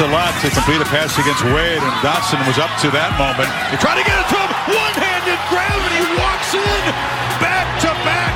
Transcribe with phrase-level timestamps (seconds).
[0.00, 3.48] a lot to complete a pass against Wade, and Dotson was up to that moment.
[3.68, 4.50] He tried to get it to him.
[4.72, 6.82] One-handed grab, and he walks in.
[7.36, 8.32] Back-to-back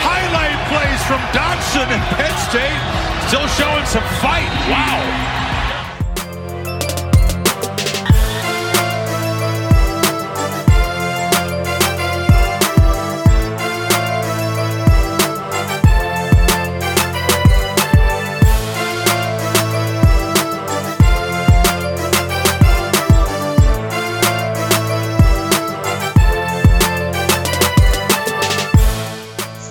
[0.00, 2.80] highlight plays from Dotson and Penn State.
[3.28, 4.48] Still showing some fight.
[4.72, 5.41] Wow.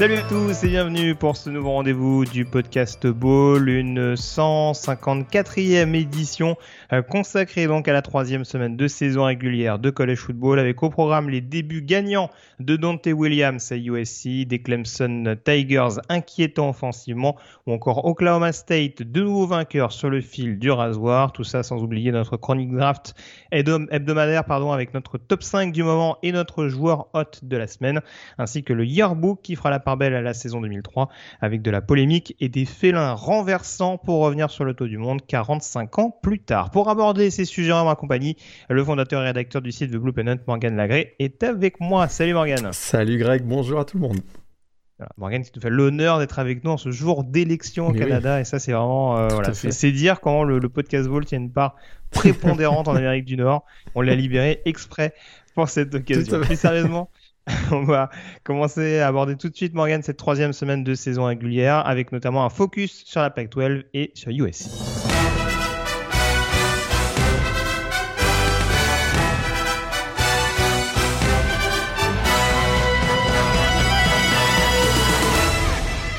[0.01, 6.57] Salut à tous et bienvenue pour ce nouveau rendez-vous du podcast Ball, une 154e édition
[7.07, 11.29] consacrée donc à la troisième semaine de saison régulière de college football avec au programme
[11.29, 18.03] les débuts gagnants de Dante Williams à USC, des Clemson Tigers inquiétants offensivement ou encore
[18.03, 22.35] Oklahoma State de nouveaux vainqueurs sur le fil du rasoir, tout ça sans oublier notre
[22.35, 23.15] chronique draft
[23.51, 28.01] hebdomadaire pardon avec notre top 5 du moment et notre joueur hot de la semaine
[28.37, 31.07] ainsi que le yearbook qui fera la part belle à la saison 2003
[31.39, 35.21] avec de la polémique et des félins renversants pour revenir sur le taux du monde
[35.25, 36.69] 45 ans plus tard.
[36.89, 38.35] Aborder ces sujets en ma compagnie,
[38.69, 42.07] le fondateur et rédacteur du site The Blue Pennant, Morgan Lagré, est avec moi.
[42.07, 42.69] Salut Morgan.
[42.71, 44.19] Salut Greg, bonjour à tout le monde.
[45.17, 48.43] Morgan qui te fait l'honneur d'être avec nous en ce jour d'élection au Canada et
[48.43, 51.75] ça c'est vraiment euh, voilà, c'est dire comment le, podcast Vault tient une part
[52.11, 53.65] prépondérante en Amérique du Nord.
[53.95, 55.13] On l'a libéré exprès
[55.55, 56.41] pour cette occasion.
[56.41, 57.09] Plus sérieusement,
[57.71, 58.09] on va
[58.43, 62.45] commencer à aborder tout de suite, Morgan, cette troisième semaine de saison régulière, avec notamment
[62.45, 65.10] un focus sur la Pac-12 et sur USC.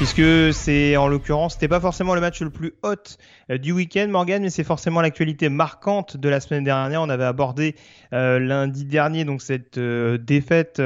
[0.02, 2.96] Puisque c'est en l'occurrence, c'était pas forcément le match le plus hot
[3.50, 7.02] euh, du week-end, Morgan, mais c'est forcément l'actualité marquante de la semaine dernière.
[7.02, 7.76] On avait abordé
[8.12, 10.80] euh, lundi dernier donc cette euh, défaite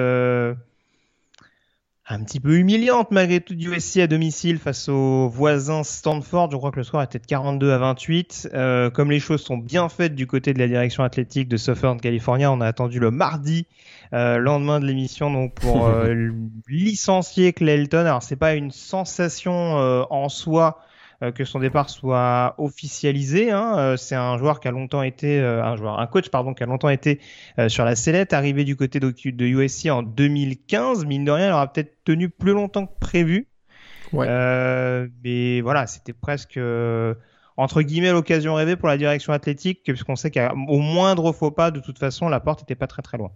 [2.09, 6.51] un petit peu humiliante malgré tout du USC à domicile face aux voisins Stanford.
[6.53, 8.51] Je crois que le score était de 42 à 28.
[8.55, 12.01] Euh, comme les choses sont bien faites du côté de la direction athlétique de Southern
[12.01, 13.67] California, on a attendu le mardi,
[14.13, 16.31] euh, lendemain de l'émission, donc pour euh,
[16.69, 17.99] licencier Clayton.
[17.99, 20.81] Alors c'est pas une sensation euh, en soi
[21.35, 23.51] que son départ soit officialisé.
[23.51, 23.95] Hein.
[23.97, 26.91] C'est un joueur qui a longtemps été un joueur, un coach pardon, qui a longtemps
[26.91, 27.21] été
[27.69, 31.07] sur la sellette, arrivé du côté de, de USC en 2015.
[31.07, 33.49] Mine de rien, il aura peut-être tenu plus longtemps que prévu.
[34.13, 34.29] Ouais.
[35.25, 36.61] mais voilà, c'était presque
[37.57, 41.81] entre guillemets l'occasion rêvée pour la direction athlétique, puisqu'on sait qu'au moindre faux pas, de
[41.81, 43.31] toute façon, la porte n'était pas très très loin.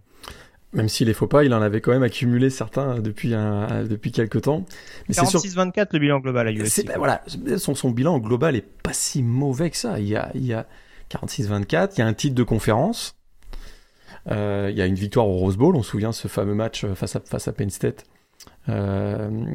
[0.73, 4.11] Même s'il les faux pas, il en avait quand même accumulé certains depuis un, depuis
[4.11, 4.65] quelques temps.
[5.09, 6.85] Mais 46-24 le bilan global à USC.
[6.85, 7.23] Ben voilà,
[7.57, 9.99] son, son bilan global est pas si mauvais que ça.
[9.99, 10.67] Il y a, il y a
[11.09, 13.15] 46-24, il y a un titre de conférence,
[14.29, 16.85] euh, il y a une victoire au Rose Bowl, on se souvient ce fameux match
[16.95, 18.05] face à, face à Penn State.
[18.69, 19.45] Euh,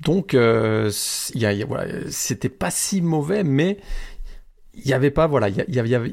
[0.00, 0.90] donc, euh,
[1.34, 3.78] il y a, voilà, c'était pas si mauvais, mais
[4.74, 6.12] il y avait pas, voilà, il y, il y avait,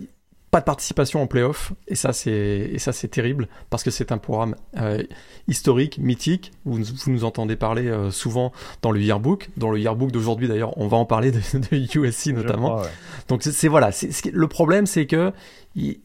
[0.56, 4.14] pas de participation en playoff et ça c'est et ça c'est terrible parce que c'est
[4.14, 5.04] un programme euh,
[5.50, 6.54] historique, mythique.
[6.64, 10.78] Vous, vous, nous entendez parler euh, souvent dans le yearbook, dans le yearbook d'aujourd'hui d'ailleurs,
[10.78, 12.82] on va en parler de, de USC notamment.
[13.28, 13.90] Donc c'est voilà,
[14.32, 15.34] le problème c'est que
[15.76, 16.00] il,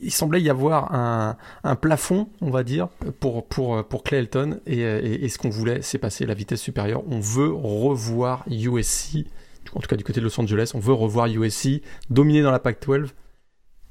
[0.00, 2.88] il, semblait y avoir un, un, plafond, on va dire,
[3.20, 7.04] pour pour pour Clayton et, et, et ce qu'on voulait, c'est passer la vitesse supérieure.
[7.08, 9.26] On veut revoir USC
[9.74, 12.58] en tout cas du côté de Los Angeles, on veut revoir USC dominer dans la
[12.58, 13.10] Pac-12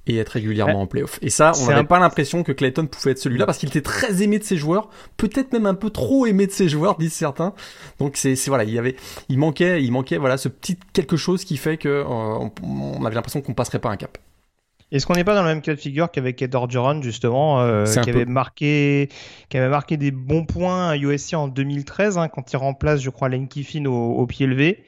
[0.08, 1.20] et être régulièrement en playoff.
[1.22, 4.24] Et ça, on n'avait pas l'impression que Clayton pouvait être celui-là parce qu'il était très
[4.24, 7.54] aimé de ses joueurs, peut-être même un peu trop aimé de ses joueurs, disent certains.
[8.00, 8.96] Donc c'est voilà, il y avait,
[9.30, 12.04] il manquait, il manquait voilà ce petit quelque chose qui fait que euh,
[12.64, 14.18] on, avait l'impression qu'on passerait pas un cap.
[14.92, 17.86] Est-ce qu'on n'est pas dans le même cas de figure qu'avec Ed Orgeron justement, euh,
[17.86, 19.08] qui avait marqué,
[19.50, 23.10] qui avait marqué des bons points à USC en 2013 hein, quand il remplace, je
[23.10, 24.84] crois, Lane Kiffin au, au pied levé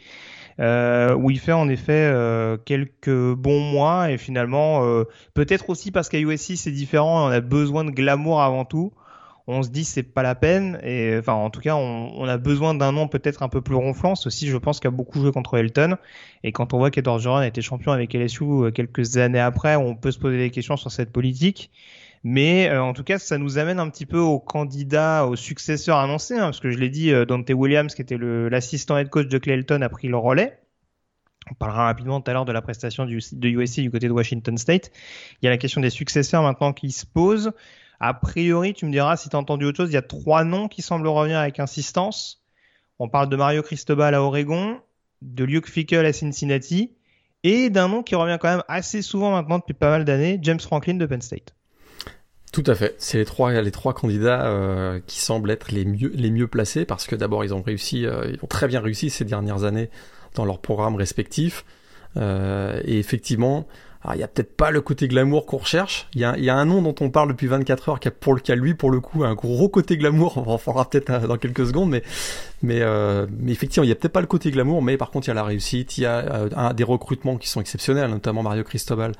[0.59, 5.91] euh, où il fait en effet euh, quelques bons mois et finalement euh, peut-être aussi
[5.91, 8.93] parce qu'à USC c'est différent, on a besoin de glamour avant tout.
[9.45, 12.37] On se dit c'est pas la peine et enfin en tout cas on, on a
[12.37, 14.15] besoin d'un nom peut-être un peu plus ronflant.
[14.15, 15.97] Ceci je pense qu'il a beaucoup joué contre Elton
[16.43, 19.75] et quand on voit qu'Edward Joran a été champion avec LSU euh, quelques années après,
[19.75, 21.71] on peut se poser des questions sur cette politique.
[22.23, 25.97] Mais euh, en tout cas, ça nous amène un petit peu au candidat, au successeur
[25.97, 29.27] annoncé, hein, parce que je l'ai dit, euh, Dante Williams, qui était l'assistant head coach
[29.27, 30.59] de Clayton, a pris le relais.
[31.51, 34.57] On parlera rapidement tout à l'heure de la prestation de USC du côté de Washington
[34.57, 34.91] State.
[35.41, 37.51] Il y a la question des successeurs maintenant qui se pose.
[37.99, 40.45] A priori, tu me diras si tu as entendu autre chose, il y a trois
[40.45, 42.41] noms qui semblent revenir avec insistance.
[42.99, 44.79] On parle de Mario Cristobal à Oregon,
[45.21, 46.95] de Luke Fickle à Cincinnati
[47.43, 50.59] et d'un nom qui revient quand même assez souvent maintenant depuis pas mal d'années, James
[50.59, 51.53] Franklin de Penn State.
[52.53, 52.93] Tout à fait.
[52.99, 56.85] C'est les trois, les trois candidats euh, qui semblent être les mieux, les mieux placés
[56.85, 59.89] parce que d'abord ils ont réussi, euh, ils ont très bien réussi ces dernières années
[60.35, 61.65] dans leurs programmes respectifs.
[62.15, 63.67] Euh, et effectivement,
[64.13, 66.07] il y a peut-être pas le côté glamour qu'on recherche.
[66.13, 68.11] Il y a, y a, un nom dont on parle depuis 24 heures qui a
[68.11, 70.37] pour le cas lui pour le coup un gros côté glamour.
[70.37, 72.03] On en parlera peut-être euh, dans quelques secondes, mais
[72.61, 75.27] mais, euh, mais effectivement il y a peut-être pas le côté glamour, mais par contre
[75.27, 78.09] il y a la réussite, il y a euh, un, des recrutements qui sont exceptionnels,
[78.09, 79.13] notamment Mario Cristobal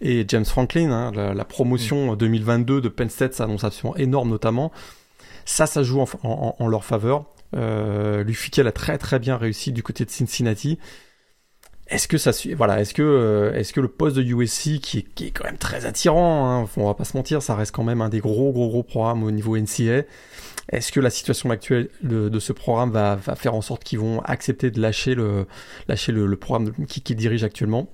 [0.00, 0.90] et James Franklin.
[0.90, 2.80] Hein, la, la, promotion 2022 mm.
[2.80, 4.72] de Penn State s'annonce absolument énorme notamment.
[5.44, 7.24] Ça, ça joue en, en, en leur faveur.
[7.56, 10.78] Euh, Lufikel a très très bien réussi du côté de Cincinnati
[11.90, 14.98] est-ce que ça suit voilà est-ce que euh, est-ce que le poste de USC qui
[14.98, 17.72] est, qui est quand même très attirant hein, on va pas se mentir ça reste
[17.74, 20.04] quand même un des gros gros gros programmes au niveau NCA
[20.72, 24.20] est-ce que la situation actuelle de, ce programme va, va, faire en sorte qu'ils vont
[24.20, 25.46] accepter de lâcher le
[25.88, 27.88] lâcher le, programme qui, qui dirige actuellement?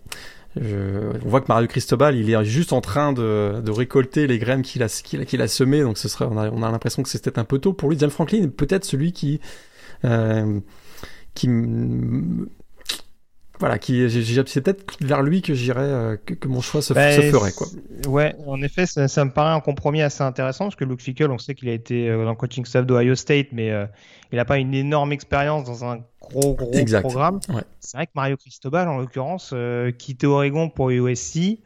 [0.59, 4.63] On voit que Mario Cristobal, il est juste en train de, de récolter les graines
[4.63, 7.03] qu'il a, qu'il a, qu'il a semées, donc ce serait, on a, on a l'impression
[7.03, 7.99] que c'est peut-être un peu tôt pour lui.
[7.99, 9.41] James Franklin peut-être celui qui,
[10.05, 10.61] euh,
[11.35, 11.49] qui
[13.59, 17.53] voilà, qui c'est peut-être vers lui que j'irais, euh, que, mon choix se, bah, ferait
[17.53, 17.67] quoi.
[18.07, 21.39] Ouais, en effet, ça, me paraît un compromis assez intéressant parce que Luke Fickle, on
[21.39, 23.87] sait qu'il a été euh, dans le coaching staff d'Ohio State, mais euh,
[24.31, 26.71] il n'a pas une énorme expérience dans un gros gros
[27.01, 27.41] programme.
[27.81, 29.55] C'est vrai que Mario Cristobal, en l'occurrence,
[29.99, 31.61] quitté Oregon pour USC.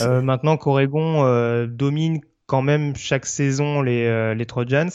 [0.00, 4.90] maintenant qu'Oregon domine quand même chaque saison les, les Trojans,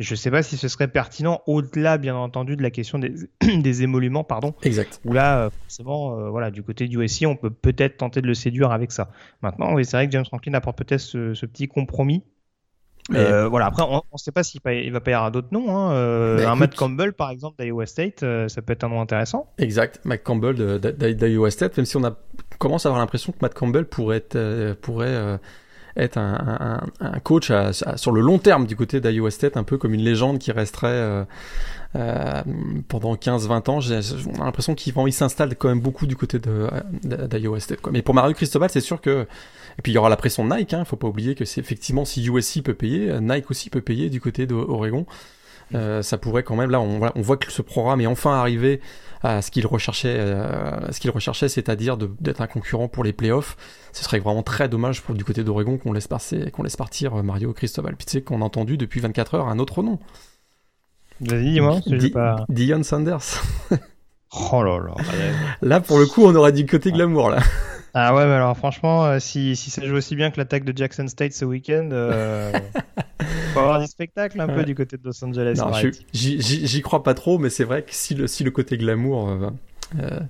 [0.00, 3.14] je ne sais pas si ce serait pertinent au-delà, bien entendu, de la question des,
[3.58, 4.54] des émoluments, pardon.
[4.62, 4.98] Exact.
[5.04, 8.26] Où là, euh, forcément, euh, voilà, du côté du USC, on peut peut-être tenter de
[8.26, 9.10] le séduire avec ça.
[9.42, 12.24] Maintenant, oui, c'est vrai que James Franklin apporte peut-être ce, petit compromis.
[13.12, 13.66] Euh, voilà.
[13.66, 15.76] Après, on ne sait pas s'il il va pas y avoir d'autres noms.
[15.76, 16.36] Hein.
[16.36, 19.52] Bah, un Matt Campbell, par exemple, d'Iowa State, ça peut être un nom intéressant.
[19.58, 20.00] Exact.
[20.04, 22.16] Matt Campbell d'Iowa State, même si on a
[22.58, 25.38] commence à avoir l'impression que Matt Campbell pourrait être, pourrait
[25.96, 26.80] être un,
[27.22, 27.52] coach
[27.96, 30.88] sur le long terme du côté d'Iowa State, un peu comme une légende qui resterait
[30.88, 31.24] euh,
[31.96, 32.42] euh,
[32.88, 33.80] pendant 15-20 ans.
[33.80, 34.00] J'ai
[34.38, 37.80] l'impression qu'il il s'installe quand même beaucoup du côté d'Iowa State.
[37.80, 37.92] Quoi.
[37.92, 39.26] Mais pour Mario Cristobal, c'est sûr que...
[39.78, 41.60] Et puis il y aura la pression de Nike, hein, faut pas oublier que c'est
[41.60, 45.06] effectivement si USC peut payer, Nike aussi peut payer du côté d'Oregon.
[45.74, 48.80] Euh, ça pourrait quand même, là on, on voit que ce programme est enfin arrivé
[49.22, 53.56] à ce qu'il recherchait, euh, ce qu'il recherchait, c'est-à-dire d'être un concurrent pour les playoffs.
[53.92, 56.08] Ce serait vraiment très dommage pour du côté d'Oregon qu'on laisse,
[56.52, 57.96] qu'on laisse partir euh, Mario Cristobal.
[57.96, 59.98] Puis tu sais qu'on a entendu depuis 24 heures un autre nom.
[61.20, 61.80] Vas-y, dis-moi.
[62.48, 63.42] Dion Sanders.
[64.50, 64.94] oh là là.
[65.62, 67.40] Là, pour le coup, on aura du côté glamour là.
[67.94, 70.76] Ah ouais, mais alors franchement, euh, si, si ça joue aussi bien que l'attaque de
[70.76, 72.52] Jackson State ce week-end, euh,
[73.52, 75.60] faut avoir du spectacle un peu du côté de Los Angeles.
[76.12, 79.50] J'y crois pas trop, mais c'est vrai que si le, si le côté glamour euh,
[80.00, 80.20] euh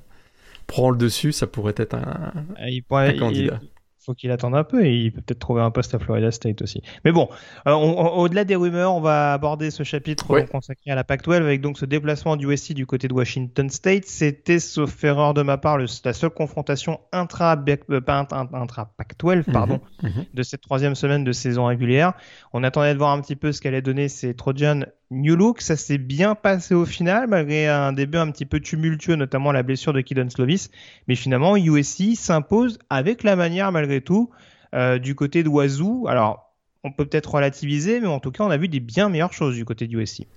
[0.66, 3.58] prend le dessus, ça pourrait être un, ah, il pourrait, candidat
[4.00, 6.62] faut qu'il attende un peu et il peut peut-être trouver un poste à Florida State
[6.62, 6.82] aussi.
[7.04, 7.28] Mais bon,
[7.66, 11.78] euh, au-delà des rumeurs, on va aborder ce chapitre consacré à la Pac-12 avec donc
[11.78, 14.06] ce déplacement du USC du côté de Washington State.
[14.06, 19.52] C'était, sauf erreur de ma part, le, la seule confrontation intra, euh, intra Pac-12 mhm,
[19.52, 20.24] pardon, mhm.
[20.32, 22.14] de cette troisième semaine de saison régulière.
[22.52, 25.76] On attendait de voir un petit peu ce qu'allait donner ces Trojans New Look, ça
[25.76, 29.92] s'est bien passé au final, malgré un début un petit peu tumultueux, notamment la blessure
[29.92, 30.70] de Kidon Slovis.
[31.08, 34.30] Mais finalement, USC s'impose avec la manière, malgré tout,
[34.74, 36.06] euh, du côté Wazoo.
[36.06, 39.32] Alors, on peut peut-être relativiser, mais en tout cas, on a vu des bien meilleures
[39.32, 40.28] choses du côté de USC.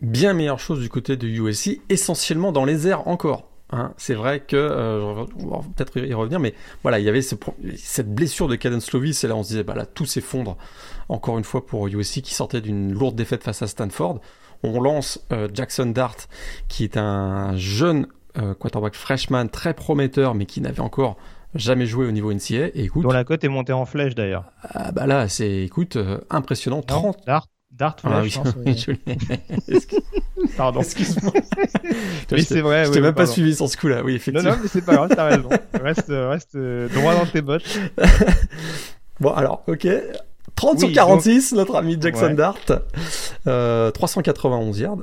[0.00, 3.53] Bien meilleures choses du côté de USC, essentiellement dans les airs encore.
[3.74, 3.92] Hein.
[3.96, 8.14] c'est vrai que euh, on va peut-être y revenir, mais voilà, il y avait cette
[8.14, 10.56] blessure de Caden Slovis et là on se disait bah là tout s'effondre
[11.08, 14.20] encore une fois pour USC qui sortait d'une lourde défaite face à Stanford.
[14.62, 16.16] On lance euh, Jackson Dart
[16.68, 18.06] qui est un jeune
[18.38, 21.16] euh, quarterback freshman très prometteur mais qui n'avait encore
[21.54, 24.44] jamais joué au niveau NCA et écoute dont la cote est montée en flèche d'ailleurs.
[24.62, 25.98] Ah bah là c'est écoute
[26.30, 28.32] impressionnant 30 Dart Dart ah, oui,
[30.56, 30.80] Pardon.
[30.80, 31.32] Excuse-moi.
[32.32, 32.84] oui, c'est vrai.
[32.84, 34.02] Je t'ai même pas suivi sur ce coup-là.
[34.04, 34.48] Oui, effectivement.
[34.48, 35.48] Non, non, mais c'est pas grave, t'as raison.
[35.82, 37.64] Reste, reste euh, droit dans tes bottes.
[39.18, 39.88] bon, alors, ok.
[40.54, 42.58] 30 sur 46, notre ami Jackson Dart.
[43.48, 44.98] Euh, 391 yards.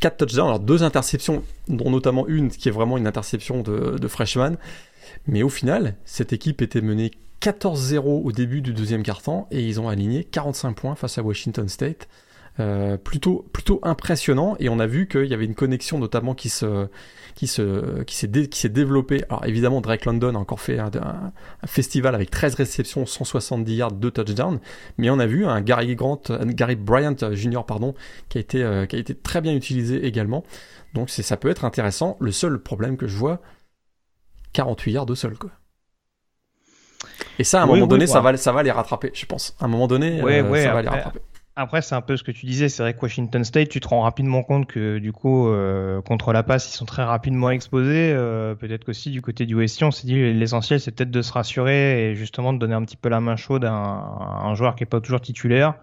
[0.00, 4.08] 4 touchdowns, alors deux interceptions, dont notamment une qui est vraiment une interception de, de
[4.08, 4.56] freshman.
[5.26, 7.10] Mais au final, cette équipe était menée
[7.40, 11.68] 14-0 au début du deuxième quart-temps et ils ont aligné 45 points face à Washington
[11.68, 12.08] State.
[12.60, 16.48] Euh, plutôt plutôt impressionnant et on a vu qu'il y avait une connexion notamment qui
[16.48, 16.86] se
[17.34, 20.92] qui se qui s'est qui s'est développée alors évidemment Drake London a encore fait un,
[21.66, 24.60] festival avec 13 réceptions 170 yards 2 touchdowns
[24.98, 27.92] mais on a vu un Gary Grant Gary Bryant Jr pardon
[28.28, 30.44] qui a été euh, qui a été très bien utilisé également
[30.94, 33.40] donc c'est ça peut être intéressant le seul problème que je vois
[34.54, 35.50] 48 yards de sol, quoi.
[37.38, 39.56] Et ça, à un moment donné, ça, va, ça va les rattraper, je pense.
[39.60, 41.20] À un moment donné, euh, ça va les rattraper.
[41.56, 42.68] Après, c'est un peu ce que tu disais.
[42.68, 46.32] C'est vrai que Washington State, tu te rends rapidement compte que du coup, euh, contre
[46.32, 48.12] la passe, ils sont très rapidement exposés.
[48.12, 51.32] Euh, peut-être qu'aussi du côté du USC, on s'est dit l'essentiel, c'est peut-être de se
[51.32, 54.82] rassurer et justement de donner un petit peu la main chaude à un joueur qui
[54.82, 55.74] est pas toujours titulaire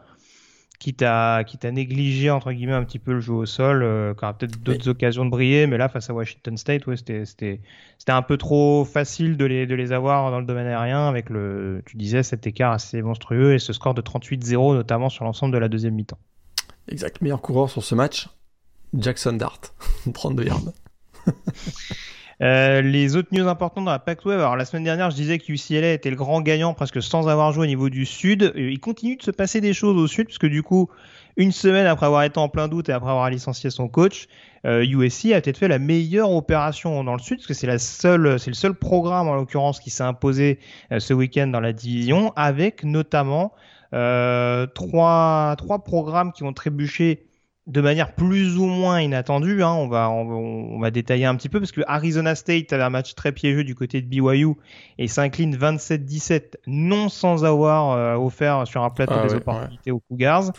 [0.82, 4.16] quitte à, quitte à négliger entre guillemets un petit peu le jeu au sol, euh,
[4.16, 7.24] qui aura peut-être d'autres occasions de briller, mais là face à Washington State, ouais, c'était,
[7.26, 7.62] c'était,
[8.00, 11.30] c'était un peu trop facile de les, de les avoir dans le domaine aérien avec
[11.30, 15.54] le, tu disais, cet écart assez monstrueux et ce score de 38-0 notamment sur l'ensemble
[15.54, 16.18] de la deuxième mi-temps.
[16.88, 18.28] Exact, meilleur coureur sur ce match,
[18.96, 19.62] Jackson Dart,
[20.14, 20.62] 32 yards.
[22.42, 25.52] Euh, les autres news importantes dans la Pac-12, alors la semaine dernière, je disais que
[25.52, 28.42] UCLA était le grand gagnant presque sans avoir joué au niveau du Sud.
[28.42, 30.90] Euh, il continue de se passer des choses au Sud, puisque du coup,
[31.38, 34.28] une semaine après avoir été en plein doute et après avoir licencié son coach,
[34.66, 37.78] euh, USC a peut-être fait la meilleure opération dans le Sud, parce que c'est la
[37.78, 40.58] seule, c'est le seul programme en l'occurrence qui s'est imposé
[40.92, 43.54] euh, ce week-end dans la division, avec notamment
[43.92, 47.26] trois, trois programmes qui ont trébuché
[47.68, 49.62] de manière plus ou moins inattendue.
[49.62, 52.90] Hein, on, va, on, va détailler un petit peu parce que Arizona State avait un
[52.90, 54.56] match très piégeux du côté de BYU
[54.98, 60.00] et s'incline 27-17 non sans avoir euh, offert sur un plateau ah des opportunités aux
[60.00, 60.52] Cougars.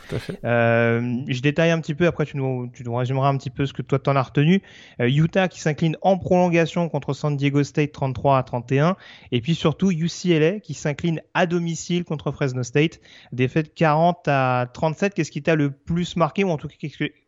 [0.44, 3.66] Euh, je détaille un petit peu, après tu nous, tu nous résumeras un petit peu
[3.66, 4.62] ce que toi t'en as retenu.
[5.00, 8.96] Euh, Utah qui s'incline en prolongation contre San Diego State 33 à 31
[9.30, 13.00] et puis surtout UCLA qui s'incline à domicile contre Fresno State.
[13.32, 15.14] Défaite 40 à 37.
[15.14, 16.76] Qu'est-ce qui t'a le plus marqué ou en tout cas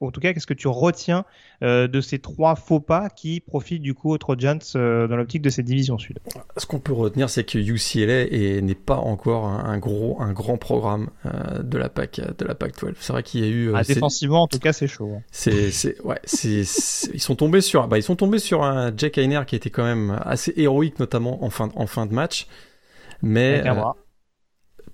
[0.00, 1.24] en tout cas, qu'est-ce que tu retiens
[1.62, 5.42] euh, de ces trois faux pas qui profitent du coup aux Trojans euh, dans l'optique
[5.42, 6.18] de cette division sud?
[6.56, 11.10] Ce qu'on peut retenir, c'est que UCLA n'est pas encore un, gros, un grand programme
[11.26, 12.94] euh, de la PAC, de la PAC 12.
[13.00, 13.72] C'est vrai qu'il y a eu.
[13.74, 15.12] Ah, défensivement, en tout cas, c'est chaud.
[15.16, 15.22] Hein.
[15.30, 16.60] C'est, ouais, c'est,
[17.12, 19.84] ils sont tombés sur, bah, ils sont tombés sur un Jack Heiner qui était quand
[19.84, 22.46] même assez héroïque, notamment en fin, en fin de match.
[23.22, 23.62] Mais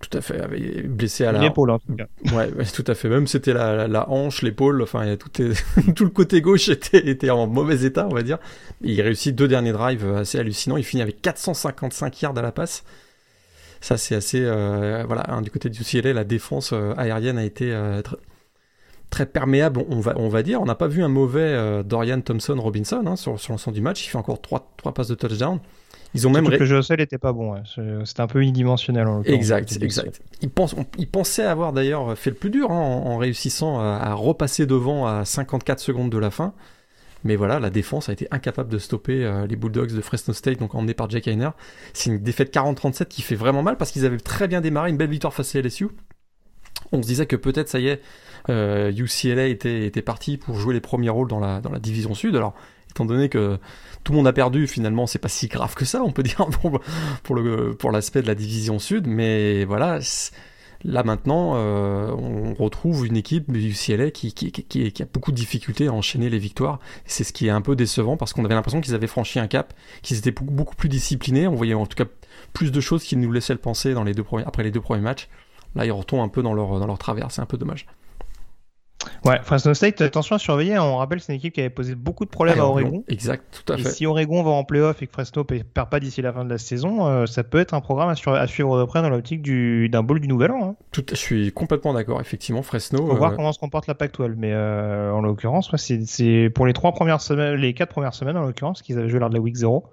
[0.01, 0.41] tout à fait.
[0.89, 1.41] Blessé à la.
[1.41, 2.07] L'épaule, en tout cas.
[2.35, 3.09] Ouais, tout à fait.
[3.09, 4.83] Même c'était la, la, hanche, l'épaule.
[4.83, 5.53] Enfin, tout, est...
[5.95, 8.39] tout le côté gauche était, était en mauvais état, on va dire.
[8.81, 10.79] il réussit deux derniers drives assez hallucinants.
[10.79, 12.83] Il finit avec 455 yards à la passe.
[13.81, 14.41] Ça, c'est assez.
[14.43, 18.03] Euh, voilà, hein, du côté du UCLA, la défense euh, aérienne a été euh,
[19.11, 20.63] très perméable, on va, on va dire.
[20.63, 24.05] On n'a pas vu un mauvais Dorian Thompson Robinson hein, sur, sur l'ensemble du match.
[24.05, 25.59] Il fait encore trois, trois passes de touchdown.
[26.15, 27.55] Ils ont même que le jeu sol n'était pas bon.
[28.05, 29.07] C'était un peu unidimensionnel.
[29.07, 30.21] En exact, exact.
[30.43, 34.67] Ils, pensent, ils pensaient avoir d'ailleurs fait le plus dur hein, en, réussissant à, repasser
[34.67, 36.53] devant à 54 secondes de la fin.
[37.23, 40.59] Mais voilà, la défense a été incapable de stopper euh, les Bulldogs de Fresno State,
[40.59, 41.51] donc emmenés par Jack Heiner.
[41.93, 44.97] C'est une défaite 40-37 qui fait vraiment mal parce qu'ils avaient très bien démarré, une
[44.97, 45.89] belle victoire face à LSU.
[46.93, 48.01] On se disait que peut-être ça y est,
[48.51, 52.37] euh, UCLA était, était parti pour jouer les premiers rôles dans la, division sud.
[52.37, 52.55] Alors,
[52.91, 53.59] étant donné que
[54.05, 56.47] tout le monde a perdu, finalement, c'est pas si grave que ça, on peut dire,
[57.23, 60.01] pour, l'aspect de la division sud, mais voilà,
[60.85, 65.31] là maintenant, euh, on retrouve une équipe du UCLA qui, qui, qui, qui, a beaucoup
[65.31, 66.81] de difficultés à enchaîner les victoires.
[67.05, 69.47] C'est ce qui est un peu décevant parce qu'on avait l'impression qu'ils avaient franchi un
[69.47, 71.47] cap, qu'ils étaient beaucoup, plus disciplinés.
[71.47, 72.11] On voyait en tout cas
[72.53, 75.03] plus de choses qu'ils nous laissaient le penser dans les deux après les deux premiers
[75.03, 75.29] matchs.
[75.77, 77.87] Là, ils retombent un peu dans leur travers, c'est un peu dommage.
[79.25, 80.75] Ouais, Fresno State, attention à surveiller.
[80.75, 80.83] Hein.
[80.83, 83.05] On rappelle, c'est une équipe qui avait posé beaucoup de problèmes à Oregon.
[83.09, 83.83] Exact, tout à fait.
[83.83, 86.45] Et si Oregon va en playoff et que Fresno ne perd pas d'ici la fin
[86.45, 89.43] de la saison, euh, ça peut être un programme à, suivre de près dans l'optique
[89.91, 90.71] d'un bowl du Nouvel An.
[90.71, 90.77] Hein.
[90.93, 92.63] Tout, je suis complètement d'accord, effectivement.
[92.63, 93.03] Fresno.
[93.03, 96.67] On va voir euh, comment se comporte la Pac-12, mais euh, en l'occurrence, c'est pour
[96.67, 99.35] les trois premières semaines, les quatre premières semaines en l'occurrence, qu'ils avaient joué lors de
[99.35, 99.85] la Week 0.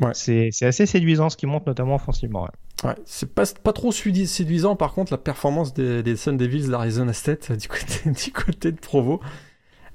[0.00, 0.12] Ouais.
[0.14, 2.46] C'est assez séduisant ce qui monte notamment offensivement.
[2.84, 7.12] Ouais, c'est pas, pas trop séduisant par contre la performance des, des Sun Devils d'Arizona
[7.12, 9.20] State du côté, du côté de Provo.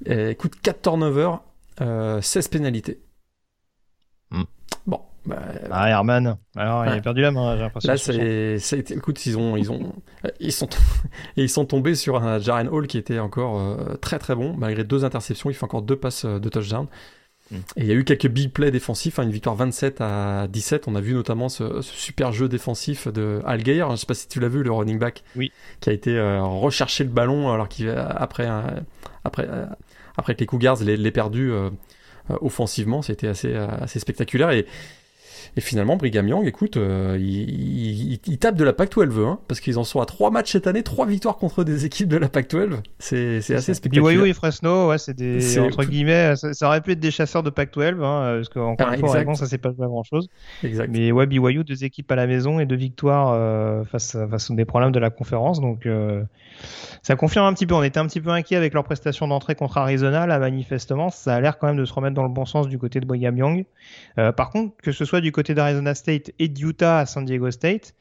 [0.06, 1.40] écoute, 4 turnovers,
[1.80, 3.00] euh, 16 pénalités.
[4.30, 4.44] Hmm.
[4.86, 5.00] Bon.
[5.26, 7.90] Bah, ah, Herman, alors il a perdu la main, j'ai l'impression.
[7.90, 9.94] Là, c'est, écoute, ils ont, ils ont,
[10.38, 10.68] ils sont,
[11.36, 14.84] ils sont tombés sur un Jaren Hall qui était encore euh, très très bon, malgré
[14.84, 16.88] deux interceptions, il fait encore deux passes euh, de touchdown.
[17.52, 20.88] Et il y a eu quelques big plays défensifs, hein, une victoire 27 à 17.
[20.88, 24.28] On a vu notamment ce, super jeu défensif de Al Je ne sais pas si
[24.28, 25.52] tu l'as vu, le running back, oui.
[25.80, 28.48] qui a été euh, rechercher le ballon alors qu'il après
[29.24, 29.66] après euh,
[30.16, 31.70] après que les Cougars l'aient perdu euh,
[32.40, 33.02] offensivement.
[33.02, 34.66] C'était assez assez spectaculaire et
[35.56, 39.78] et finalement, Brigham Young, écoute, euh, il, il, tape de la PAC-12, hein, parce qu'ils
[39.78, 42.78] en sont à trois matchs cette année, trois victoires contre des équipes de la PAC-12.
[42.98, 44.22] C'est assez spectaculaire.
[44.22, 47.50] BYU et Fresno, ouais, c'est des, entre guillemets, ça, aurait pu être des chasseurs de
[47.50, 50.28] PAC-12, hein, parce qu'encore ah, une fois, ça s'est pas joué à grand chose.
[50.62, 50.90] Exact.
[50.90, 54.54] Mais ouais, BYU, deux équipes à la maison et deux victoires euh, face, face aux
[54.54, 56.22] des problèmes de la conférence, donc euh,
[57.02, 57.74] ça confirme un petit peu.
[57.74, 61.34] On était un petit peu inquiet avec leur prestation d'entrée contre Arizona, là, manifestement, ça
[61.34, 63.36] a l'air quand même de se remettre dans le bon sens du côté de Brigham
[63.36, 63.64] Young.
[64.36, 67.94] par contre, que ce soit du côté d'Arizona State et d'Utah à San Diego State.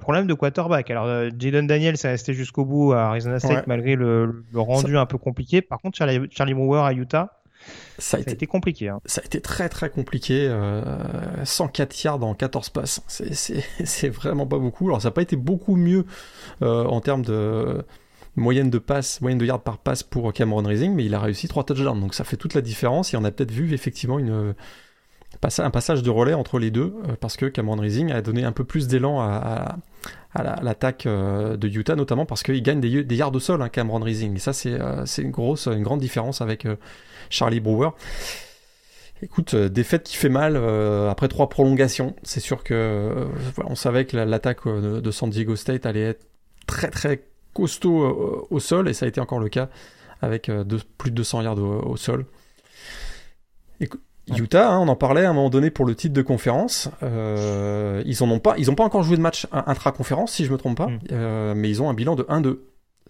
[0.00, 0.90] problème de quarterback.
[0.90, 5.18] Alors, Jaden Daniel s'est resté jusqu'au bout à Arizona State malgré le, rendu un peu
[5.18, 5.62] compliqué.
[5.62, 7.38] Par contre, Charlie, Charlie Brewer à Utah,
[7.98, 8.88] ça a, été, compliqué.
[8.88, 9.00] Hein.
[9.04, 10.46] Ça a été très très compliqué.
[10.48, 13.02] Euh, 104 yards en 14 passes.
[13.08, 14.86] C'est vraiment pas beaucoup.
[14.86, 16.06] Alors ça n'a pas été beaucoup mieux
[16.62, 17.84] euh, en termes de
[18.36, 21.48] moyenne de passes, moyenne de yards par passe pour Cameron Rising, mais il a réussi
[21.48, 22.00] 3 touchdowns.
[22.00, 23.12] Donc ça fait toute la différence.
[23.12, 24.54] Et on a peut-être vu effectivement une,
[25.58, 28.52] un passage de relais entre les deux, euh, parce que Cameron Rising a donné un
[28.52, 29.76] peu plus d'élan à,
[30.34, 34.36] l'attaque euh, de Utah, notamment parce qu'il gagne des, yards au sol, hein, Cameron Rising.
[34.36, 36.66] Et ça, c'est une grosse, une grande différence avec
[37.30, 37.90] Charlie Brewer.
[39.20, 42.14] Écoute, euh, défaite qui fait mal euh, après trois prolongations.
[42.22, 43.26] C'est sûr que euh,
[43.64, 46.26] on savait que l'attaque de, San Diego State allait être
[46.66, 49.68] très très costaud au sol et ça a été encore le cas
[50.20, 50.50] avec
[50.98, 52.26] plus de 200 yards au, sol.
[54.36, 56.90] Utah, hein, on en parlait à un moment donné pour le titre de conférence.
[57.02, 60.76] ils n'ont pas, ils ont pas encore joué de match intra-conférence si je me trompe
[60.76, 61.54] pas, mm.
[61.54, 62.58] mais ils ont un bilan de 1-2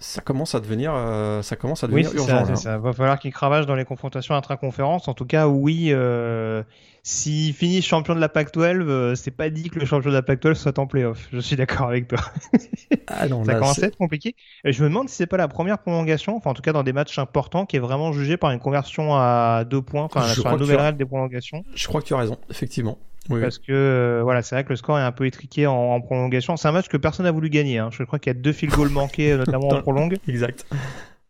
[0.01, 2.45] ça commence à devenir, euh, ça commence à devenir urgent.
[2.47, 5.09] Ça, ça, va falloir qu'il cravache dans les confrontations intra-conférences.
[5.09, 6.63] En tout cas, oui, euh,
[7.09, 10.21] s'il finit champion de la Pac-12, euh, c'est pas dit que le champion de la
[10.21, 11.27] Pac-12 soit en playoff.
[11.33, 12.19] Je suis d'accord avec toi.
[13.07, 14.37] ah non, ça commence à être compliqué.
[14.63, 16.93] je me demande si c'est pas la première prolongation, enfin en tout cas dans des
[16.93, 20.57] matchs importants, qui est vraiment jugée par une conversion à deux points, enfin sur la
[20.59, 21.65] nouvelle règle des prolongations.
[21.75, 22.99] Je crois que tu as raison, effectivement.
[23.31, 26.59] Parce que euh, voilà, c'est vrai que le score est un peu étriqué en, prolongation.
[26.59, 27.79] C'est un match que personne n'a voulu gagner.
[27.79, 27.89] Hein.
[27.91, 30.19] Je crois qu'il y a deux field goals manqués, notamment en prolongue.
[30.29, 30.67] Exact.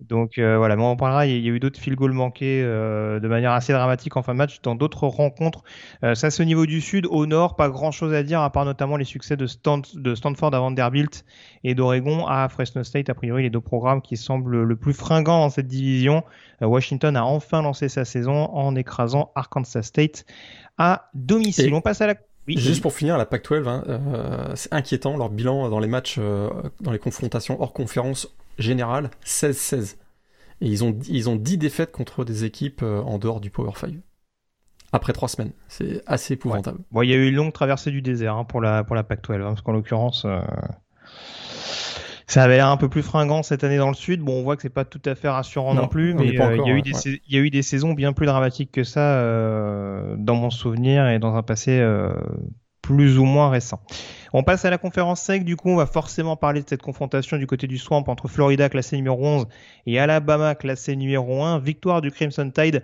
[0.01, 1.27] Donc euh, voilà, mais on en parlera.
[1.27, 4.33] Il y a eu d'autres field goals manqués euh, de manière assez dramatique en fin
[4.33, 5.63] de match dans d'autres rencontres.
[6.03, 7.07] ça, c'est au niveau du sud.
[7.07, 9.47] Au nord, pas grand chose à dire à part notamment les succès de,
[9.95, 11.25] de Stanford à Vanderbilt
[11.65, 13.11] et d'Oregon à Fresno State.
[13.11, 16.23] A priori, les deux programmes qui semblent le plus fringants dans cette division.
[16.61, 20.25] Washington a enfin lancé sa saison en écrasant Arkansas State
[20.79, 21.75] à domicile.
[21.75, 22.15] On passe à la
[22.57, 26.49] Juste pour finir, la Pac-12, hein, euh, c'est inquiétant leur bilan dans les matchs, euh,
[26.81, 29.97] dans les confrontations hors conférence générale, 16-16.
[30.61, 33.73] Et ils ont, ils ont 10 défaites contre des équipes euh, en dehors du Power
[33.77, 33.95] 5.
[34.93, 35.53] Après 3 semaines.
[35.69, 36.81] C'est assez épouvantable.
[36.91, 39.05] Bon, il y a eu une longue traversée du désert hein, pour la, pour la
[39.05, 40.27] Pac-12, hein, parce qu'en l'occurrence,
[42.29, 44.21] ça avait l'air un peu plus fringant cette année dans le sud.
[44.21, 46.69] Bon, on voit que c'est pas tout à fait rassurant non, plus, mais euh, il
[46.69, 49.15] y, a eu des, il y a eu des saisons bien plus dramatiques que ça
[49.15, 52.13] euh, dans mon souvenir et dans un passé euh,
[52.89, 53.81] plus ou moins récent.
[54.33, 57.37] On passe à la conférence SEC, du coup on va forcément parler de cette confrontation
[57.37, 59.47] du côté du Swamp entre Florida classé numéro 11
[59.85, 61.59] et Alabama classé numéro 1.
[61.59, 62.83] Victoire du Crimson Tide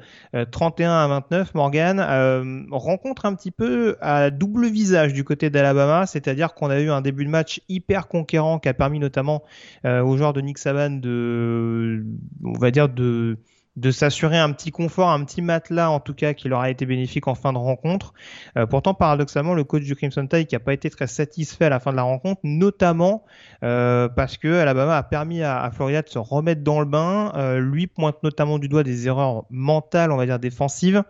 [0.51, 1.55] 31 euh, à 29.
[1.55, 6.81] Morgan euh, rencontre un petit peu à double visage du côté d'Alabama, c'est-à-dire qu'on a
[6.81, 9.43] eu un début de match hyper conquérant qui a permis notamment
[9.87, 12.05] euh, aux joueurs de Nick Saban de,
[12.45, 13.39] on va dire de
[13.77, 16.87] de s'assurer un petit confort, un petit matelas en tout cas qui leur a été
[16.87, 18.15] bénéfique en fin de rencontre.
[18.57, 21.69] Euh, pourtant, paradoxalement, le coach du Crimson Tide qui n'a pas été très satisfait à
[21.71, 23.25] la fin de la rencontre, notamment
[23.65, 27.33] euh, parce que Alabama a permis à, Florida de se remettre dans le bain.
[27.35, 31.03] Euh, lui pointe notamment du doigt des erreurs mentales, on va dire défensives.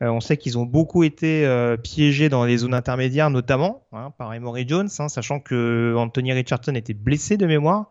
[0.00, 1.46] on sait qu'ils ont beaucoup été
[1.82, 6.74] piégés dans les zones intermédiaires, notamment hein, par Emory Jones, hein, sachant que Anthony Richardson
[6.74, 7.90] était blessé de mémoire.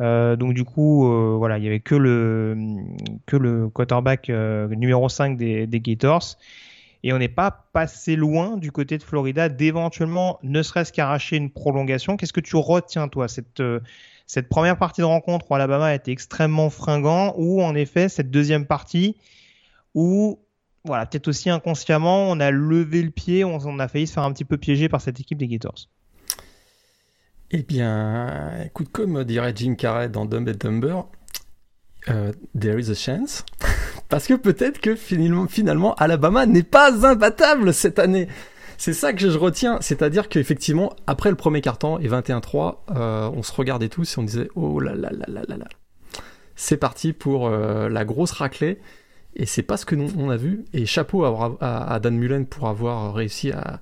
[0.00, 5.36] Euh, donc du coup, euh, voilà, il y avait que le quarterback euh, numéro 5
[5.36, 6.36] des, Gators.
[7.04, 11.50] Et on n'est pas passé loin du côté de Florida d'éventuellement, ne serait-ce qu'arracher une
[11.50, 12.16] prolongation.
[12.16, 16.70] Qu'est-ce que tu retiens, toi, cette, première partie de rencontre où Alabama a été extrêmement
[16.70, 19.16] fringant, ou en effet cette deuxième partie
[19.94, 20.40] où,
[20.84, 24.32] voilà, peut-être aussi inconsciemment, on a levé le pied, on, a failli se faire un
[24.32, 25.88] petit peu piéger par cette équipe des Gators?
[27.50, 31.04] Eh bien, écoute, comme dirait Jim Carrey dans Dumb and Dumber,
[32.10, 33.44] euh, there is a chance.
[34.10, 38.28] Parce que peut-être que finalement, Alabama n'est pas imbattable cette année.
[38.76, 39.78] C'est ça que je retiens.
[39.80, 44.24] C'est-à-dire qu'effectivement, après le premier carton et 21-3, euh, on se regardait tous et on
[44.24, 45.68] disait Oh là là là là là là.
[46.54, 48.78] C'est parti pour euh, la grosse raclée.
[49.36, 50.66] Et c'est pas ce que nous on a vu.
[50.74, 53.80] Et chapeau à, Dan Mullen pour avoir réussi à,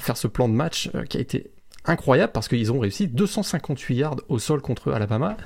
[0.00, 1.50] faire ce plan de match qui a été
[1.84, 5.36] incroyable parce qu'ils ont réussi 258 yards au sol contre Alabama,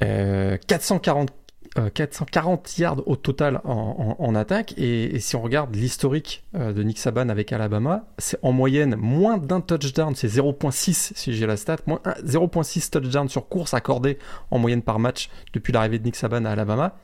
[0.00, 1.30] 440,
[1.78, 4.74] euh, 440 euh, yards au total en, attaque.
[4.76, 9.38] Et, si on regarde l'historique euh, de Nick Saban avec Alabama, c'est en moyenne moins
[9.38, 14.18] d'un touchdown, c'est 0.6 si j'ai la stat, moins 0.6 touchdown sur course accordé
[14.50, 16.96] en moyenne par match depuis l'arrivée de Nick Saban à Alabama.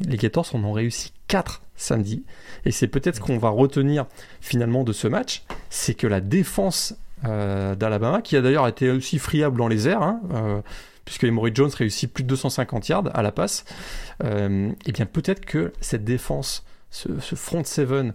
[0.00, 2.24] Les Gators en ont réussi 4 samedi.
[2.64, 4.06] Et c'est peut-être ce qu'on va retenir
[4.40, 9.56] finalement de ce match, c'est que la défense d'Alabama, qui a d'ailleurs été aussi friable
[9.56, 10.60] dans les airs, hein, euh,
[11.04, 13.64] puisque Emory Jones réussit plus de 250 yards à la passe,
[14.22, 18.14] et euh, eh bien peut-être que cette défense, ce, front seven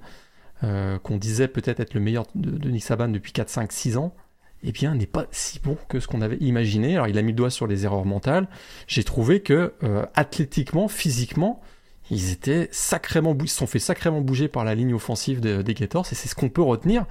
[0.61, 4.15] qu'on disait peut-être être le meilleur de, Nick Saban depuis 4, 5, 6 ans,
[4.63, 6.95] eh bien, n'est pas si bon que ce qu'on avait imaginé.
[6.95, 8.47] Alors, il a mis le doigt sur les erreurs mentales.
[8.87, 9.73] J'ai trouvé que,
[10.15, 11.61] athlétiquement, physiquement,
[12.09, 16.07] ils étaient sacrément, ils se sont fait sacrément bouger par la ligne offensive des Gators,
[16.11, 17.05] et c'est ce qu'on peut retenir.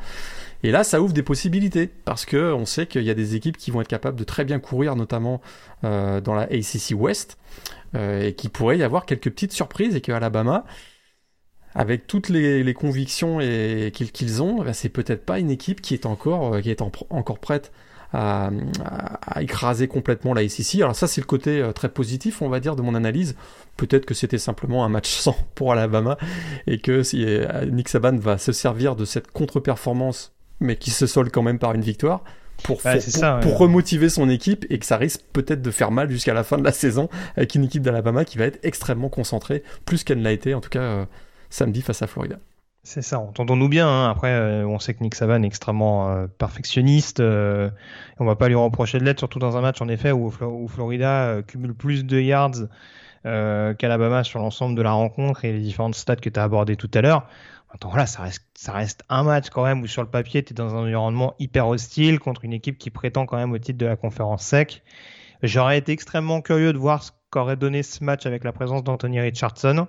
[0.66, 3.56] Et là, ça ouvre des possibilités parce que on sait qu'il y a des équipes
[3.56, 5.40] qui vont être capables de très bien courir, notamment
[5.84, 7.38] euh, dans la ACC West,
[7.94, 10.64] euh, et qui pourrait y avoir quelques petites surprises et que Alabama,
[11.76, 16.04] avec toutes les, convictions et qu'ils ont, ben, c'est peut-être pas une équipe qui est
[16.04, 17.70] encore euh, qui est encore prête
[18.12, 18.50] à,
[19.40, 20.80] écraser complètement la ACC.
[20.80, 23.36] Alors ça, c'est le côté très positif, on va dire, de mon analyse.
[23.76, 26.18] Peut-être que c'était simplement un match sans pour Alabama
[26.66, 27.24] et que si
[27.70, 31.74] Nick Saban va se servir de cette contre-performance mais qui se solde quand même par
[31.74, 32.22] une victoire
[32.62, 32.80] pour,
[33.42, 36.58] pour, remotiver son équipe et que ça risque peut-être de faire mal jusqu'à la fin
[36.58, 40.24] de la saison avec une équipe d'Alabama qui va être extrêmement concentrée, plus qu'elle ne
[40.24, 41.04] l'a été en tout cas euh,
[41.50, 42.36] samedi face à Florida.
[42.82, 43.88] C'est ça, entendons-nous bien.
[43.88, 44.10] Hein.
[44.10, 47.20] Après, euh, on sait que Nick Saban est extrêmement euh, perfectionniste.
[47.20, 50.68] on va pas lui reprocher de l'être, surtout dans un match en effet où, où
[50.68, 52.68] Florida cumule plus de yards
[53.24, 56.90] qu'Alabama sur l'ensemble de la rencontre et les différentes stats que tu as abordées tout
[56.94, 57.26] à l'heure
[57.82, 60.54] voilà, ça reste, ça reste un match quand même où sur le papier, tu es
[60.54, 63.86] dans un environnement hyper hostile contre une équipe qui prétend quand même au titre de
[63.86, 64.82] la conférence sec.
[65.42, 69.20] J'aurais été extrêmement curieux de voir ce qu'aurait donné ce match avec la présence d'Anthony
[69.20, 69.86] Richardson.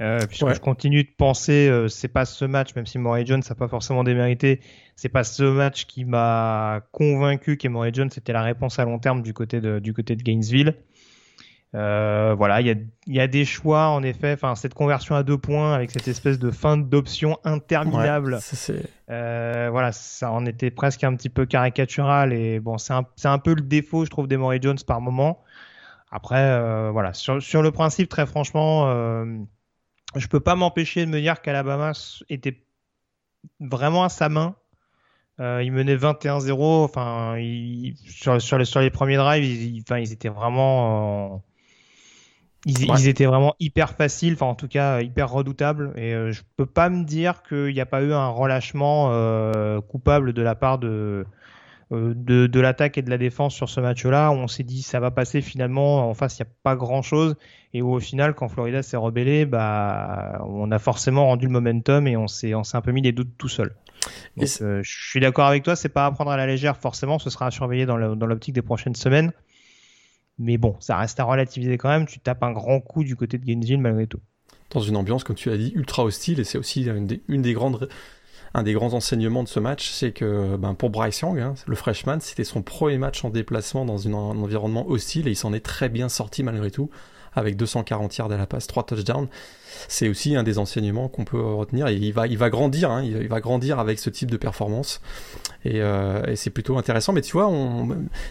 [0.00, 3.42] Euh, puisque je continue de penser, euh, c'est pas ce match, même si Murray Jones
[3.48, 4.60] n'a pas forcément démérité,
[4.94, 9.22] c'est pas ce match qui m'a convaincu qu'Emory Jones était la réponse à long terme
[9.22, 10.76] du côté de, du côté de Gainesville.
[11.74, 12.74] Euh, voilà, il y a,
[13.06, 14.32] y a, des choix en effet.
[14.32, 18.38] Enfin, cette conversion à deux points avec cette espèce de fin d'option interminable.
[19.10, 23.38] euh, voilà, ça en était presque un petit peu caricatural et bon, c'est un, un,
[23.38, 25.42] peu le défaut, je trouve, d'Emory Jones par moment.
[26.10, 28.86] Après, euh, voilà, sur, sur, le principe, très franchement,
[30.16, 31.92] je peux pas m'empêcher de me dire qu'Alabama
[32.30, 32.62] était
[33.60, 34.56] vraiment à sa main.
[35.40, 36.84] Euh, il menait 21-0.
[36.84, 37.36] Enfin,
[38.06, 41.42] sur, sur, les, sur les premiers drives, ils, enfin, ils étaient vraiment
[42.68, 45.92] ils, étaient vraiment hyper faciles, enfin en tout cas hyper redoutables.
[45.96, 49.80] Et euh, je peux pas me dire qu'il n'y a pas eu un relâchement euh,
[49.80, 51.24] coupable de la part de,
[51.92, 54.30] euh, de, de l'attaque et de la défense sur ce match-là.
[54.30, 56.08] On s'est dit ça va passer finalement.
[56.08, 57.36] En face, il n'y a pas grand-chose.
[57.72, 62.06] Et où au final, quand Florida s'est rebellé, bah, on a forcément rendu le momentum
[62.06, 63.74] et on s'est, on s'est un peu mis des doutes tout seul.
[64.36, 67.30] Donc, je suis d'accord avec toi, c'est pas à prendre à la légère forcément, ce
[67.30, 69.32] sera à surveiller dans l'optique des prochaines semaines.
[70.38, 72.06] Mais bon, ça reste à relativiser quand même.
[72.06, 74.20] Tu tapes un grand coup du côté de Gainesville malgré tout.
[74.70, 76.40] Dans une ambiance, comme tu as dit, ultra hostile.
[76.40, 81.20] Et c'est aussi un des grands enseignements de ce match, c'est que ben, pour Bryce
[81.20, 85.32] Young, hein, le freshman, c'était son premier match en déplacement dans un environnement hostile et
[85.32, 86.90] il s'en est très bien sorti malgré tout
[87.38, 89.28] avec 240 yards à la passe, 3 touchdowns.
[89.86, 91.86] C'est aussi un des enseignements qu'on peut retenir.
[91.88, 95.00] Et il va, grandir, hein, il, va grandir avec ce type de performance.
[95.64, 97.12] Et, euh, c'est plutôt intéressant.
[97.12, 97.50] Mais tu vois,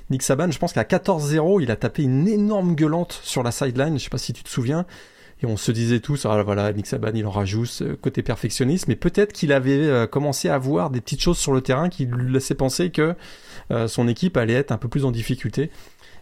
[0.10, 3.98] Nick Saban, je pense qu'à 14-0, il a tapé une énorme gueulante sur la sideline.
[3.98, 4.86] Je sais pas si tu te souviens.
[5.44, 8.96] Et on se disait tous, ah, voilà, Nick Saban, il en rajoute côté perfectionniste, mais
[8.96, 12.34] peut-être qu'il avait euh, commencé à voir des petites choses sur le terrain qui lui
[12.34, 13.14] laissaient penser que
[13.70, 15.70] euh, son équipe allait être un peu plus en difficulté.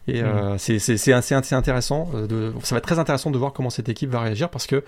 [0.08, 0.58] Et euh, mm.
[0.58, 2.10] c'est assez, intéressant.
[2.14, 4.68] Euh, de, ça va être très intéressant de voir comment cette équipe va réagir parce
[4.68, 4.84] que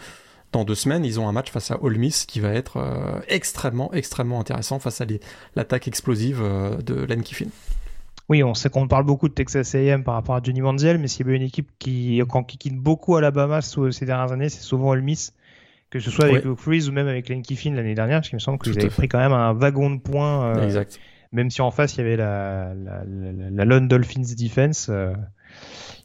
[0.52, 3.20] dans deux semaines, ils ont un match face à Ole Miss qui va être euh,
[3.28, 5.06] extrêmement, extrêmement intéressant face à
[5.56, 6.42] l'attaque explosive
[6.86, 7.48] de Len Kiffin.
[8.30, 11.08] Oui, on sait qu'on parle beaucoup de Texas A&M par rapport à Johnny Manziel, mais
[11.08, 14.90] s'il y a une équipe qui, qui quitte beaucoup Alabama ces dernières années, c'est souvent
[14.90, 15.34] Ole Miss,
[15.90, 18.36] que ce soit avec Luke Freeze ou même avec Len Kiffin l'année dernière, parce qu'il
[18.38, 20.62] me semble que vous avez pris quand même un wagon de points.
[20.64, 21.00] exact
[21.32, 23.04] même si en face il y avait la, la,
[23.52, 25.14] la, Lone Dolphins defense, euh,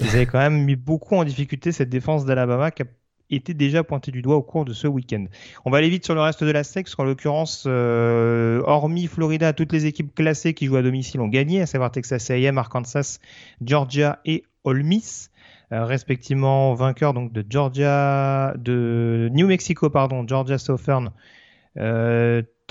[0.01, 2.87] ils avaient quand même mis beaucoup en difficulté cette défense d'Alabama qui a
[3.31, 5.25] été déjà pointée du doigt au cours de ce week-end.
[5.65, 9.07] On va aller vite sur le reste de la SEC, parce qu'en l'occurrence, euh, hormis
[9.07, 12.59] Florida, toutes les équipes classées qui jouent à domicile ont gagné, à savoir Texas A&M,
[12.59, 13.19] Arkansas,
[13.65, 15.31] Georgia et Ole Miss.
[15.73, 21.13] Euh, respectivement vainqueurs donc de Georgia, de New Mexico pardon, Georgia Southern,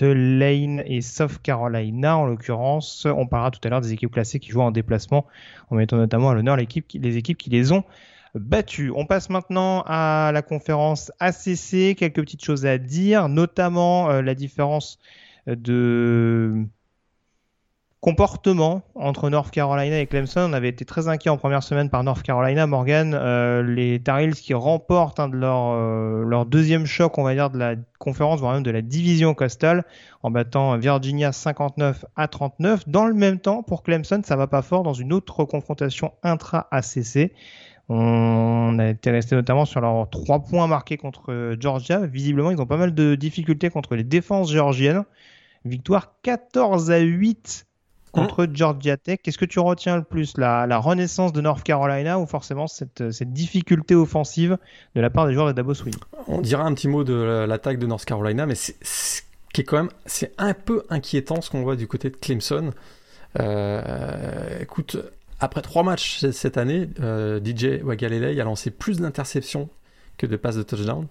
[0.06, 3.06] Lane et South Carolina en l'occurrence.
[3.06, 5.26] On parlera tout à l'heure des équipes classées qui jouent en déplacement,
[5.70, 6.64] en mettant notamment à l'honneur les
[7.18, 7.84] équipes qui les ont
[8.36, 8.92] battues.
[8.96, 11.96] On passe maintenant à la conférence ACC.
[11.96, 15.00] Quelques petites choses à dire, notamment euh, la différence
[15.48, 16.66] de
[18.02, 20.42] comportement entre North Carolina et Clemson.
[20.50, 22.66] On avait été très inquiet en première semaine par North Carolina.
[22.66, 27.24] Morgan, euh, les Tar Heels qui remportent un de leur, euh, leur deuxième choc, on
[27.24, 29.86] va dire, de la conférence, voire même de la division costale,
[30.24, 32.90] en battant Virginia 59 à 39.
[32.90, 37.32] Dans le même temps, pour Clemson, ça va pas fort dans une autre confrontation intra-ACC.
[37.88, 42.00] On a été resté notamment sur leurs trois points marqués contre Georgia.
[42.08, 45.04] Visiblement, ils ont pas mal de difficultés contre les défenses géorgiennes.
[45.66, 47.68] Victoire 14 à 8
[48.12, 49.20] contre Georgia Tech.
[49.24, 53.96] Qu'est-ce que tu retiens le plus la, renaissance de North Carolina ou forcément cette, difficulté
[53.96, 54.58] offensive
[54.96, 55.96] de la part des joueurs de Davos Swing
[56.28, 58.76] On dirait un petit mot de l'attaque de North Carolina, mais c'est
[59.54, 62.72] qui est quand même c'est un peu inquiétant ce qu'on voit du côté de Clemson.
[63.40, 64.98] Euh, écoute,
[65.40, 69.70] après trois matchs cette année, euh, DJ Wagalele a lancé plus d'interceptions
[70.18, 71.08] que de passes de touchdown.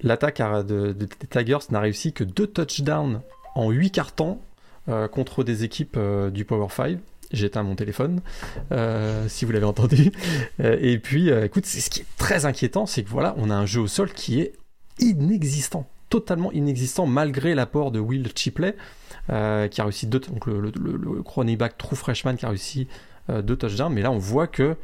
[0.00, 3.20] L'attaque des Tigers n'a réussi que deux touchdowns
[3.54, 4.40] en huit cartons
[5.08, 6.98] contre des équipes euh, du Power 5.
[7.32, 8.20] J'ai éteint mon téléphone,
[8.72, 10.12] euh, si vous l'avez entendu.
[10.58, 13.80] et puis, écoute, ce qui est très inquiétant, c'est que voilà, on a un jeu
[13.80, 14.52] au sol qui est
[14.98, 18.76] inexistant, totalement inexistant, malgré l'apport de Will Chipley,
[19.28, 22.86] qui a réussi deux, donc le, le, back true freshman qui a réussi
[23.30, 23.94] deux touchdowns.
[23.94, 24.76] Mais là, on voit que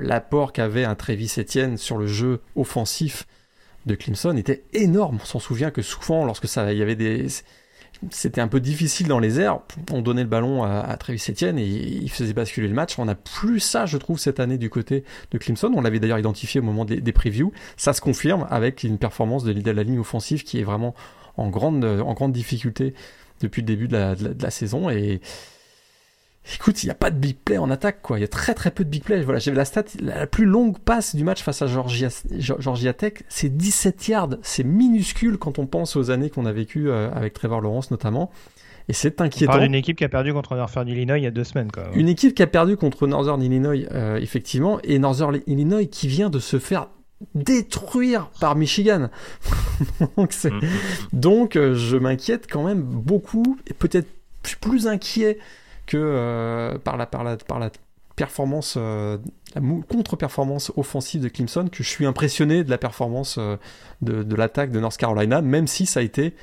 [0.00, 3.26] l'apport qu'avait un Travis Etienne sur le jeu offensif
[3.86, 5.18] de Clemson était énorme.
[5.22, 7.26] On s'en souvient que souvent, lorsque ça, il y avait des
[8.10, 9.60] c'était un peu difficile dans les airs.
[9.92, 12.98] On donnait le ballon à, Travis Etienne et il faisait basculer le match.
[12.98, 15.70] On n'a plus ça, je trouve, cette année du côté de Clemson.
[15.74, 17.52] On l'avait d'ailleurs identifié au moment des, des, previews.
[17.76, 20.94] Ça se confirme avec une performance de, de, la ligne offensive qui est vraiment
[21.36, 22.94] en grande, en grande difficulté
[23.40, 24.88] depuis le début de la, de la saison.
[24.88, 25.20] Et,
[26.54, 28.18] Écoute, il n'y a pas de big play en attaque, quoi.
[28.18, 29.22] Il y a très très peu de big play.
[29.22, 33.14] Voilà, j'avais la stat, la plus longue passe du match face à Georgia, Georgia Tech,
[33.28, 34.36] c'est 17 yards.
[34.42, 38.30] C'est minuscule quand on pense aux années qu'on a vécues euh, avec Trevor Lawrence notamment.
[38.88, 39.52] Et c'est inquiétant.
[39.52, 41.70] On parle d'une équipe qui a perdu contre Northern Illinois il y a deux semaines.
[41.70, 41.84] Quoi.
[41.94, 46.30] Une équipe qui a perdu contre Northern Illinois, euh, effectivement, et Northern Illinois qui vient
[46.30, 46.88] de se faire
[47.34, 49.10] détruire par Michigan.
[50.16, 50.60] donc, mm, mm, mm.
[51.12, 54.08] donc euh, je m'inquiète quand même beaucoup, et peut-être
[54.60, 55.38] plus inquiet
[55.90, 57.70] que euh, par, la, par, la, par la
[58.14, 59.18] performance, euh,
[59.56, 63.56] la contre-performance offensive de Clemson, que je suis impressionné de la performance euh,
[64.00, 66.36] de, de l'attaque de North Carolina, même si ça a été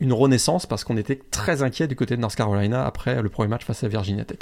[0.00, 3.48] une renaissance parce qu'on était très inquiet du côté de North Carolina après le premier
[3.48, 4.40] match face à Virginia Tech.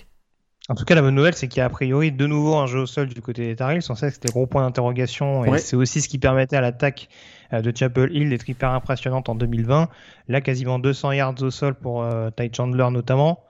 [0.71, 2.67] En tout cas, la bonne nouvelle, c'est qu'il y a a priori de nouveau un
[2.67, 3.85] jeu au sol du côté des Tar Heels.
[3.91, 7.09] On sait que c'était gros point d'interrogation et c'est aussi ce qui permettait à l'attaque
[7.53, 9.89] de Chapel Hill d'être hyper impressionnante en 2020.
[10.29, 12.05] Là, quasiment 200 yards au sol pour
[12.37, 13.46] Ty Chandler notamment.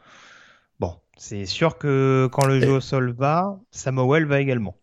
[1.16, 4.76] C'est sûr que quand le jeu au sol va, Samuel va également.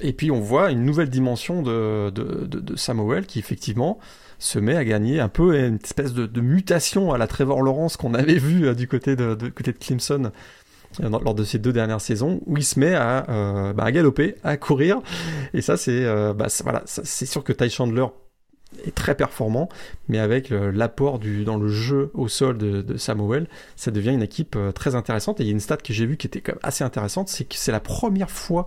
[0.00, 3.98] et puis on voit une nouvelle dimension de, de, Samuel qui effectivement
[4.38, 8.14] se met à gagner un peu une espèce de, mutation à la Trevor Lawrence qu'on
[8.14, 10.32] avait vu euh, du côté de, côté de Clemson
[11.00, 14.36] euh, lors de ces deux dernières saisons où il se met à, euh, bah, galoper,
[14.42, 15.00] à courir
[15.54, 18.06] et ça c'est bah, voilà c'est sûr que Ty Chandler
[18.84, 19.68] est très performant,
[20.08, 24.72] mais avec l'apport dans le jeu au sol de, Samuel, ça devient une équipe euh,
[24.72, 25.40] très intéressante.
[25.40, 27.28] Et il y a une stat que j'ai vue qui était quand même assez intéressante,
[27.28, 28.66] c'est que c'est la première fois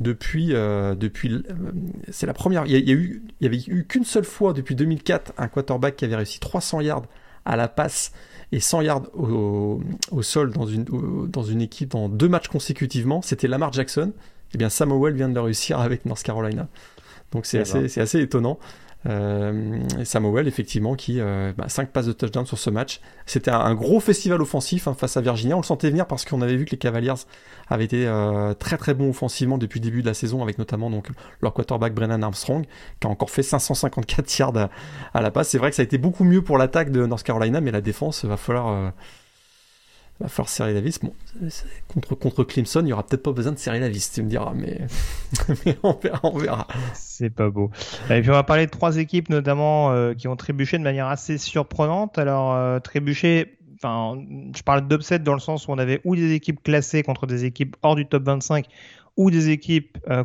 [0.00, 1.72] depuis euh, depuis euh,
[2.10, 2.66] c'est la première.
[2.66, 5.96] Il y, a, eu il y avait eu qu'une seule fois depuis 2004 un quarterback
[5.96, 7.06] qui avait réussi 300 yards
[7.44, 8.12] à la passe
[8.52, 10.84] et 100 yards au, au sol dans une
[11.28, 13.22] dans une équipe dans deux matchs consécutivement.
[13.22, 14.12] C'était Lamar Jackson.
[14.50, 16.68] Et eh bien Samuel vient de le réussir avec North Carolina.
[17.32, 18.58] Donc c'est assez, c'est assez étonnant.
[19.08, 23.00] Euh, Samuel, effectivement, qui euh, bah, 5 passes de touchdown sur ce match.
[23.26, 25.56] C'était un, gros festival offensif hein, face à Virginia.
[25.56, 27.14] On le sentait venir parce qu'on avait vu que les Cavaliers
[27.68, 30.90] avaient été euh, très très bons offensivement depuis le début de la saison, avec notamment
[30.90, 31.08] donc
[31.40, 32.66] leur quarterback Brennan Armstrong,
[33.00, 34.68] qui a encore fait 554 yards
[35.14, 35.48] à, la passe.
[35.48, 37.80] C'est vrai que ça a été beaucoup mieux pour l'attaque de North Carolina, mais la
[37.80, 38.92] défense va falloir
[40.20, 41.00] euh, va falloir serrer la vis.
[41.88, 44.28] Contre, contre Clemson, il n'y aura peut-être pas besoin de serrer la vis, tu me
[44.28, 44.78] diras, mais,
[45.66, 46.20] mais on verra.
[46.22, 46.66] On verra.
[46.94, 47.70] C'est pas beau.
[48.10, 51.06] Et puis on va parler de trois équipes notamment euh, qui ont trébuché de manière
[51.06, 52.18] assez surprenante.
[52.18, 54.20] Alors euh, trébuché, enfin,
[54.54, 57.44] je parle d'upset dans le sens où on avait ou des équipes classées contre des
[57.44, 58.66] équipes hors du top 25
[59.18, 60.22] ou des équipes euh,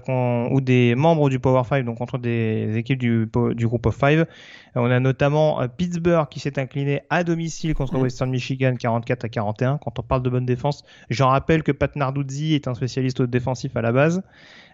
[0.51, 4.19] ou des membres du Power 5, donc contre des équipes du, du groupe of 5.
[4.19, 4.25] Euh,
[4.75, 8.01] on a notamment euh, Pittsburgh qui s'est incliné à domicile contre mm.
[8.03, 9.79] Western Michigan 44 à 41.
[9.79, 13.75] Quand on parle de bonne défense, j'en rappelle que Pat Narduzzi est un spécialiste défensif
[13.75, 14.21] à la base.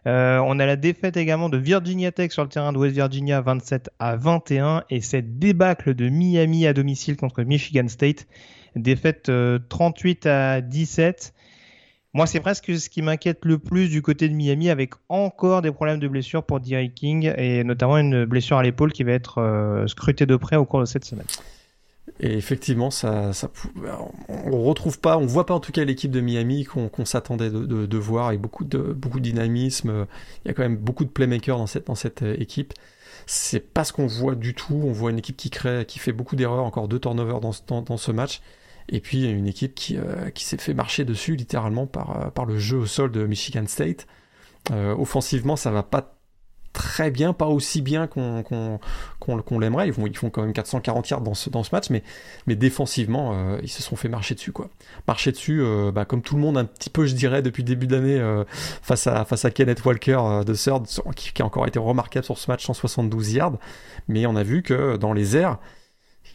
[0.05, 3.89] On a la défaite également de Virginia Tech sur le terrain de West Virginia 27
[3.99, 8.27] à 21 et cette débâcle de Miami à domicile contre Michigan State.
[8.75, 9.31] Défaite
[9.69, 11.33] 38 à 17.
[12.19, 15.71] Moi, c'est presque ce qui m'inquiète le plus du côté de Miami, avec encore des
[15.71, 19.37] problèmes de blessure pour Derrick King, et notamment une blessure à l'épaule qui va être
[19.37, 21.27] euh, scrutée de près au cours de cette semaine.
[22.19, 23.49] Et effectivement, ça, ça,
[24.27, 27.97] on retrouve pas, on voit pas en tout cas l'équipe de Miami qu'on s'attendait de,
[27.97, 30.05] voir avec beaucoup de dynamisme.
[30.43, 32.73] Il y a quand même beaucoup de playmakers dans cette dans cette euh, équipe.
[33.27, 34.81] C'est pas ce qu'on voit du tout.
[34.83, 37.53] On voit une équipe qui crée, qui fait beaucoup d'erreurs, encore deux turnovers dans
[37.97, 38.41] ce match.
[38.89, 42.45] Et puis une équipe qui, euh, qui s'est fait marcher dessus littéralement par, euh, par
[42.45, 44.07] le jeu au sol de Michigan State.
[44.71, 46.19] offensivement, ça va pas
[46.73, 48.43] très bien, pas aussi bien qu'on
[49.19, 49.89] qu'on l'aimerait.
[49.89, 52.03] Ils, ils font quand même 440 yards dans ce, dans ce match, mais,
[52.47, 54.51] mais défensivement, euh, ils se sont fait marcher dessus.
[54.51, 54.69] quoi.
[55.07, 57.87] Marcher dessus, euh, bah, comme tout le monde, un petit peu, je dirais, depuis début
[57.87, 58.43] d'année, euh,
[58.81, 62.49] face, à, face à Kenneth Walker de Third, qui, a encore été remarquable sur ce
[62.49, 63.57] match, 172 yards.
[64.07, 65.57] Mais on a vu que dans les airs,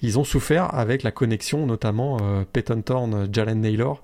[0.04, 2.18] ils ont souffert avec la connexion, notamment
[2.52, 4.02] Peyton Thorne, Jalen Naylor.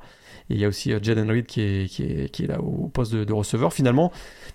[0.50, 3.72] Et il y a aussi Jaden Reed qui est, là au poste de, receveur.
[3.72, 4.10] Finalement,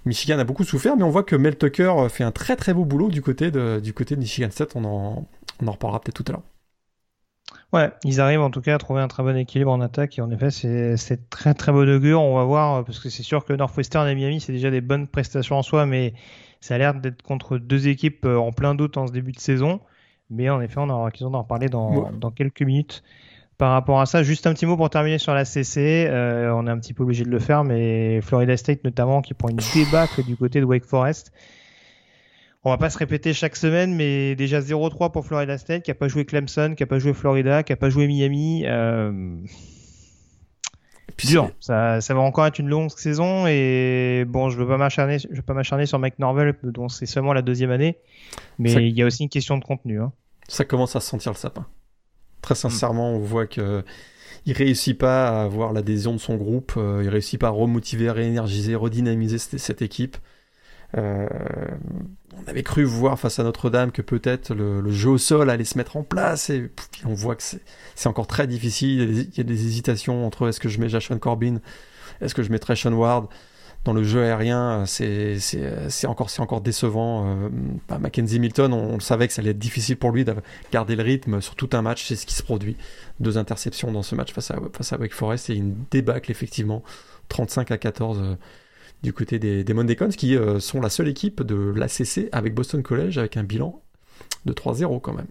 [0.06, 2.84] Michigan a beaucoup souffert, mais on voit que Mel Tucker fait un très très beau
[2.84, 3.82] boulot du côté de,
[4.18, 4.76] Michigan State.
[4.76, 5.26] On en,
[5.66, 6.44] reparlera peut-être tout à l'heure.
[7.72, 10.22] Ouais, ils arrivent en tout cas à trouver un très bon équilibre en attaque et
[10.22, 12.22] en effet c'est très très bon augure.
[12.22, 15.08] On va voir parce que c'est sûr que Northwestern et Miami c'est déjà des bonnes
[15.08, 16.14] prestations en soi, mais
[16.62, 19.40] ça a l'air d'être contre deux équipes euh, en plein doute en ce début de
[19.40, 19.82] saison.
[20.30, 23.04] Mais en effet, on aura l'occasion d'en reparler dans, dans quelques minutes
[23.58, 24.24] par rapport à ça.
[24.24, 26.08] Juste un petit mot pour terminer sur la CC.
[26.10, 29.34] Euh, on est un petit peu obligé de le faire, mais Florida State notamment qui
[29.34, 31.32] prend une débâcle du côté de Wake Forest.
[32.64, 35.96] On va pas se répéter chaque semaine, mais déjà 0-3 pour Florida State, qui a
[35.96, 38.64] pas joué Clemson, qui a pas joué Florida, qui a pas joué Miami.
[38.66, 39.38] Euh...
[41.24, 41.52] dur.
[41.60, 45.28] Ça, ça va encore être une longue saison et bon, je veux pas m'acharner, je
[45.30, 47.98] veux pas m'acharner sur Mike Norvell, dont c'est seulement la deuxième année,
[48.60, 50.02] mais il y a aussi une question de contenu.
[50.02, 50.12] Hein.
[50.48, 51.66] Ça commence à sentir le sapin.
[52.42, 53.84] Très sincèrement, on voit que
[54.46, 58.12] il réussit pas à avoir l'adhésion de son groupe, euh, il réussit pas à remotiver,
[58.12, 60.18] réénergiser, redynamiser cette, équipe.
[60.96, 61.28] Euh,
[62.44, 65.78] on avait cru voir face à Notre-Dame que peut-être le, jeu au sol allait se
[65.78, 66.72] mettre en place et
[67.06, 69.28] on voit que c'est encore très difficile.
[69.32, 71.60] Il y, a des, hésitations entre est-ce que je mets Jashon Corbin,
[72.22, 73.28] est-ce que je mets Treshon Ward
[73.86, 75.38] dans le jeu aérien, c'est
[76.08, 77.28] encore, décevant.
[77.28, 77.50] Euh,
[77.88, 80.34] bah, Mackenzie Milton, on, savait que ça allait être difficile pour lui de
[80.72, 82.04] garder le rythme sur tout un match.
[82.08, 82.78] C'est ce qui se produit.
[83.20, 86.82] Deux interceptions dans ce match face à, face à Wake Forest et une débâcle, effectivement.
[87.30, 88.36] 35 à 14 euh,
[89.06, 92.84] du côté des, des Mondecons, qui euh, sont la seule équipe de l'ACC avec Boston
[92.84, 93.82] College avec un bilan
[94.46, 95.28] de 3-0 quand même.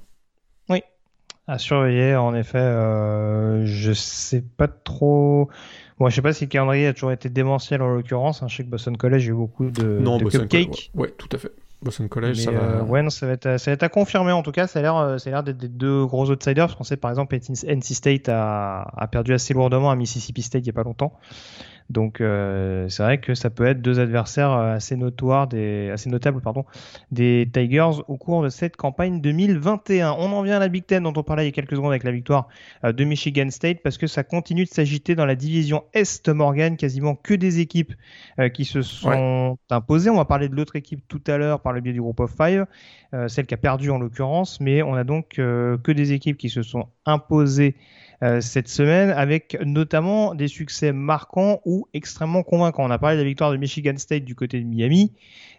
[0.70, 0.82] Oui,
[1.46, 2.58] à surveiller, en effet.
[3.66, 5.50] je sais pas trop.
[5.98, 8.42] Bon, je sais pas si le calendrier a toujours été démentiel en l'occurrence.
[8.42, 8.48] Hein.
[8.48, 10.90] Je sais que Boston College, a eu beaucoup de, non, de Boston cupcakes.
[10.94, 11.52] Ouais, tout à fait.
[11.84, 12.58] Boston College, ça va.
[12.58, 14.66] Euh, ouais, non, ça va être, ça va être à confirmer en tout cas.
[14.66, 16.66] Ça a l'air, euh, ça a l'air d'être des deux gros outsiders.
[16.66, 20.62] Parce qu'on sait par exemple, NC State a, a perdu assez lourdement à Mississippi State
[20.64, 21.12] il y a pas longtemps.
[21.90, 26.08] Donc euh, c'est vrai que ça peut être deux adversaires euh, assez notoires, des, assez
[26.08, 26.64] notables pardon,
[27.10, 30.12] des Tigers au cours de cette campagne 2021.
[30.12, 31.90] On en vient à la Big Ten dont on parlait il y a quelques secondes
[31.90, 32.48] avec la victoire
[32.84, 36.76] euh, de Michigan State parce que ça continue de s'agiter dans la division Est Morgan,
[36.76, 37.92] quasiment que des équipes
[38.54, 40.10] qui se sont imposées.
[40.10, 42.34] On va parler de l'autre équipe tout à l'heure par le biais du groupe of
[42.34, 42.66] five,
[43.28, 46.62] celle qui a perdu en l'occurrence, mais on a donc que des équipes qui se
[46.62, 47.76] sont imposées
[48.24, 52.84] euh, cette semaine, avec notamment des succès marquants ou extrêmement convaincants.
[52.84, 55.12] On a parlé de la victoire de Michigan State du côté de Miami.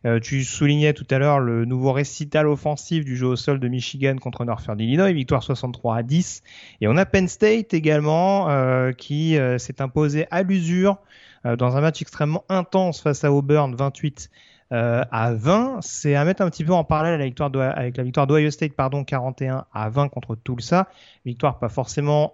[0.06, 3.68] Euh, tu soulignais tout à l'heure le nouveau récital offensif du jeu au sol de
[3.68, 6.42] Michigan contre Northern Illinois, victoire 63 à 10.
[6.82, 10.98] Et on a Penn State également euh, qui s'est imposé à l'usure
[11.44, 14.32] dans un match extrêmement intense face à Auburn 28
[14.72, 15.82] à 20.
[15.82, 19.66] C'est à mettre un petit peu en parallèle avec la victoire d'Ohio State, pardon, 41
[19.72, 20.88] à 20 contre Tulsa.
[21.26, 22.34] Victoire pas forcément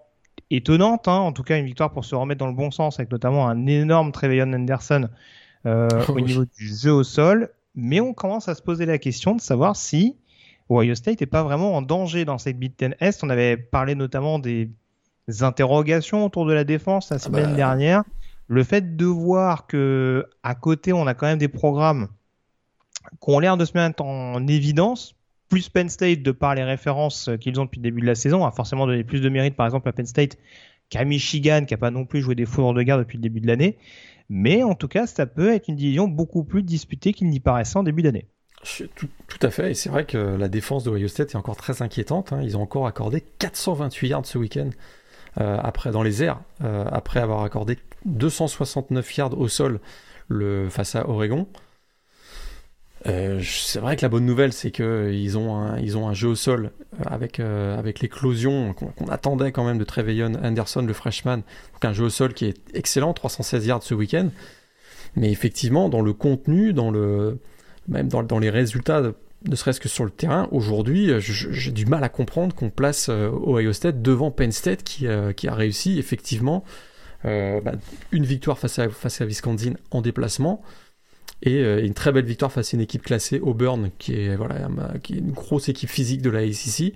[0.52, 1.18] étonnante, hein.
[1.18, 3.66] en tout cas une victoire pour se remettre dans le bon sens, avec notamment un
[3.66, 5.10] énorme Trevelyan Anderson
[5.66, 7.50] euh, au niveau du jeu au sol.
[7.76, 10.18] Mais on commence à se poser la question de savoir si
[10.70, 13.24] Ohio State n'est pas vraiment en danger dans cette Big Ten Est.
[13.24, 14.70] On avait parlé notamment des
[15.40, 17.56] interrogations autour de la défense la ah semaine bah.
[17.56, 18.04] dernière.
[18.48, 22.10] Le fait de voir que à côté on a quand même des programmes
[23.22, 25.16] qui ont l'air de se mettre en évidence,
[25.52, 28.46] plus Penn State de par les références qu'ils ont depuis le début de la saison
[28.46, 30.38] a forcément donné plus de mérite par exemple à Penn State
[30.90, 33.42] qu'à Michigan qui a pas non plus joué des foudres de guerre depuis le début
[33.42, 33.78] de l'année.
[34.30, 37.78] Mais en tout cas, ça peut être une division beaucoup plus disputée qu'il n'y paraissait
[37.78, 38.28] en début d'année.
[38.96, 39.10] Tout,
[39.42, 42.32] à fait, et c'est vrai que la défense de Ohio State est encore très inquiétante.
[42.32, 42.42] Hein.
[42.44, 44.69] Ils ont encore accordé 428 yards ce week-end
[45.40, 45.58] euh,
[45.92, 49.80] dans les airs, euh, après avoir accordé 269 yards au sol
[50.69, 51.48] face à Oregon.
[53.08, 56.35] Euh, c'est vrai que la bonne nouvelle, c'est qu'ils ont, un, ont un jeu au
[56.35, 61.37] sol euh, avec, euh, avec l'éclosion qu'on attendait quand même de Trevelyan Anderson, le freshman.
[61.37, 64.29] Donc un jeu au sol qui est excellent, 316 yards ce week-end.
[65.15, 67.39] Mais effectivement, dans le contenu, dans le,
[67.87, 69.02] même dans, dans les résultats,
[69.49, 73.73] ne serait-ce que sur le terrain, aujourd'hui, j'ai du mal à comprendre qu'on place Ohio
[73.73, 76.63] State devant Penn State qui, qui a réussi effectivement
[77.23, 77.71] bah,
[78.12, 80.62] une victoire face à, face à Wisconsin en déplacement
[81.44, 84.67] et euh, une très belle victoire face à une équipe classée Auburn qui est voilà
[85.02, 86.94] qui est une grosse équipe physique de la ACC.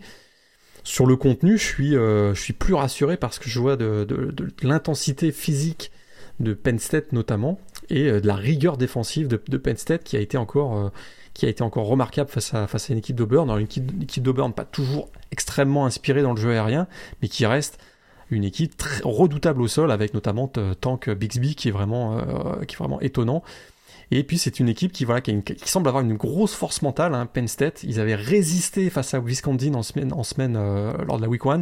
[0.84, 4.04] Sur le contenu, je suis euh, je suis plus rassuré parce que je vois de,
[4.04, 5.92] de, l'intensité physique
[6.40, 10.20] de Penn State notamment et de la rigueur défensive de, de Penn State qui a
[10.20, 10.92] été encore
[11.36, 13.50] qui a été encore remarquable face à, face à une équipe d'Auburn.
[13.60, 16.88] Une équipe, d'Auburn pas toujours extrêmement inspirée dans le jeu aérien,
[17.22, 17.78] mais qui reste
[18.32, 22.76] une équipe très redoutable au sol, avec notamment Tank Bixby qui est vraiment, euh, qui
[22.76, 23.44] est vraiment étonnant.
[24.12, 27.16] Et puis c'est une équipe qui, voilà, qui, semble avoir une grosse force mentale.
[27.16, 31.18] Hein, Penn State, ils avaient résisté face à Wisconsin en semaine, en semaine euh, lors
[31.18, 31.62] de la Week 1.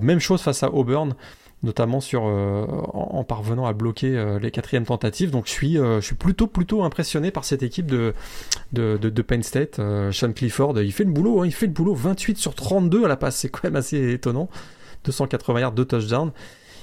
[0.00, 1.14] Même chose face à Auburn
[1.62, 5.30] notamment sur, euh, en, parvenant à bloquer euh, les quatrièmes tentatives.
[5.30, 8.14] Donc je suis, je suis plutôt, plutôt impressionné par cette équipe de,
[8.72, 9.80] de, de, Penn State.
[10.12, 11.94] Sean Clifford, il fait le boulot, hein, il fait le boulot.
[11.94, 14.48] 28 sur 32 à la passe, c'est quand même assez étonnant.
[15.04, 16.32] 280 yards, 2 touchdowns.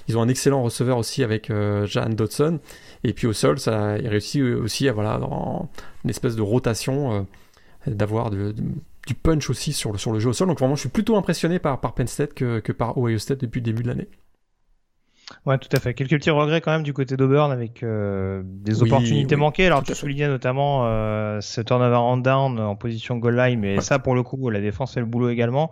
[0.08, 1.52] Ils ont un excellent receveur aussi avec
[1.86, 2.60] Jan Dodson.
[3.04, 5.70] Et puis au sol, ça, il réussit aussi à, voilà, dans
[6.04, 7.28] une espèce de rotation,
[7.88, 10.48] d'avoir du punch aussi sur le, sur le jeu au sol.
[10.48, 13.42] Donc vraiment, je suis plutôt impressionné par, par Penn State que, que par Ohio State
[13.42, 14.08] depuis le début de l'année.
[15.46, 15.94] Ouais, tout à fait.
[15.94, 19.66] Quelques petits regrets quand même du côté d'Auburn avec euh, des opportunités manquées.
[19.66, 24.00] Alors tu soulignais notamment euh, ce turnover en down en position goal line, mais ça
[24.00, 25.72] pour le coup, la défense fait le boulot également.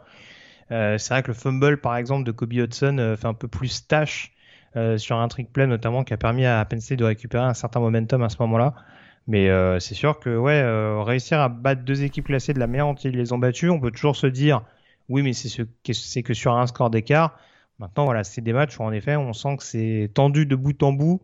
[0.71, 3.47] Euh, c'est vrai que le fumble par exemple de Kobe Hudson euh, fait un peu
[3.47, 4.31] plus tâche
[4.77, 7.53] euh, sur un trick play notamment qui a permis à Penn State de récupérer un
[7.53, 8.73] certain momentum à ce moment-là.
[9.27, 9.49] Mais
[9.79, 10.63] c'est sûr que ouais,
[11.03, 13.79] réussir à battre deux équipes classées de la meilleure dont ils les ont battues, on
[13.79, 14.63] peut toujours se dire
[15.09, 15.61] oui, mais c'est ce,
[15.93, 17.37] c'est que sur un score d'écart.
[17.79, 20.81] Maintenant, voilà, c'est des matchs où en effet, on sent que c'est tendu de bout
[20.83, 21.21] en bout.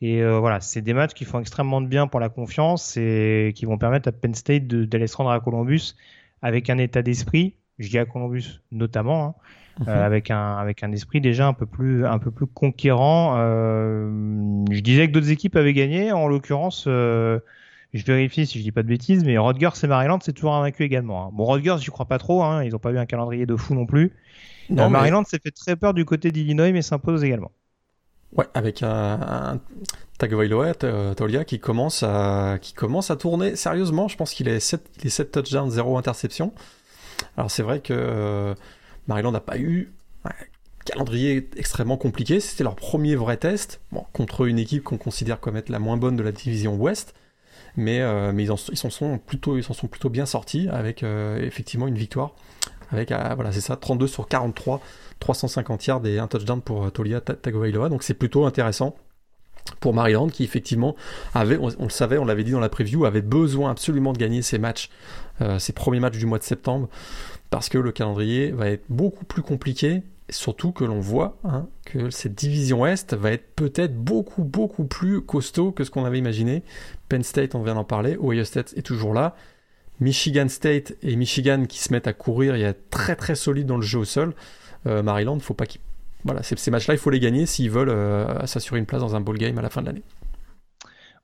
[0.00, 3.66] Et voilà, c'est des matchs qui font extrêmement de bien pour la confiance et qui
[3.66, 5.94] vont permettre à Penn State d'aller se rendre à Columbus
[6.42, 9.34] avec un état d'esprit, je dis à Columbus notamment, hein,
[9.80, 9.88] mhm.
[9.88, 13.34] euh, avec un avec un esprit déjà un peu plus un peu plus conquérant.
[13.38, 16.84] Euh, je disais que d'autres équipes avaient gagné, en l'occurrence.
[16.86, 17.40] je
[17.94, 21.26] vérifie si je dis pas de bêtises, mais Rutgers et Maryland, c'est toujours invaincu également.
[21.26, 21.30] Hein.
[21.32, 23.74] Bon, Rutgers, j'y crois pas trop, hein, ils ont pas eu un calendrier de fou
[23.74, 24.12] non plus.
[24.70, 27.52] Non, Maryland s'est fait très peur du côté d'Illinois, mais s'impose également.
[28.36, 29.60] Ouais, avec un, un
[30.18, 34.08] Tagovailoa, Tolia, qui commence à qui commence à tourner sérieusement.
[34.08, 36.52] Je pense qu'il est 7, il est 7 touchdowns, 0 interception.
[37.36, 38.54] Alors c'est vrai que euh,
[39.08, 39.92] Maryland n'a pas eu
[40.24, 40.30] un
[40.84, 42.40] calendrier extrêmement compliqué.
[42.40, 43.80] C'était leur premier vrai test,
[44.12, 47.14] contre une équipe qu'on considère comme être la moins bonne de la division Ouest.
[47.76, 51.88] Mais, euh, ils, en, sont plutôt, ils s'en sont plutôt bien sortis avec euh, effectivement
[51.88, 52.34] une victoire
[52.92, 54.80] avec, voilà, c'est ça, 32 sur 43,
[55.18, 57.88] 350 yards et un touchdown pour Tolia Tagovailoa.
[57.88, 58.94] Donc c'est plutôt intéressant
[59.80, 60.94] pour Maryland qui effectivement
[61.34, 64.42] avait, on, le savait, on l'avait dit dans la preview, avait besoin absolument de gagner
[64.42, 64.90] ses matchs,
[65.40, 66.88] euh, ses premiers matchs du mois de septembre,
[67.50, 72.10] parce que le calendrier va être beaucoup plus compliqué, surtout que l'on voit hein, que
[72.10, 76.62] cette division Est va être peut-être beaucoup plus costaud que ce qu'on avait imaginé.
[77.08, 79.36] Penn State, on vient d'en parler, Ohio State est toujours là,
[80.00, 83.66] Michigan State et Michigan qui se mettent à courir, il y a très très solide
[83.66, 84.34] dans le jeu au sol.
[84.86, 85.80] Euh, Maryland, faut pas qu'ils
[86.24, 89.20] voilà, ces, matchs-là, il faut les gagner s'ils veulent euh, s'assurer une place dans un
[89.20, 90.02] bowl game à la fin de l'année.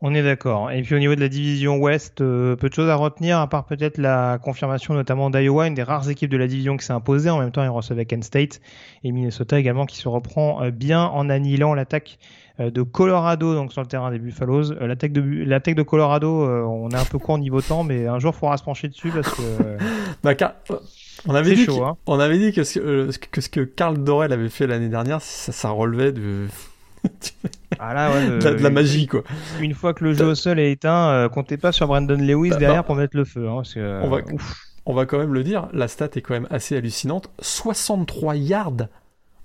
[0.03, 0.71] On est d'accord.
[0.71, 3.49] Et puis au niveau de la division Ouest, euh, peu de choses à retenir, à
[3.49, 6.93] part peut-être la confirmation notamment d'Iowa, une des rares équipes de la division qui s'est
[6.93, 7.29] imposée.
[7.29, 8.61] En même temps, ils recevaient Kent State
[9.05, 12.19] et Minnesota également qui se reprend bien en annihilant l'attaque
[12.61, 14.73] euh, de Colorado donc sur le terrain des Buffaloes.
[14.73, 18.07] Euh, l'attaque de l'attaque de Colorado, euh, on est un peu court niveau temps, mais
[18.07, 19.43] un jour il faudra se pencher dessus parce que.
[20.23, 20.35] bah,
[21.27, 21.97] on avait dit, chaud, hein.
[22.07, 25.53] on avait dit que ce que, ce que Carl Dorel avait fait l'année dernière, ça,
[25.53, 26.47] ça relevait de.
[27.79, 29.23] Ah ouais, de, la, magie quoi.
[29.61, 32.57] Une fois que le jeu au sol est éteint, comptez pas sur Brandon Lewis bah,
[32.57, 33.49] derrière bah, pour mettre le feu.
[33.49, 34.19] Hein, parce que, on, va,
[34.87, 37.31] on va quand même le dire, la stat est quand même assez hallucinante.
[37.41, 38.89] 63 yards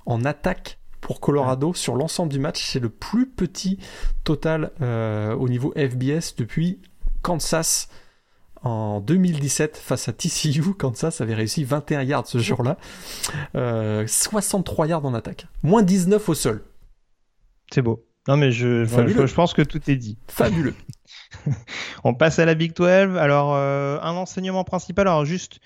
[0.06, 2.64] en attaque pour Colorado sur l'ensemble du match.
[2.64, 3.78] C'est le plus petit
[4.24, 6.80] total euh, au niveau FBS depuis
[7.22, 7.89] Kansas
[8.64, 10.74] en 2017 face à TCU.
[10.78, 12.78] Kansas avait réussi 21 yards ce jour-là.
[13.53, 15.45] 63 euh, yards en attaque.
[15.62, 16.64] Moins 19 au sol.
[17.72, 18.05] C'est beau.
[18.28, 20.18] Non mais je, je, pense que tout est dit.
[20.28, 20.74] Fabuleux.
[22.03, 23.18] On passe à la Big 12.
[23.18, 25.07] Alors euh, un enseignement principal.
[25.07, 25.59] Alors juste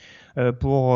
[0.60, 0.96] pour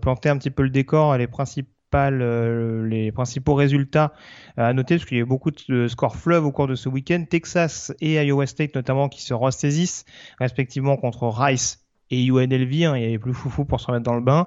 [0.00, 4.12] planter un petit peu le décor, les principes euh, les principaux résultats
[4.56, 6.88] à noter, parce qu'il y a eu beaucoup de scores fleuves au cours de ce
[6.88, 7.24] week-end.
[7.28, 10.04] Texas et Iowa State notamment qui se ressaisissent
[10.38, 12.84] respectivement contre Rice et UNLV.
[12.84, 14.46] Hein, il y avait plus foufou pour se remettre dans le bain.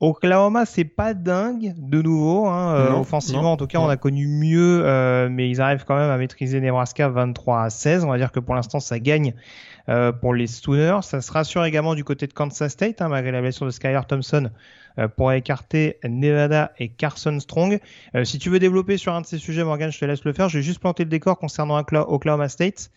[0.00, 2.46] Oklahoma, c'est pas dingue de nouveau.
[2.46, 5.96] Hein, euh, offensivement, en tout cas, on a connu mieux, euh, mais ils arrivent quand
[5.96, 8.04] même à maîtriser Nebraska 23 à 16.
[8.04, 9.34] On va dire que pour l'instant, ça gagne
[9.88, 11.00] euh, pour les Sooners.
[11.02, 14.06] Ça se rassure également du côté de Kansas State, hein, malgré la blessure de Skylar
[14.06, 14.50] Thompson,
[14.98, 17.80] euh, pour écarter Nevada et Carson Strong.
[18.14, 20.34] Euh, si tu veux développer sur un de ces sujets, Morgan, je te laisse le
[20.34, 20.50] faire.
[20.50, 22.90] Je vais juste planter le décor concernant Oklahoma State.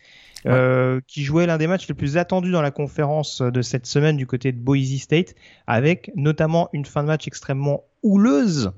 [1.06, 4.26] Qui jouait l'un des matchs les plus attendus dans la conférence de cette semaine du
[4.26, 5.34] côté de Boise State,
[5.66, 8.72] avec notamment une fin de match extrêmement houleuse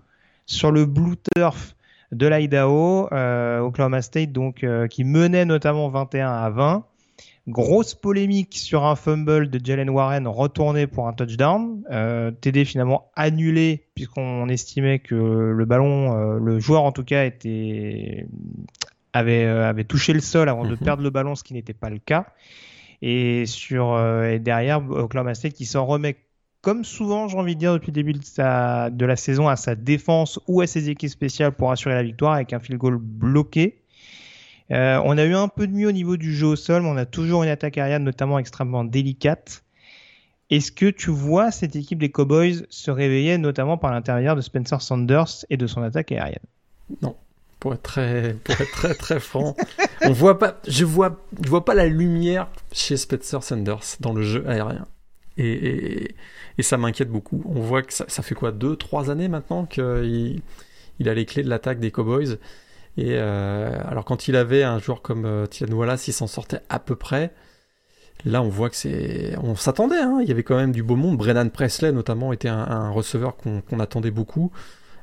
[0.47, 1.75] sur le Blue Turf
[2.12, 6.85] de l'Idaho, Oklahoma State donc qui menait notamment 21 à 20.
[7.47, 11.85] Grosse polémique sur un fumble de Jalen Warren retourné pour un touchdown.
[11.91, 18.27] Euh, TD finalement annulé puisqu'on estimait que le ballon, le joueur en tout cas, était
[19.15, 20.79] avait, avait touché le sol avant de mhm.
[20.79, 22.27] perdre le ballon, ce qui n'était pas le cas.
[23.01, 26.17] Et sur et derrière Oklahoma State qui s'en remet
[26.65, 30.41] comme souvent, j'ai envie de dire, depuis le début de, la saison, à sa défense
[30.49, 33.83] ou à ses équipes spéciales pour assurer la victoire avec un field goal bloqué.
[34.71, 36.89] Euh, on a eu un peu de mieux au niveau du jeu au sol, mais
[36.89, 39.62] on a toujours une attaque aérienne notamment extrêmement délicate.
[40.49, 44.81] Est-ce que tu vois cette équipe des Cowboys se réveiller notamment par l'intermédiaire de Spencer
[44.81, 46.39] Sanders et de son attaque aérienne?
[47.03, 47.15] Non.
[47.65, 49.57] Pour être très, pour être très, très franc,
[50.03, 54.21] on voit pas, je vois, je vois pas la lumière chez Spencer Sanders dans le
[54.21, 54.87] jeu aérien.
[55.39, 56.15] Et,
[56.59, 57.43] et ça m'inquiète beaucoup.
[57.47, 60.43] On voit que ça, fait quoi, deux, trois années maintenant qu'il
[60.99, 62.37] il a les clés de l'attaque des Cowboys.
[62.99, 66.61] Et euh, alors quand il avait un joueur comme euh, Tian Wallace, il s'en sortait
[66.69, 67.33] à peu près.
[68.27, 70.03] Là, on voit que c'est, on s'attendait.
[70.03, 70.19] Hein.
[70.21, 71.17] Il y avait quand même du beau monde.
[71.17, 74.53] Brennan Presley, notamment, était un, receveur qu'on attendait beaucoup.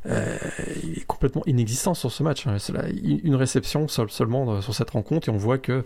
[0.07, 0.37] Euh,
[0.83, 2.47] il est complètement inexistant sur ce match.
[2.47, 2.57] Hein.
[3.03, 5.83] Une réception seulement sur cette rencontre et on voit que,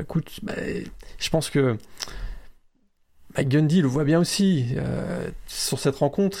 [0.00, 0.54] écoute, bah,
[1.18, 1.76] je pense que
[3.36, 4.74] Mike Gundy le voit bien aussi.
[4.76, 6.38] Euh, sur cette rencontre,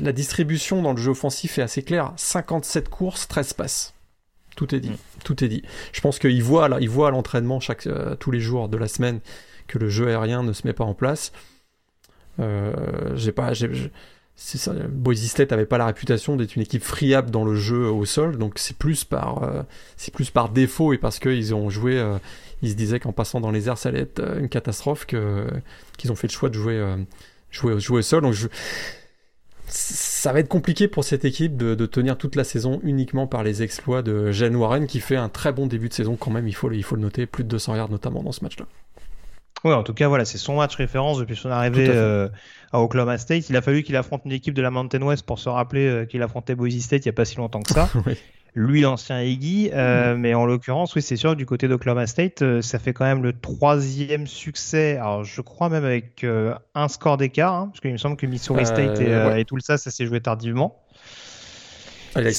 [0.00, 2.12] la distribution dans le jeu offensif est assez claire.
[2.16, 3.94] 57 courses, 13 passes.
[4.56, 4.90] Tout est dit.
[4.90, 4.96] Mm.
[5.24, 5.62] Tout est dit.
[5.92, 8.88] Je pense qu'il voit, il voit à l'entraînement chaque, euh, tous les jours de la
[8.88, 9.20] semaine
[9.66, 11.32] que le jeu aérien ne se met pas en place.
[12.40, 13.52] Euh, j'ai pas,
[14.36, 18.04] ça, Boise State avait pas la réputation d'être une équipe friable dans le jeu au
[18.04, 19.48] sol, donc c'est plus par,
[19.96, 22.02] c'est plus par défaut et parce qu'ils ont joué,
[22.64, 25.46] ils se disaient qu'en passant dans les airs, ça allait être euh, une catastrophe, que,
[25.98, 26.96] qu'ils ont fait le choix de jouer, euh,
[27.50, 28.22] jouer, jouer au sol.
[28.22, 28.34] Donc
[29.66, 33.62] ça va être compliqué pour cette équipe de, tenir toute la saison uniquement par les
[33.62, 36.54] exploits de Jalen Warren, qui fait un très bon début de saison quand même, il
[36.54, 38.66] faut, il faut le noter, plus de 200 yards notamment dans ce match-là.
[39.64, 42.28] Oui, en tout cas, voilà, c'est son match référence depuis son arrivée euh,
[42.74, 43.48] à, Oklahoma State.
[43.48, 46.22] Il a fallu qu'il affronte une équipe de la Mountain West pour se rappeler qu'il
[46.22, 47.88] affrontait Boise State il n'y a pas si longtemps que ça.
[48.06, 48.16] oui
[48.54, 50.20] lui l'ancien Iggy, euh, mm.
[50.20, 53.22] mais en l'occurrence, oui, c'est sûr, du côté d'Oklahoma State, euh, ça fait quand même
[53.22, 57.92] le troisième succès, alors je crois même avec euh, un score d'écart, hein, parce qu'il
[57.92, 60.80] me semble que Missouri State et, tout ça, ça s'est joué tardivement.
[62.16, 62.34] Ah, ils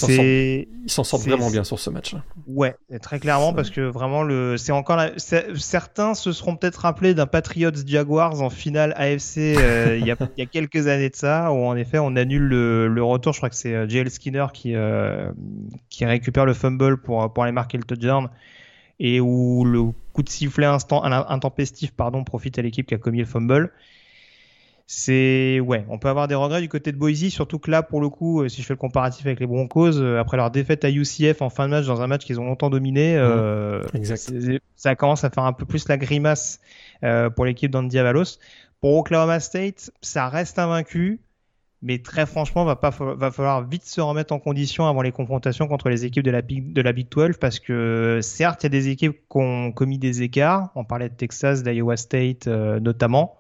[0.88, 2.16] s'en sortent, vraiment bien sur ce match.
[2.48, 7.26] Ouais, très clairement, parce que vraiment, le, c'est encore certains se seront peut-être rappelés d'un
[7.26, 11.76] Patriots Jaguars en finale AFC euh, il, y a, quelques années de ça, où en
[11.76, 13.34] effet on annule le, retour.
[13.34, 15.32] Je crois que c'est euh, JL Skinner qui, euh,
[15.90, 18.30] qui récupère le fumble pour, pour aller marquer le touchdown
[19.00, 23.20] et où le coup de sifflet instant, intempestif pardon, profite à l'équipe qui a commis
[23.20, 23.72] le fumble
[24.88, 28.02] c'est ouais, on peut avoir des regrets du côté de Boise, surtout que là, pour
[28.02, 30.86] le coup, euh, si je fais le comparatif avec les Broncos, euh, après leur défaite
[30.86, 33.82] à UCF en fin de match dans un match qu'ils ont longtemps dominé, euh,
[34.76, 36.60] ça commence à faire un peu plus la grimace
[37.36, 38.40] pour l'équipe d'Andy Avalos.
[38.80, 41.20] Pour Oklahoma State, ça reste invaincu,
[41.82, 45.68] mais très franchement, va pas va falloir vite se remettre en condition avant les confrontations
[45.68, 48.68] contre les équipes de la Big, de la Big 12 parce que certes, il y
[48.68, 50.70] a des équipes qui ont commis des écarts.
[50.76, 53.40] On parlait de Texas, d'Iowa State notamment.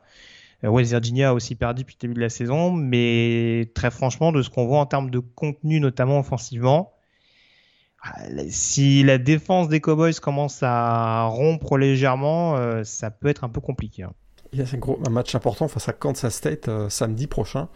[0.63, 4.31] Euh, West Virginia a aussi perdu depuis le début de la saison, mais très franchement,
[4.31, 6.93] de ce qu'on voit en termes de contenu, notamment offensivement,
[8.05, 13.49] euh, si la défense des Cowboys commence à rompre légèrement, euh, ça peut être un
[13.49, 14.03] peu compliqué.
[14.03, 14.13] Hein.
[14.53, 17.67] Il y a un, gros, un match important face à Kansas State samedi prochain,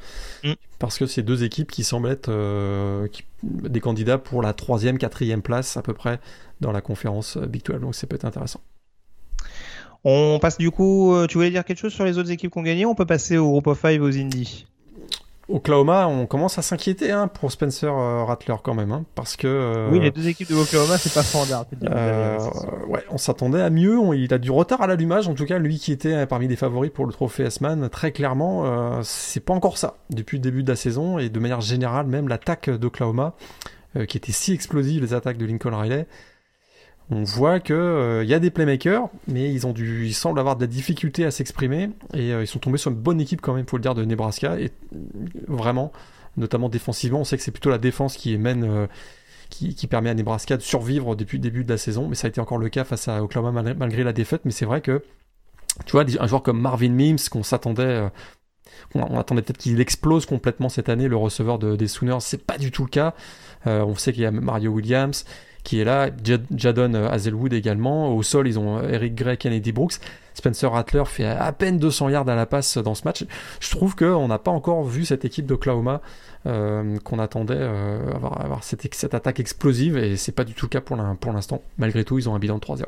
[0.46, 0.54] mm.
[0.78, 2.32] parce que c'est deux équipes qui semblent être
[3.44, 6.22] des candidats pour la troisième, quatrième place à peu près
[6.62, 8.62] dans la conférence Big 12, donc ça peut être intéressant.
[10.06, 12.58] On passe du coup, euh, tu voulais dire quelque chose sur les autres équipes qui
[12.58, 14.66] ont gagné On peut passer au Group of Five aux Indies?
[15.50, 19.48] Oklahoma, on commence à s'inquiéter hein, pour Spencer euh, Rattler quand même, hein, parce que.
[19.48, 21.66] Euh, oui, les deux équipes de Oklahoma, c'est pas standard.
[22.88, 23.98] ouais, on s'attendait à mieux.
[24.16, 26.92] il a du retard à l'allumage, en tout cas, lui qui était parmi les favoris
[26.92, 30.76] pour le trophée S-Man, très clairement, c'est pas encore ça depuis le début de la
[30.76, 33.34] saison et de manière générale, même l'attaque d'Oklahoma,
[34.08, 36.06] qui était si explosive, les attaques de Lincoln Riley,
[37.12, 40.56] on voit que il euh, y a des playmakers, mais ils ont ils semblent avoir
[40.56, 43.54] de la difficulté à s'exprimer et euh, ils sont tombés sur une bonne équipe quand
[43.54, 44.72] même, faut le dire, de Nebraska et
[45.48, 45.92] vraiment,
[46.38, 48.88] notamment défensivement, on sait que c'est plutôt la défense qui mène, euh,
[49.50, 52.30] qui, permet à Nebraska de survivre depuis le début de la saison, mais ça a
[52.30, 55.02] été encore le cas face à Oklahoma malgré la défaite, mais c'est vrai que
[55.86, 58.10] tu vois, un joueur comme Marvin Mims qu'on s'attendait
[58.94, 62.20] on, attendait peut-être qu'il explose complètement cette année, le receveur de, des Sooners.
[62.20, 63.14] C'est pas du tout le cas.
[63.66, 65.26] on sait qu'il y a Mario Williams
[65.70, 66.10] qui est là,
[66.56, 68.16] Jadon Hazelwood également.
[68.16, 70.00] Au sol, ils ont Eric Gray, Kennedy Brooks.
[70.34, 73.24] Spencer Rattler fait à peine 200 yards à la passe dans ce match.
[73.60, 76.02] Je trouve qu'on n'a pas encore vu cette équipe d'Oklahoma
[76.48, 80.82] euh, qu'on attendait euh, avoir, cette, attaque explosive et c'est pas du tout le cas
[80.82, 81.62] pour l'instant.
[81.78, 82.86] Malgré tout, ils ont un bilan de 3-0.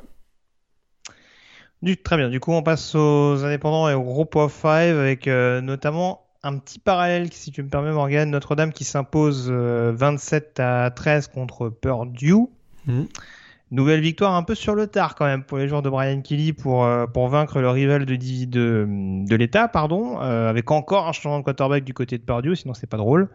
[2.03, 2.29] très bien.
[2.29, 6.57] Du coup, on passe aux indépendants et au groupe of five avec euh, notamment un
[6.57, 8.27] petit parallèle, si tu me permets, Morgan.
[8.27, 12.47] Notre-Dame qui s'impose 27 à 13 contre Purdue.
[12.87, 13.03] Mmh.
[13.71, 16.51] Nouvelle victoire un peu sur le tard quand même pour les joueurs de Brian Kelly
[16.51, 21.45] pour, euh, pour vaincre le rival de l'État, pardon, euh, avec encore un changement de
[21.45, 23.29] quarterback du côté de Purdue, sinon c'est pas drôle.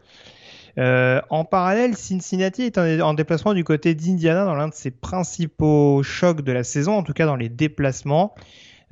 [0.78, 6.02] Euh, en parallèle, Cincinnati est en, déplacement du côté d'Indiana dans l'un de ses principaux
[6.02, 8.34] chocs de la saison, en tout cas dans les déplacements.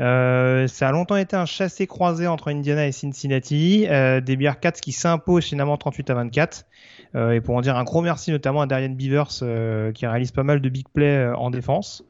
[0.00, 3.86] Euh, ça a longtemps été un chassé-croisé entre Indiana et Cincinnati.
[3.88, 6.66] Euh, des Bearcats qui s'imposent finalement 38 à 24.
[7.14, 10.32] Euh, et pour en dire un gros merci notamment à Darian Beavers euh, qui réalise
[10.32, 12.04] pas mal de big plays euh, en défense.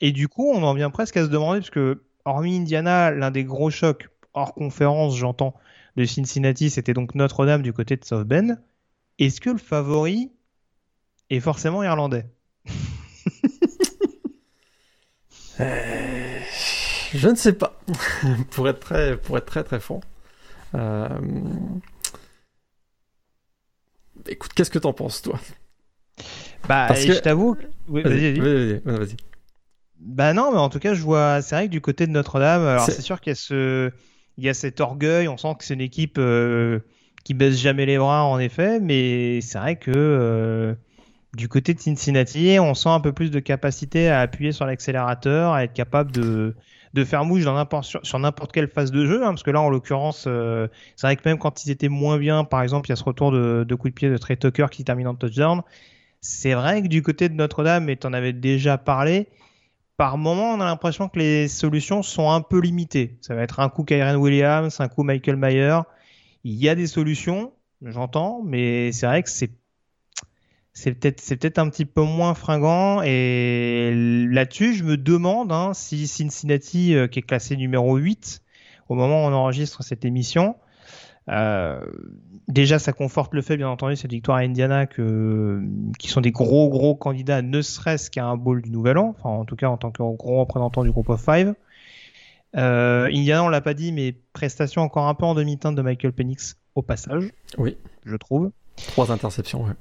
[0.00, 3.30] Et du coup, on en vient presque à se demander, parce que hormis Indiana, l'un
[3.30, 5.54] des gros chocs hors conférence, j'entends,
[5.96, 8.56] de Cincinnati, c'était donc Notre-Dame du côté de South Bend.
[9.18, 10.30] Est-ce que le favori
[11.28, 12.24] est forcément irlandais?
[17.14, 17.80] Je ne sais pas,
[18.50, 20.00] pour être très, pour être très très franc.
[20.74, 21.08] Euh,
[24.26, 25.38] écoute, qu'est-ce que t'en penses, toi?
[26.68, 27.56] Bah, je t'avoue.
[27.88, 28.80] vas-y, vas-y.
[28.84, 29.06] Vas
[30.00, 31.42] bah non, mais en tout cas, je vois.
[31.42, 33.90] C'est vrai que du côté de Notre-Dame, alors c'est sûr qu'il y a ce,
[34.36, 35.28] il y a cet orgueil.
[35.28, 36.78] On sent que c'est une équipe euh,
[37.24, 38.78] qui baisse jamais les bras, en effet.
[38.80, 40.74] Mais c'est vrai que euh,
[41.34, 45.52] du côté de Cincinnati, on sent un peu plus de capacité à appuyer sur l'accélérateur,
[45.52, 46.54] à être capable de
[46.94, 49.68] de faire mouche dans sur, n'importe quelle phase de jeu, hein, parce que là, en
[49.68, 52.92] l'occurrence, euh, c'est vrai que même quand ils étaient moins bien, par exemple, il y
[52.92, 55.62] a ce retour de, de coup de pied de Trey Tucker qui termine en touchdown.
[56.20, 59.28] C'est vrai que du côté de Notre-Dame, et tu en avais déjà parlé,
[59.96, 63.18] par moment, on a l'impression que les solutions sont un peu limitées.
[63.20, 65.80] Ça va être un coup Kyren Williams, un coup Michael Mayer.
[66.44, 69.50] Il y a des solutions, j'entends, mais c'est vrai que c'est
[70.72, 73.92] c'est peut-être c'est peut-être un petit peu moins fringant et
[74.30, 78.42] là-dessus je me demande hein, si Cincinnati euh, qui est classé numéro 8
[78.88, 80.56] au moment où on enregistre cette émission
[81.30, 81.80] euh,
[82.46, 85.60] déjà ça conforte le fait bien entendu cette victoire à Indiana que
[85.98, 89.30] qui sont des gros gros candidats ne serait-ce qu'à un bowl du Nouvel An enfin
[89.30, 91.54] en tout cas en tant que gros représentant du groupe of five.
[92.56, 96.12] Euh, Indiana on l'a pas dit mais prestation encore un peu en demi-teinte de Michael
[96.12, 97.76] Penix au passage oui.
[98.06, 98.50] je trouve.
[98.86, 99.74] Trois interceptions ouais.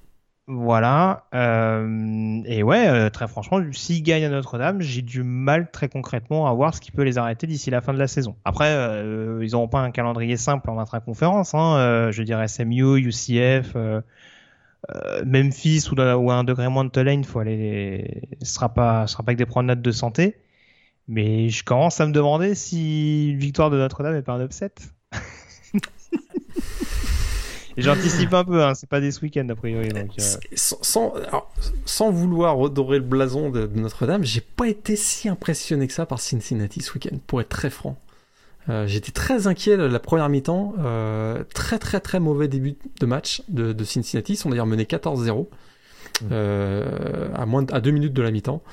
[0.49, 1.27] Voilà.
[1.33, 6.47] Euh, et ouais, euh, très franchement, s'ils gagnent à Notre-Dame, j'ai du mal très concrètement
[6.47, 8.37] à voir ce qui peut les arrêter d'ici la fin de la saison.
[8.45, 11.53] Après, euh, ils n'auront pas un calendrier simple en intra-conférence.
[11.53, 13.75] Hein, je dirais SMU, UCF,
[15.25, 18.21] Memphis ou, ou, un degré moins de Tulane, faut aller.
[18.41, 20.37] Ce sera pas, ce sera pas que des promenades de santé.
[21.09, 24.71] Mais je commence à me demander si une victoire de Notre-Dame est pas un upset.
[27.77, 29.89] J'anticipe un peu, hein, c'est pas des ce week-end a priori.
[29.89, 30.35] Donc, euh.
[30.55, 31.13] sans,
[31.85, 36.19] sans, vouloir redorer le blason de, Notre-Dame, j'ai pas été si impressionné que ça par
[36.19, 37.97] Cincinnati ce week-end, pour être très franc.
[38.69, 43.43] Euh, J'étais très inquiet la première mi-temps, euh, très très très mauvais début de match
[43.47, 44.33] de, de Cincinnati.
[44.33, 46.25] Ils sont d'ailleurs menés 14-0 mmh.
[46.31, 48.63] euh, à moins à deux minutes de la mi-temps.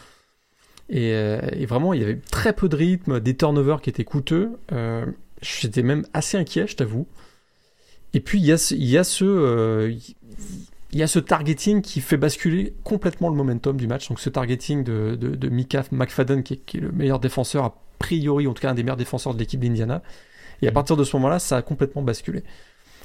[0.91, 4.59] Et, et, vraiment, il y avait très peu de rythme, des turnovers qui étaient coûteux.
[5.41, 7.07] J'étais même assez inquiet, je t'avoue.
[8.15, 9.93] Et puis il y a ce, il y a ce, euh,
[10.93, 14.09] il y a ce targeting qui fait basculer complètement le momentum du match.
[14.09, 18.47] Donc ce targeting de, de, de Mika McFadden, qui est, le meilleur défenseur, a priori,
[18.47, 20.03] en tout cas un des meilleurs défenseurs de l'équipe d'Indiana.
[20.63, 22.45] Et à partir de ce moment-là, ça a complètement basculé.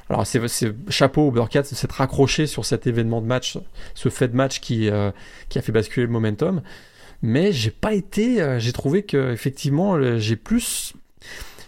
[0.07, 0.41] Alors c'est
[0.89, 3.57] chapeau au Burkett de s'être raccroché sur cet événement de match,
[3.93, 5.12] ce fait de match qui, euh,
[5.49, 6.62] qui a fait basculer le momentum.
[7.22, 10.93] Mais j'ai pas été, euh, j'ai trouvé que effectivement j'ai plus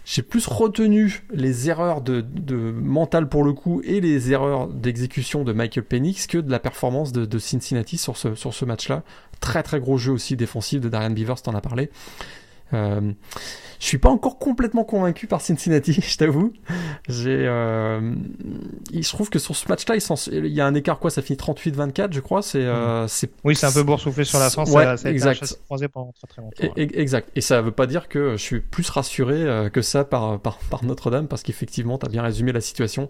[0.04, 5.44] j'ai plus retenu les erreurs de, de mental pour le coup et les erreurs d'exécution
[5.44, 9.02] de Michael Penix que de la performance de, de Cincinnati sur ce, sur ce match-là.
[9.40, 11.90] Très très gros jeu aussi défensif de Darian Beavers, t'en as parlé.
[12.72, 13.12] Euh,
[13.82, 16.52] je suis pas encore complètement convaincu par Cincinnati, je t'avoue.
[17.08, 18.14] J'ai, euh,
[18.94, 19.96] je trouve que sur ce match-là,
[20.30, 22.42] il, y a un écart quoi, ça finit 38-24, je crois.
[22.42, 23.32] C'est, euh, c'est.
[23.42, 24.62] Oui, c'est un peu boursouflé sur la fin.
[24.66, 25.58] Ouais, ça, ça exact.
[25.64, 26.74] croisé pendant très très longtemps.
[26.76, 27.30] Et, exact.
[27.34, 30.58] Et ça veut pas dire que je suis plus rassuré euh, que ça par par,
[30.58, 33.08] par Notre-Dame, parce qu'effectivement, tu as bien résumé la situation.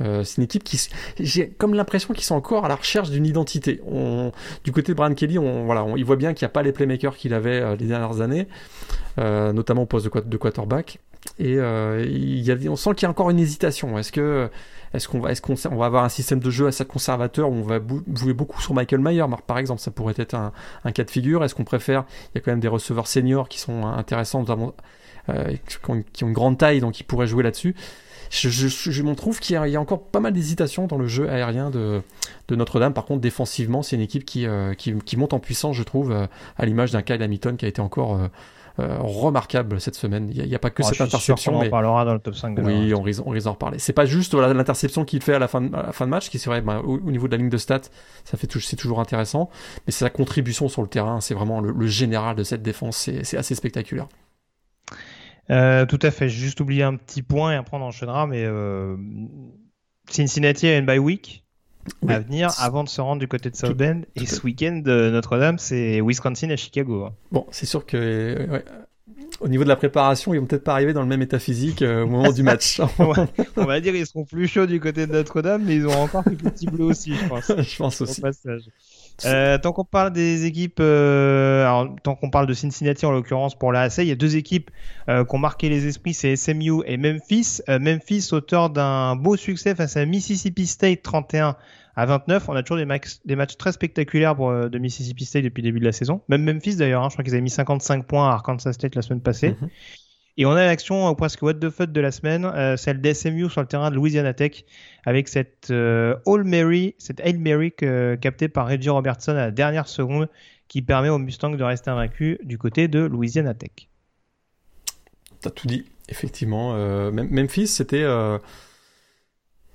[0.00, 0.80] Euh, c'est une équipe qui,
[1.18, 3.80] j'ai comme l'impression qu'ils sont encore à la recherche d'une identité.
[3.86, 4.32] On,
[4.64, 6.62] du côté de Brian Kelly, on, voilà, on, il voit bien qu'il n'y a pas
[6.62, 8.46] les playmakers qu'il avait euh, les dernières années,
[9.18, 10.98] euh, notamment au poste de, quarterback.
[11.38, 13.98] Et il y a, on sent qu'il y a encore une hésitation.
[13.98, 17.54] Est-ce qu'on va, est-ce qu'on on va avoir un système de jeu assez conservateur où
[17.54, 17.78] on va
[18.14, 20.52] jouer beaucoup sur Michael Mayer, par exemple, ça pourrait être un,
[20.92, 21.44] cas de figure.
[21.44, 24.74] Est-ce qu'on préfère Il y a quand même des receveurs seniors qui sont intéressants, notamment
[25.26, 27.74] qui, ont, une grande taille, donc ils pourraient jouer là-dessus.
[28.30, 31.28] Je, je, je m'en trouve qu'il y, a encore pas mal d'hésitation dans le jeu
[31.28, 32.00] aérien de,
[32.48, 32.94] de Notre-Dame.
[32.94, 36.12] Par contre, défensivement, c'est une équipe qui, euh, qui, qui, monte en puissance, je trouve,
[36.12, 36.26] euh,
[36.56, 38.20] à l'image d'un Kyle Hamilton qui a été encore
[38.78, 40.30] euh, remarquable cette semaine.
[40.32, 41.56] Il n'y a, pas que oh, cette interception.
[41.56, 42.56] on en parlera dans le top 5.
[42.62, 43.80] oui, on risque, on d'en reparler.
[43.80, 46.38] C'est pas juste l'interception qu'il fait à la, fin de, la fin de match, qui
[46.38, 47.80] serait bah, au, niveau de la ligne de stats,
[48.24, 49.50] ça fait c'est toujours intéressant,
[49.86, 53.36] mais c'est sa contribution sur le terrain, c'est vraiment le, général de cette défense, c'est
[53.36, 54.06] assez spectaculaire.
[55.50, 56.28] Euh, tout à fait.
[56.28, 58.96] J'ai juste oublié un petit point et après on enchaînera, mais euh,
[60.08, 61.44] Cincinnati a une bye week
[62.06, 64.02] à venir avant de se rendre du côté de South Bend.
[64.14, 67.06] Et ce week-end, Notre-Dame, c'est Wisconsin à Chicago.
[67.06, 67.14] Hein.
[67.32, 68.62] Bon, c'est sûr que
[69.40, 71.82] au niveau de la préparation, ils vont peut-être pas arriver dans le même état physique
[71.82, 72.80] euh, au moment du match.
[73.56, 76.24] on va dire ils seront plus chauds du côté de Notre-Dame, mais ils ont encore
[76.24, 77.46] quelques petits bleus aussi, je pense.
[77.58, 78.22] je pense aussi.
[79.24, 83.58] Euh, tant qu'on parle des équipes, euh, alors, tant qu'on parle de Cincinnati en l'occurrence
[83.58, 84.70] pour la AC, il y a deux équipes
[85.08, 87.60] euh, qui ont marqué les esprits, c'est SMU et Memphis.
[87.68, 91.56] Euh, Memphis, auteur d'un beau succès face à Mississippi State 31
[91.96, 92.48] à 29.
[92.48, 95.80] On a toujours des, des matchs très spectaculaires pour, de Mississippi State depuis le début
[95.80, 96.22] de la saison.
[96.28, 99.02] Même Memphis d'ailleurs, hein, je crois qu'ils avaient mis 55 points à Arkansas State la
[99.02, 99.56] semaine passée.
[99.60, 99.68] Mhm.
[100.36, 103.50] Et on a l'action euh, presque what the fuck de la semaine, euh, celle d'SMU
[103.50, 104.64] sur le terrain de Louisiana Tech,
[105.04, 109.88] avec cette euh, All Mary, cette Hail Mary captée par Reggie Robertson à la dernière
[109.88, 110.28] seconde,
[110.68, 113.88] qui permet aux Mustangs de rester invaincus du côté de Louisiana Tech.
[115.40, 116.74] T'as tout dit, effectivement.
[117.10, 118.04] Memphis, c'était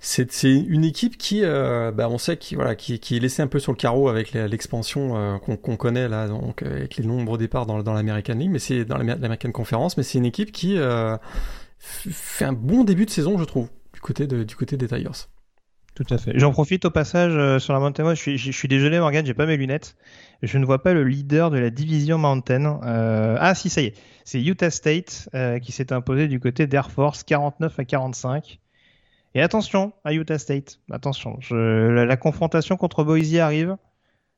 [0.05, 3.57] c'est une équipe qui, euh, bah, on sait qui, voilà, qui, est laissée un peu
[3.57, 7.81] sur le carreau avec l'expansion euh, qu'on connaît là, donc avec les nombreux départs dans,
[7.81, 11.17] dans l'American League, mais c'est dans l'American Conference, mais c'est une équipe qui euh,
[11.79, 15.25] fait un bon début de saison, je trouve, du côté des Tigers.
[15.95, 16.37] Tout à fait.
[16.37, 19.47] J'en profite au passage sur la Mountain Je suis, je, suis désolé, Morgan, j'ai pas
[19.47, 19.95] mes lunettes.
[20.43, 22.79] Je ne vois pas le leader de la division Mountain.
[22.83, 23.93] ah, si, ça y est.
[24.23, 25.29] C'est Utah State
[25.63, 28.59] qui s'est imposé du côté d'Air Force, 49 à 45.
[29.35, 33.75] Et attention à Utah State, attention, la, confrontation contre Boise arrive.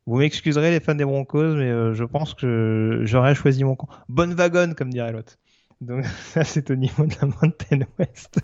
[0.07, 3.89] Vous m'excuserez les fans des Broncos, mais euh, je pense que j'aurais choisi mon camp.
[4.09, 5.37] Bonne wagon, comme dirait l'autre.
[5.81, 8.39] Donc ça c'est au niveau de la Mountain West,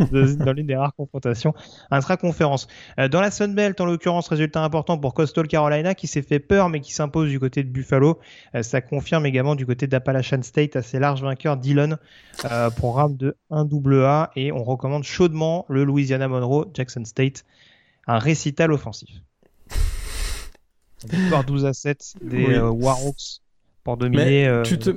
[0.38, 1.54] dans l'une des rares confrontations
[1.90, 2.66] intra-conférence.
[2.98, 6.40] Euh, dans la Sun Belt, en l'occurrence, résultat important pour Coastal Carolina qui s'est fait
[6.40, 8.18] peur mais qui s'impose du côté de Buffalo.
[8.54, 11.96] Euh, ça confirme également du côté d'Appalachian State assez large vainqueur Dillon,
[12.44, 17.44] euh, programme de 1AA et on recommande chaudement le Louisiana Monroe Jackson State,
[18.06, 19.10] un récital offensif.
[21.08, 23.43] Victoire 12 à 7 des Warhawks
[23.84, 24.90] pour dominer euh, tu te,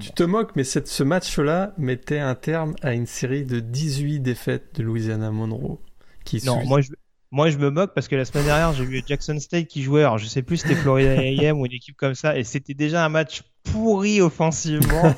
[0.00, 4.18] tu, te moques, mais cette, ce match-là mettait un terme à une série de 18
[4.18, 5.78] défaites de Louisiana Monroe.
[6.24, 6.90] Qui non, moi je,
[7.30, 10.00] moi je me moque parce que la semaine dernière j'ai vu Jackson State qui jouait,
[10.00, 12.74] alors je sais plus si c'était Florida A&M ou une équipe comme ça, et c'était
[12.74, 15.14] déjà un match pourri offensivement.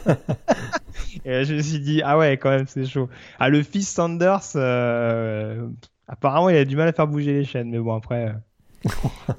[1.24, 3.08] et je me suis dit ah ouais quand même c'est chaud.
[3.38, 5.66] Ah le fils Sanders, euh,
[6.06, 8.34] apparemment il a du mal à faire bouger les chaînes, mais bon après.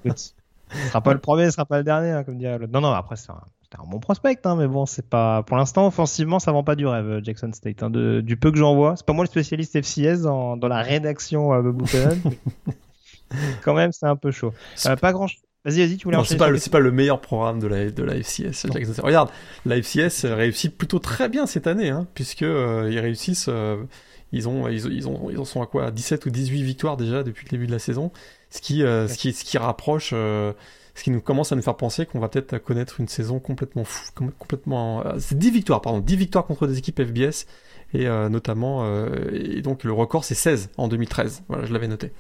[0.08, 2.74] Euh, ce sera pas le premier, ce sera pas le dernier, hein, comme dirait l'autre.
[2.74, 3.42] Non, non, après, c'est un,
[3.78, 5.44] un, bon prospect, hein, mais bon, c'est pas.
[5.44, 7.84] Pour l'instant, offensivement, ça vend pas du rêve, Jackson State.
[7.84, 8.96] Hein, de, du peu que j'en vois.
[8.96, 11.72] C'est pas moi le spécialiste FCS dans, dans la rédaction euh,
[13.64, 14.54] quand même, c'est un peu chaud.
[14.86, 15.28] Euh, pas grand
[15.66, 18.68] Vas-y, vas-y, tu voulais C'est pas, pas le meilleur programme de la, de la FCS.
[18.72, 19.30] Jackson Regarde,
[19.66, 23.50] la FCS réussit plutôt très bien cette année, hein, puisque euh, ils réussissent.
[23.50, 23.84] Euh,
[24.32, 25.90] ils ont, ils, ils, ont, ils sont à quoi?
[25.90, 28.12] 17 ou 18 victoires déjà depuis le début de la saison
[28.50, 30.54] ce qui, euh, ce qui, ce qui rapproche, euh,
[31.00, 33.86] ce qui nous commence à nous faire penser qu'on va peut-être connaître une saison complètement
[33.86, 35.06] fou, complètement.
[35.06, 37.46] Euh, c'est 10 victoires, pardon, 10 victoires contre des équipes FBS
[37.94, 38.86] et notamment,
[39.34, 41.42] et donc le record c'est 16 en 2013.
[41.48, 42.12] Voilà, je l'avais noté.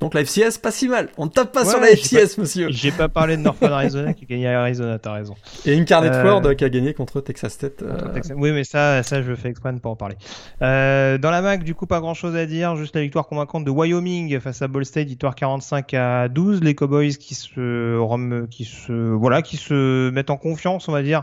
[0.00, 1.08] Donc la FCS, pas si mal.
[1.16, 2.68] On ne tape pas sur la FCS, monsieur.
[2.70, 5.34] J'ai pas parlé de Northern Arizona qui a gagné à Arizona, t'as raison.
[5.64, 6.24] Et Incarnate euh...
[6.24, 7.72] Word qui a gagné contre Texas Tech.
[7.82, 8.20] Euh.
[8.36, 10.16] Oui, mais ça, ça, je fais exprès de pas en parler.
[10.62, 12.76] Euh, dans la MAC, du coup, pas grand chose à dire.
[12.76, 16.62] Juste la victoire convaincante de Wyoming face à Ball State, victoire 45 à 12.
[16.62, 21.22] Les Cowboys qui se, qui se, voilà, qui se mettent en confiance, on va dire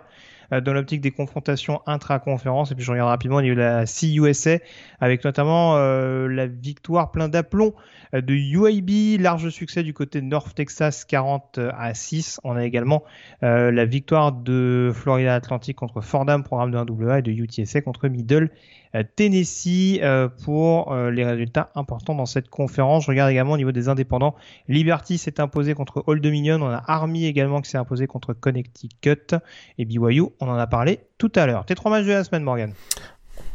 [0.53, 2.71] euh, dans l'optique des confrontations intra-conférences.
[2.71, 4.57] Et puis je regarde rapidement au niveau de la CUSA,
[4.99, 7.73] avec notamment euh, la victoire plein d'aplomb
[8.13, 12.39] de UAB, large succès du côté de North Texas 40 à 6.
[12.43, 13.03] On a également
[13.41, 18.49] la victoire de Florida Atlantic contre Fordham, programme de 1AA, et de UTSA contre Middle
[18.95, 23.05] euh, Tennessee euh, pour euh, les résultats importants dans cette conférence.
[23.05, 24.35] Je regarde également au niveau des indépendants.
[24.67, 26.61] Liberty s'est imposé contre Old Dominion.
[26.61, 29.35] On a Army également qui s'est imposé contre Connecticut.
[29.77, 31.65] Et BYU, on en a parlé tout à l'heure.
[31.65, 32.73] Tes trois matchs de la semaine, Morgan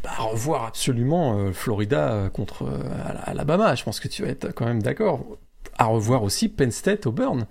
[0.07, 2.65] bah, revoir absolument Florida contre
[3.25, 3.75] Alabama.
[3.75, 5.25] Je pense que tu vas être quand même d'accord.
[5.77, 7.45] À revoir aussi Penn State Auburn.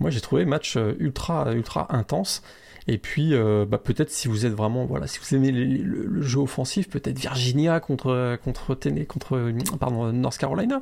[0.00, 2.42] Moi, j'ai trouvé match ultra ultra intense.
[2.88, 6.40] Et puis, euh, bah, peut-être si vous êtes vraiment, voilà, si vous aimez le, jeu
[6.40, 8.74] offensif, peut-être Virginia contre contre
[9.06, 10.80] contre pardon North Carolina.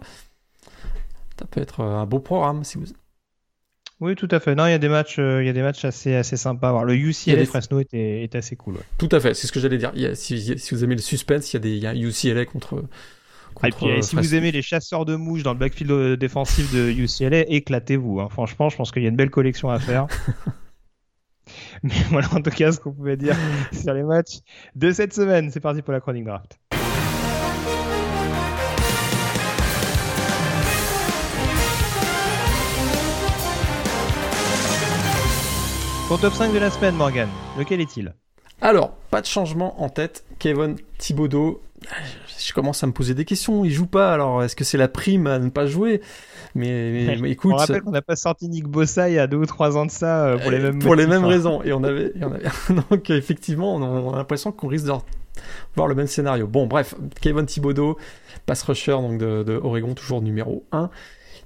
[1.38, 2.86] Ça peut être un beau programme si vous.
[4.00, 4.54] Oui, tout à fait.
[4.54, 6.84] Non, il y a des matchs, euh, il y a des matchs assez assez sympas.
[6.84, 8.76] Le UCLA Fresno est, assez cool.
[8.98, 9.92] Tout à fait, c'est ce que j'allais dire.
[10.14, 12.84] si, vous aimez le suspense, il y a des, il y a UCLA contre.
[13.64, 16.90] et puis, euh, si vous aimez les chasseurs de mouches dans le backfield défensif de
[16.90, 18.20] UCLA, éclatez-vous.
[18.20, 18.28] Hein.
[18.30, 20.06] Franchement, je pense qu'il y a une belle collection à faire.
[21.82, 23.36] Mais voilà en tout cas ce qu'on pouvait dire
[23.72, 24.40] sur les matchs
[24.74, 25.50] de cette semaine.
[25.50, 26.58] C'est parti pour la chronique draft.
[36.08, 37.28] Ton top 5 de la semaine, Morgan,
[37.58, 38.14] lequel est-il?
[38.60, 40.24] Alors, pas de changement en tête.
[40.38, 41.60] Kevin Thibodeau,
[42.38, 43.64] je commence à me poser des questions.
[43.64, 46.00] Il joue pas, alors est-ce que c'est la prime à ne pas jouer?
[46.54, 49.46] Mais, écoute, on rappelle qu'on n'a pas sorti Nick Bossa il y a deux ou
[49.46, 51.28] trois ans de ça euh, pour les mêmes pour les mêmes hein.
[51.28, 51.60] raisons.
[51.64, 52.12] Et on avait,
[52.90, 54.92] donc effectivement, on a l'impression qu'on risque de
[55.74, 56.46] voir le même scénario.
[56.46, 57.98] Bon, bref, Kevin Thibodeau,
[58.46, 60.88] pass rusher donc de, Oregon, toujours numéro 1.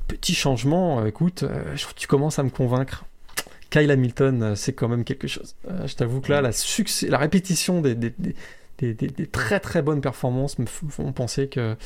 [0.07, 3.07] Petit changement, euh, écoute, euh, tu commences à me convaincre.
[3.71, 5.55] Kyle Hamilton, c'est quand même quelque chose.
[5.87, 8.13] je t'avoue que là, la, succès, la répétition des, des,
[8.79, 11.77] des, des, très très bonnes performances me font penser que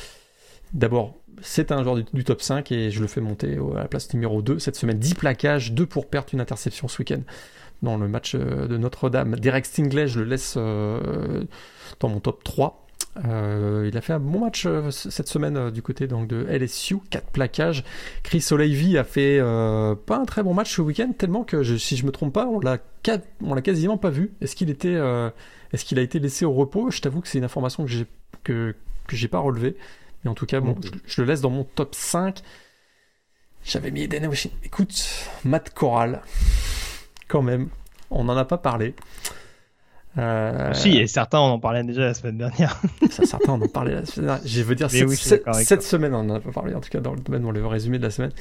[0.73, 4.13] d'abord c'est un joueur du, top 5 et je le fais monter à la place
[4.13, 4.97] numéro 2 cette semaine.
[4.99, 7.21] 10 plaquages, 2 pour perdre une interception ce week-end
[7.81, 9.35] dans le match euh, de Notre-Dame.
[9.35, 11.43] Derek Stingley, je le laisse euh,
[11.99, 12.84] dans mon top 3.
[13.23, 17.29] Euh, il a fait un bon match cette semaine du côté donc, de LSU, 4
[17.29, 17.83] plaquages.
[18.23, 19.39] Chris O'Leary a fait
[20.05, 22.59] pas un très bon match ce week-end, tellement que si je me trompe pas, on
[22.59, 24.33] l'a, l'a quasiment pas vu.
[24.41, 24.99] Est-ce qu'il était,
[25.71, 26.91] est-ce qu'il a été laissé au repos?
[26.91, 28.05] Je t'avoue que c'est une information que j'ai
[28.45, 28.75] que,
[29.07, 29.75] que j'ai pas relevée.
[30.23, 32.41] Mais en tout cas, bon, je, le laisse dans mon top 5.
[33.65, 34.29] J'avais mis Eden
[34.63, 35.05] Écoute,
[35.43, 36.21] Matt Corral,
[37.27, 37.69] quand même,
[38.09, 38.95] on n'en a pas parlé.
[40.17, 40.73] Euh...
[40.73, 42.79] Si, et certains on en parlait déjà la semaine dernière.
[43.09, 44.47] certains on en parlait la semaine dernière.
[44.47, 47.43] Je veux dire, cette, semaine on en a parlé, en tout cas dans le domaine,
[47.43, 48.31] dans le résumé de la semaine.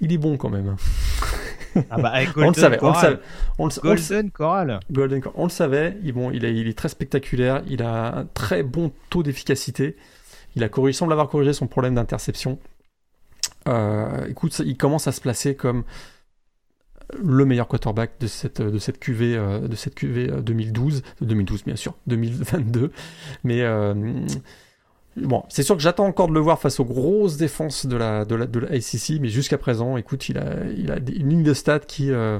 [0.00, 0.76] Il est bon quand même.
[1.90, 3.18] Ah bah, on le savait, on le savait.
[3.58, 4.80] On le, Golden Coral.
[4.90, 5.38] Golden Coral.
[5.38, 5.96] On le savait.
[6.02, 7.62] Il, bon, il, est, il est très spectaculaire.
[7.68, 9.96] Il a un très bon taux d'efficacité.
[10.56, 12.58] Il, a corrigé, semble avoir corrigé son problème d'interception.
[13.68, 15.84] Euh, écoute, il commence à se placer comme
[17.18, 19.36] le meilleur quarterback de cette de cette QV
[19.68, 22.92] de cette QV 2012 2012 bien sûr 2022
[23.44, 23.94] mais euh,
[25.16, 28.24] bon c'est sûr que j'attends encore de le voir face aux grosses défenses de la
[28.24, 28.68] de la de la
[29.20, 32.38] mais jusqu'à présent écoute il a il a une ligne de stats qui euh,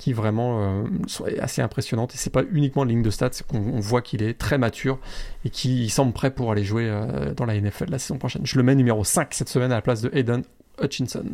[0.00, 2.14] qui vraiment euh, est assez impressionnante.
[2.14, 4.98] Et c'est pas uniquement la ligne de stats, c'est qu'on voit qu'il est très mature
[5.44, 8.42] et qu'il semble prêt pour aller jouer euh, dans la NFL la saison prochaine.
[8.44, 10.42] Je le mets numéro 5 cette semaine à la place de Aiden
[10.82, 11.26] Hutchinson.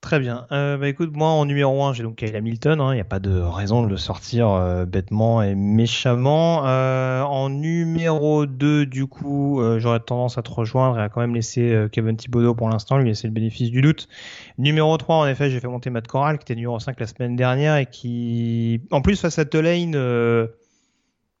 [0.00, 0.46] Très bien.
[0.50, 2.80] Euh, bah écoute, moi en numéro 1, j'ai donc Kyle Hamilton.
[2.80, 2.92] Hein.
[2.92, 6.66] Il n'y a pas de raison de le sortir euh, bêtement et méchamment.
[6.66, 11.34] Euh, en numéro 2, du coup, j'aurais tendance à te rejoindre et à quand même
[11.34, 14.08] laisser Kevin Thibodeau pour l'instant, lui laisser le bénéfice du doute.
[14.56, 17.36] Numéro 3, en effet, j'ai fait monter Matt Corral, qui était numéro 5 la semaine
[17.36, 19.94] dernière et qui, en plus, face à Tulane,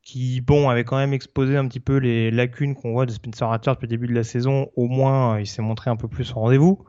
[0.02, 3.48] qui, bon, avait quand même exposé un petit peu les lacunes qu'on voit de Spencer
[3.48, 4.68] Rattler depuis le début de la saison.
[4.76, 6.84] Au moins, il s'est montré un peu plus au rendez-vous.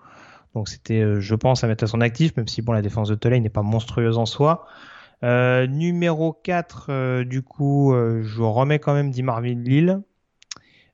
[0.55, 3.09] Donc c'était, euh, je pense, à mettre à son actif, même si bon, la défense
[3.09, 4.65] de Tulane n'est pas monstrueuse en soi.
[5.23, 10.01] Euh, numéro 4, euh, du coup, je remets quand même Marvin Lille,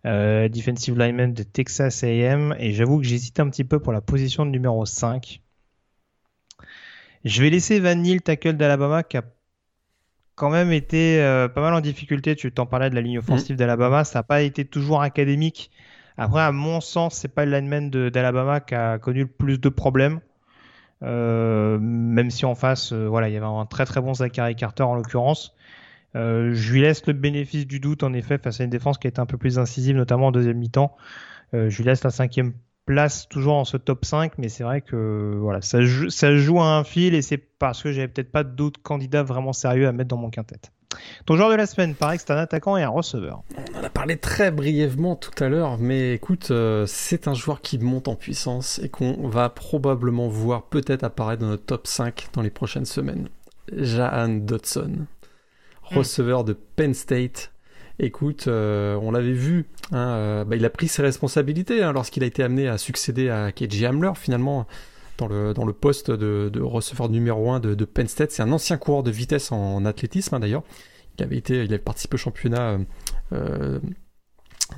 [0.04, 4.46] defensive lineman de Texas A&M, et j'avoue que j'hésite un petit peu pour la position
[4.46, 5.42] de numéro 5.
[7.26, 9.24] Je vais laisser Van Neal, tackle d'Alabama, qui a
[10.36, 11.18] quand même été
[11.54, 12.36] pas mal en difficulté.
[12.36, 13.58] Tu t'en parlais de la ligne offensive mm.
[13.58, 15.72] d'Alabama, ça n'a pas été toujours académique.
[16.18, 19.70] Après, à mon sens, c'est pas le lineman d'Alabama qui a connu le plus de
[19.70, 20.20] problèmes.
[21.04, 24.56] Euh, même si en face, euh, voilà, il y avait un très très bon Zachary
[24.56, 25.56] Carter en l'occurrence.
[26.16, 29.08] Euh, je lui laisse le bénéfice du doute en effet face à une défense qui
[29.08, 30.96] a été un peu plus incisive, notamment en deuxième mi-temps.
[31.54, 32.54] je lui laisse la cinquième
[32.86, 36.84] place toujours en ce top 5, mais c'est vrai que voilà, ça, joue, à un
[36.84, 40.18] fil et c'est parce que j'avais peut-être pas d'autres candidats vraiment sérieux à mettre dans
[40.18, 40.62] mon quintet.
[41.26, 43.44] Ton joueur de la semaine, pareil que c'est un attaquant et un receveur.
[43.76, 47.62] On en a parlé très brièvement tout à l'heure, mais écoute, euh, c'est un joueur
[47.62, 52.30] qui monte en puissance et qu'on va probablement voir peut-être apparaître dans notre top 5
[52.34, 53.28] dans les prochaines semaines.
[53.76, 55.06] Jahan Dodson,
[55.92, 55.98] hmm.
[55.98, 57.52] receveur de Penn State.
[58.00, 62.24] Écoute, euh, on l'avait vu, hein, euh, bah, il a pris ses responsabilités hein, lorsqu'il
[62.24, 64.68] a été amené à succéder à KJ Hamler finalement
[65.18, 68.32] dans le, dans le poste de, receveur numéro 1 de, Penn State.
[68.32, 70.64] C'est un ancien coureur de vitesse en, athlétisme hein, d'ailleurs.
[71.18, 72.78] il avait été, il participé au championnat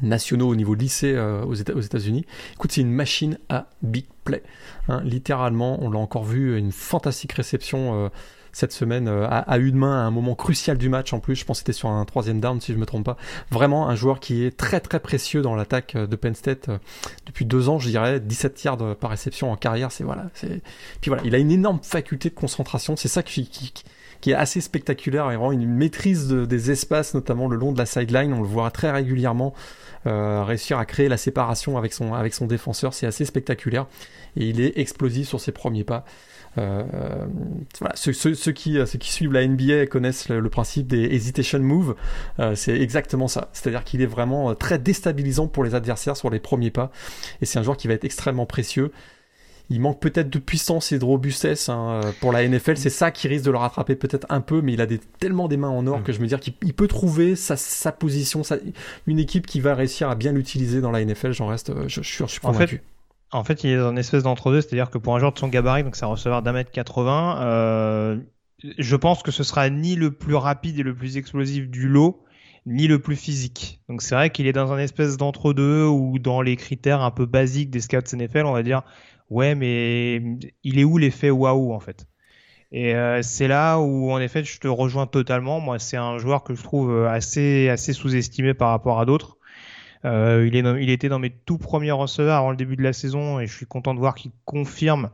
[0.02, 2.26] nationaux au niveau lycée aux États-Unis.
[2.54, 4.44] Écoute, c'est une machine à big play.
[4.88, 5.02] Hein.
[5.04, 8.10] littéralement, on l'a encore vu, une fantastique réception
[8.52, 11.36] cette semaine euh, à, une main à un moment crucial du match en plus.
[11.36, 13.18] Je pense que c'était sur un troisième down si je me trompe pas.
[13.52, 16.78] Vraiment un joueur qui est très très précieux dans l'attaque euh, de Penn State euh,
[17.26, 19.91] depuis deux ans, je dirais 17 yards par réception en carrière.
[19.91, 20.26] C'est voilà.
[20.34, 20.62] C'est
[21.02, 22.95] puis voilà, il a une énorme faculté de concentration.
[22.95, 23.74] C'est ça qui, qui,
[24.22, 27.86] qui est assez spectaculaire et vraiment une maîtrise des espaces, notamment le long de la
[27.86, 28.34] sideline.
[28.34, 29.54] On le voit très régulièrement
[30.08, 32.93] euh, réussir à créer la séparation avec son, avec son défenseur.
[32.93, 33.88] C'est assez spectaculaire
[34.38, 36.06] et il est explosif sur ses premiers pas.
[36.58, 36.84] Euh,
[37.80, 41.60] voilà, ceux, ceux, ceux, qui, ceux qui suivent la NBA connaissent le, principe des hesitation
[41.60, 41.95] moves.
[42.39, 43.50] Euh, c'est exactement ça.
[43.54, 46.91] C'est-à-dire qu'il est vraiment très déstabilisant pour les adversaires sur les premiers pas.
[47.41, 48.91] Et c'est un joueur qui va être extrêmement précieux.
[49.72, 52.76] Il manque peut-être de puissance et de robustesse hein, pour la NFL.
[52.78, 55.47] C'est ça qui risque de le rattraper peut-être un peu, mais il a des, tellement
[55.47, 56.04] des mains en or mm.
[56.04, 58.58] que je me dire qu'il peut trouver sa, sa position, sa,
[59.06, 61.34] une équipe qui va réussir à bien l'utiliser dans la NFL.
[61.34, 62.64] J'en reste, je, je, suis convaincu.
[62.64, 62.82] En fait,
[63.34, 65.96] il est dans une espèce d'entre-deux, c'est-à-dire que pour un joueur de son gabarit, donc
[65.96, 68.18] c'est un receveur d'un mètre 80, euh,
[68.78, 72.24] je pense que ce sera ni le plus rapide et le plus explosif du lot,
[72.66, 73.82] ni le plus physique.
[73.88, 77.26] Donc c'est vrai qu'il est dans un espèce d'entre-deux ou dans les critères un peu
[77.26, 78.82] basiques des scouts NFL, on va dire,
[79.30, 80.22] ouais, mais
[80.64, 82.08] il est où l'effet waouh en fait?
[82.72, 85.60] Et euh, c'est là où en effet je te rejoins totalement.
[85.60, 89.39] Moi, c'est un joueur que je trouve assez assez sous-estimé par rapport à d'autres.
[90.06, 92.93] Euh, il, est il était dans mes tout premiers receveurs avant le début de la
[92.93, 95.10] saison et je suis content de voir qu'il confirme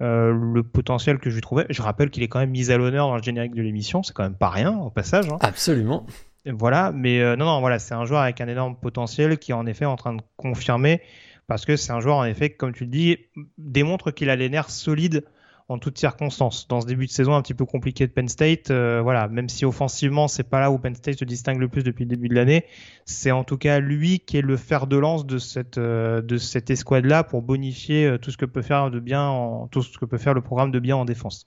[0.00, 1.66] euh, le potentiel que je lui trouvais.
[1.70, 4.12] Je rappelle qu'il est quand même mis à l'honneur dans le générique de l'émission, c'est
[4.12, 5.28] quand même pas rien au passage.
[5.30, 5.38] Hein.
[5.40, 6.04] Absolument.
[6.46, 9.54] voilà, mais euh, non, non, voilà, c'est un joueur avec un énorme potentiel qui est
[9.54, 11.00] en effet en train de confirmer
[11.46, 13.18] parce que c'est un joueur en effet, comme tu le dis,
[13.58, 15.24] démontre qu'il a les nerfs solides
[15.68, 16.68] en toutes circonstances.
[16.68, 19.48] Dans ce début de saison un petit peu compliqué de Penn State, euh, voilà, même
[19.48, 22.28] si offensivement c'est pas là où Penn State se distingue le plus depuis le début
[22.28, 22.66] de l'année,
[23.06, 26.36] c'est en tout cas lui qui est le fer de lance de cette euh, de
[26.36, 29.82] cette escouade là pour bonifier euh, tout ce que peut faire de bien, en, tout
[29.82, 31.46] ce que peut faire le programme de bien en défense.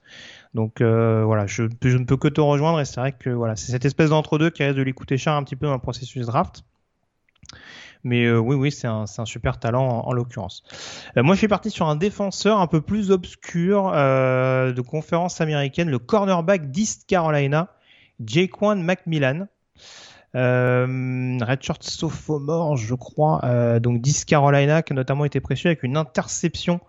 [0.56, 3.86] Donc voilà, je, ne peux que te rejoindre et c'est vrai que voilà, c'est cette
[3.86, 6.64] espèce d'entre-deux qui risque de l'écouter cher un petit peu dans le processus draft.
[8.04, 10.64] Mais euh, oui, oui, c'est un, un, super talent en, l'occurrence.
[11.18, 15.42] Euh, moi, je suis parti sur un défenseur un peu plus obscur euh, de conférence
[15.42, 17.70] américaine, le cornerback d'East Carolina,
[18.26, 19.48] Jaquan McMillan.
[20.36, 25.98] Euh, Redshirt sophomore, je crois, donc d'East Carolina, qui a notamment été précieux avec une
[25.98, 26.80] interception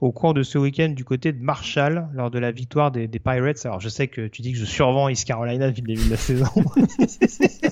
[0.00, 3.64] au cours de ce week-end du côté de Marshall lors de la victoire des, Pirates.
[3.64, 6.10] Alors je sais que tu dis que je survends East Carolina depuis le début de
[6.10, 6.46] la saison.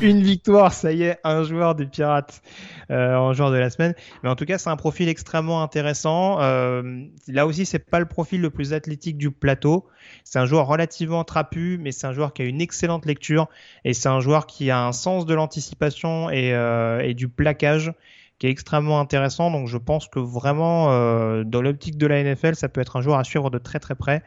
[0.00, 2.42] Une victoire, ça y est, un joueur des Pirates
[2.90, 3.94] euh, en joueur de la semaine.
[4.22, 6.40] Mais en tout cas, c'est un profil extrêmement intéressant.
[6.40, 9.86] Euh, là aussi, c'est pas le profil le plus athlétique du plateau.
[10.24, 13.48] C'est un joueur relativement trapu, mais c'est un joueur qui a une excellente lecture
[13.84, 17.92] et c'est un joueur qui a un sens de l'anticipation et, euh, du plaquage
[18.38, 19.50] qui est extrêmement intéressant.
[19.50, 23.00] Donc je pense que vraiment, euh, dans l'optique de la NFL, ça peut être un
[23.00, 24.22] joueur à suivre de très très près.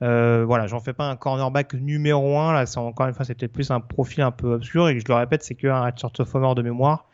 [0.00, 2.52] Euh, voilà, j'en fais pas un cornerback numéro 1.
[2.52, 4.88] Là, c'est encore une fois, c'était plus un profil un peu obscur.
[4.88, 7.06] Et je le répète, c'est qu'un sophomore de mémoire.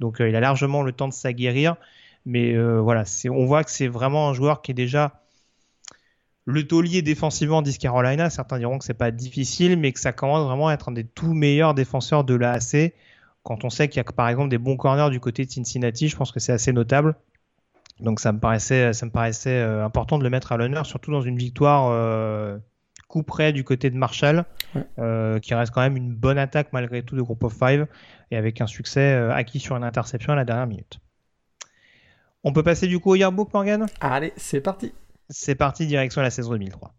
[0.00, 1.76] Donc euh, il a largement le temps de s'aguerrir.
[2.26, 5.20] Mais euh, voilà, on voit que c'est vraiment un joueur qui est déjà
[6.46, 8.30] le taulier défensivement d'East Carolina.
[8.30, 11.04] Certains diront que c'est pas difficile, mais que ça commence vraiment à être un des
[11.04, 12.94] tout meilleurs défenseurs de l'AAC
[13.44, 16.08] quand on sait qu'il y a par exemple des bons corners du côté de Cincinnati,
[16.08, 17.14] je pense que c'est assez notable.
[18.00, 21.12] Donc ça me paraissait, ça me paraissait euh, important de le mettre à l'honneur, surtout
[21.12, 22.58] dans une victoire euh,
[23.08, 24.44] coup près du côté de Marshall,
[24.98, 27.86] euh, qui reste quand même une bonne attaque malgré tout de Group of Five,
[28.30, 30.98] et avec un succès acquis sur une interception à la dernière minute.
[32.42, 33.86] On peut passer du coup au yearbook, Morgan?
[34.00, 34.92] Allez, c'est parti.
[35.30, 36.92] C'est parti, direction la saison 2003.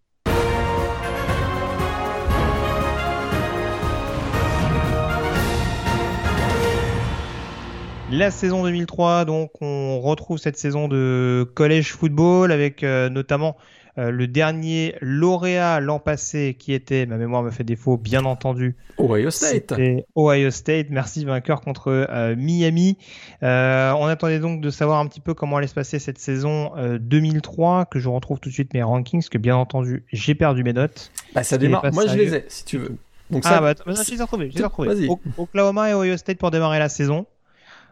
[8.17, 13.57] La saison 2003, donc on retrouve cette saison de college football avec euh, notamment
[13.97, 18.77] euh, le dernier lauréat l'an passé qui était, ma mémoire me fait défaut, bien entendu.
[18.99, 19.73] Ohio State.
[20.15, 22.97] Ohio State, merci vainqueur contre euh, Miami.
[23.41, 27.83] on attendait donc de savoir un petit peu comment allait se passer cette saison 2003,
[27.83, 31.11] que je retrouve tout de suite mes rankings, que bien entendu j'ai perdu mes notes.
[31.33, 32.95] Bah ça démarre, moi je les ai si tu veux.
[33.29, 35.09] Donc ah bah, je les ai retrouvés, je les ai retrouvés.
[35.37, 37.25] Oklahoma et Ohio State pour démarrer la saison.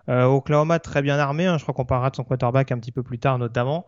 [0.09, 1.57] Euh, Oklahoma très bien armé, hein.
[1.57, 3.85] je crois qu'on parlera de son quarterback un petit peu plus tard notamment.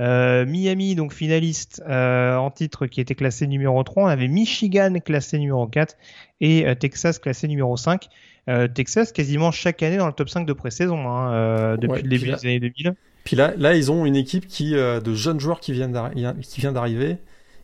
[0.00, 4.04] Euh, Miami, donc finaliste euh, en titre qui était classé numéro 3.
[4.04, 5.96] On avait Michigan classé numéro 4
[6.40, 8.08] et Texas classé numéro 5.
[8.48, 12.26] Euh, Texas quasiment chaque année dans le top 5 de pré-saison hein, depuis le début
[12.26, 12.94] des années 2000.
[13.24, 17.18] Puis là, là, ils ont une équipe qui, de jeunes joueurs qui viennent d'arriver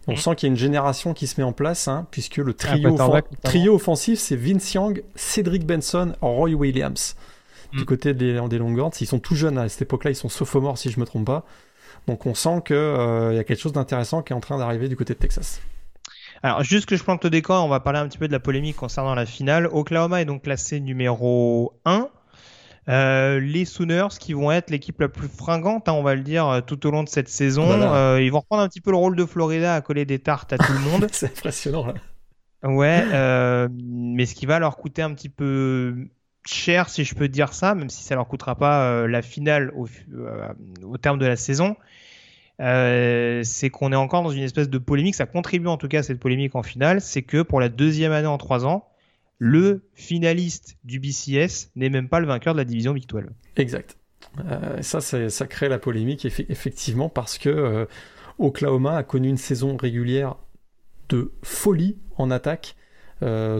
[0.07, 0.17] On mm.
[0.17, 2.99] sent qu'il y a une génération qui se met en place, hein, puisque le trio,
[3.43, 7.17] trio offensif, c'est Vince Young, Cedric Benson, Roy Williams.
[7.73, 7.85] Du mm.
[7.85, 10.91] côté des, des Longhorns, ils sont tout jeunes à cette époque-là, ils sont sophomores si
[10.91, 11.45] je me trompe pas.
[12.07, 14.89] Donc on sent qu'il euh, y a quelque chose d'intéressant qui est en train d'arriver
[14.89, 15.61] du côté de Texas.
[16.43, 18.41] Alors, juste que je plante le décor, on va parler un petit peu de la
[18.41, 19.69] polémique concernant la finale.
[19.73, 22.09] Oklahoma est donc classé numéro 1.
[22.89, 26.47] Euh, les Sooners qui vont être l'équipe la plus fringante, hein, on va le dire,
[26.47, 27.69] euh, tout au long de cette saison.
[27.69, 30.53] Euh, ils vont reprendre un petit peu le rôle de Florida à coller des tartes
[30.53, 31.09] à tout le monde.
[31.12, 31.95] C'est impressionnant là.
[32.62, 36.09] Ouais, mais ce qui va leur coûter un petit peu
[36.47, 39.89] cher, si je peux dire ça, même si ça leur coûtera pas la finale au,
[40.83, 41.77] au, terme de la saison,
[42.61, 45.15] euh, c'est qu'on est encore dans une espèce de polémique.
[45.15, 47.01] Ça contribue en tout cas à cette polémique en finale.
[47.01, 48.89] C'est que pour la deuxième année en trois ans,
[49.39, 53.25] le finaliste du BCS n'est même pas le vainqueur de la division Big 12.
[53.57, 53.99] Exact.
[54.47, 57.87] Euh, ça, ça crée la polémique effectivement parce que euh,
[58.39, 60.37] Oklahoma a connu une saison régulière
[61.09, 62.77] de folie en attaque.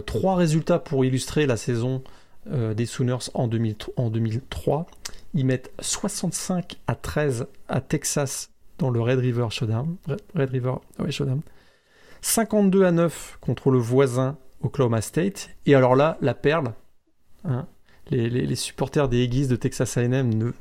[0.05, 2.03] trois résultats pour illustrer la saison
[2.51, 4.87] des Sooners en, 2003.
[5.33, 9.95] Ils mettent 65 à 13 à Texas dans le Red River Showdown.
[10.35, 10.75] Red, River
[11.09, 11.41] Showdown.
[12.21, 15.49] 52 à 9 contre le voisin Oklahoma State.
[15.65, 16.73] Et alors là, la perle,
[17.45, 17.67] hein,
[18.09, 20.51] les, supporters des Aggies de Texas A&M ne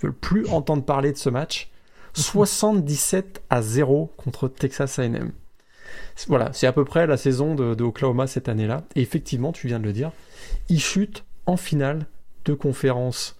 [0.00, 1.70] veulent plus entendre parler de ce match.
[2.14, 5.32] 77 à 0 contre Texas A&M.
[6.26, 8.84] Voilà, c'est à peu près la saison de, Oklahoma cette année-là.
[8.96, 10.10] Et effectivement, tu viens de le dire,
[10.68, 12.06] ils chutent en finale
[12.44, 13.36] de conférence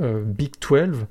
[0.00, 1.06] euh, Big 12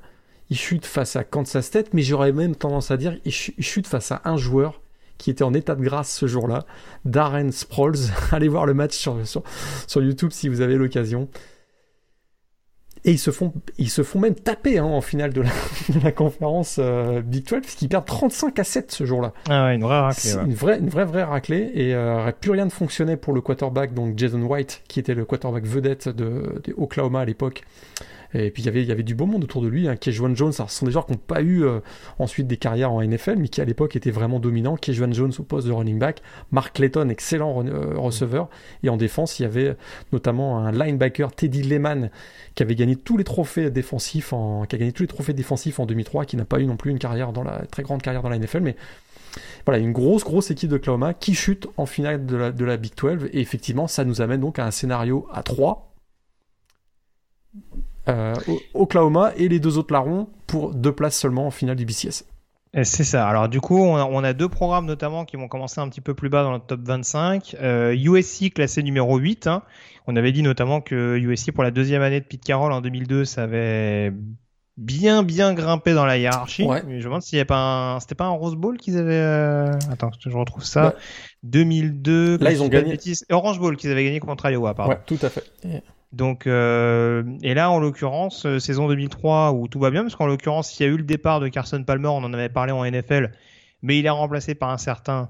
[0.48, 4.10] il chute face à Kansas State, mais j'aurais même tendance à dire il chute face
[4.10, 4.80] à un joueur
[5.16, 6.64] qui était en état de grâce ce jour-là,
[7.04, 7.98] Darren Sproles.
[8.32, 11.28] Allez voir le match sur, sur, YouTube si vous avez l'occasion.
[13.04, 15.42] Et ils se font, ils se font même taper hein, en finale de
[16.02, 19.32] la, conférence euh, Big 12, puisqu'ils perdent 35 à 7 ce jour-là.
[19.48, 20.32] Ah ouais, une vraie raclée.
[20.44, 21.70] Une, vraie, une vraie, vraie raclée.
[21.74, 25.24] Et euh, plus rien ne fonctionnait pour le quarterback, donc Jason White, qui était le
[25.24, 27.62] quarterback vedette de, de Oklahoma à l'époque.
[28.34, 29.88] Et puis il y avait, du beau monde autour de lui.
[29.88, 29.96] Hein.
[30.00, 31.80] Jones, ce sont des joueurs qui n'ont pas eu euh,
[32.18, 34.76] ensuite des carrières en NFL, mais qui à l'époque étaient vraiment dominants.
[34.76, 36.22] Kejuan Jones au poste de running back,
[36.52, 38.48] Mark Clayton, excellent euh, receveur.
[38.82, 39.76] Et en défense, il y avait
[40.12, 42.10] notamment un linebacker, Teddy Lehman,
[42.54, 46.66] qui avait gagné tous les trophées défensifs, en, défensifs en 2003, qui n'a pas eu
[46.66, 48.76] non plus une carrière dans la très grande carrière dans la NFL, mais
[49.64, 52.76] voilà, une grosse, grosse équipe de Oklahoma qui chute en finale de la, de la
[52.76, 53.28] Big 12.
[53.32, 55.94] Et effectivement, ça nous amène donc à un scénario à 3
[58.10, 58.34] euh,
[58.74, 62.24] Oklahoma et les deux autres larrons pour deux places seulement en finale du BCS.
[62.84, 63.28] C'est ça.
[63.28, 66.28] Alors du coup, on a, deux programmes notamment qui vont commencer un petit peu plus
[66.28, 67.56] bas dans le top 25.
[67.60, 69.48] Euh, USC classé numéro 8.
[69.48, 69.62] Hein.
[70.06, 73.24] On avait dit notamment que USC pour la deuxième année de Pete Carroll en 2002,
[73.24, 74.12] ça avait
[74.80, 76.64] bien bien grimpé dans la hiérarchie.
[76.64, 79.12] je me demande s'il n'y a pas un, c'était pas un Rose Bowl qu'ils avaient.
[79.12, 79.72] Euh...
[79.92, 80.94] Attends, je retrouve ça.
[81.42, 82.38] 2002.
[82.38, 82.98] Là, ils ont gagné.
[83.30, 84.92] Orange Bowl qu'ils avaient gagné contre Iowa, pardon.
[84.92, 85.44] Ouais, tout à fait.
[86.12, 90.26] Donc, euh, et là, en l'occurrence, euh, saison 2003 où tout va bien, parce qu'en
[90.26, 92.84] l'occurrence, il y a eu le départ de Carson Palmer, on en avait parlé en
[92.84, 93.30] NFL,
[93.82, 95.28] mais il est remplacé par un certain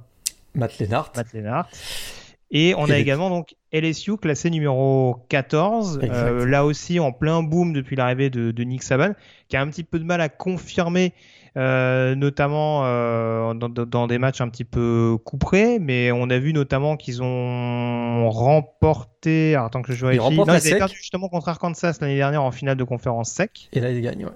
[0.55, 1.13] Matt Lennart.
[1.15, 1.69] Matt Lennart.
[2.51, 7.73] Et on a également donc LSU classé numéro 14, euh, là aussi en plein boom
[7.73, 9.13] depuis l'arrivée de, de, Nick Saban,
[9.49, 11.13] qui a un petit peu de mal à confirmer
[11.57, 16.53] euh, notamment euh, dans, dans, des matchs un petit peu couperés, mais on a vu
[16.53, 19.55] notamment qu'ils ont remporté.
[19.55, 20.33] Alors, attends que je vérifie.
[20.33, 23.69] Ils, non, ils avaient perdu justement contre Arkansas l'année dernière en finale de conférence sec.
[23.73, 24.33] Et là, ils gagnent, ouais.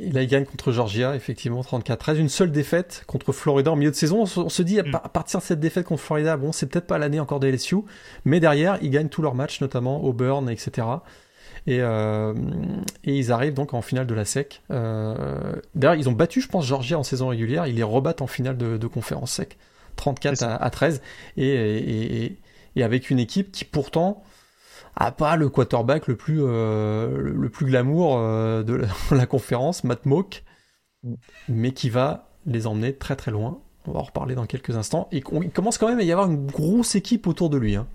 [0.00, 2.16] Et là, ils gagnent contre Georgia, effectivement, 34-13.
[2.16, 4.24] Une seule défaite contre Florida en milieu de saison.
[4.36, 4.92] On se dit, à, mm.
[5.12, 7.76] partir de cette défaite contre Florida, bon, c'est peut-être pas l'année encore des LSU,
[8.24, 10.86] mais derrière, ils gagnent tous leurs matchs, notamment Auburn, etc.
[11.68, 12.34] Euh,
[13.04, 14.62] et, ils arrivent donc en finale de la SEC.
[14.70, 17.66] Euh, d'ailleurs, ils ont battu, je pense, Georgia en saison régulière.
[17.66, 19.56] Ils les rebattent en finale de, conférence SEC.
[19.96, 21.02] 34 à, 13.
[21.36, 22.36] Et,
[22.80, 24.22] avec une équipe qui pourtant
[25.00, 30.44] a pas le quarterback le plus, euh, le plus glamour de la, conférence, Matt Mock,
[31.48, 33.60] mais qui va les emmener très très loin.
[33.86, 35.08] On va en reparler dans quelques instants.
[35.12, 37.76] Et il commence quand même à y avoir une grosse équipe autour de lui.
[37.76, 37.86] Hein.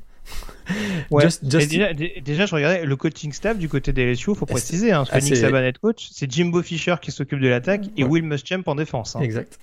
[1.11, 5.29] Déjà, je regardais le coaching staff du côté des LSU, faut préciser, hein, parce que
[5.29, 9.15] Nick Saban coach, c'est Jimbo Fisher qui s'occupe de l'attaque et Will Muschamp en défense.
[9.15, 9.21] Hein.
[9.21, 9.59] Exact.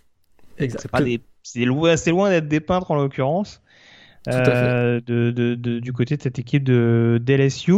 [0.58, 0.86] exact.
[1.42, 3.62] C'est loin, loin d'être des peintres en l'occurrence.
[4.28, 7.72] Euh, de, de, du côté de cette équipe de d'LSU.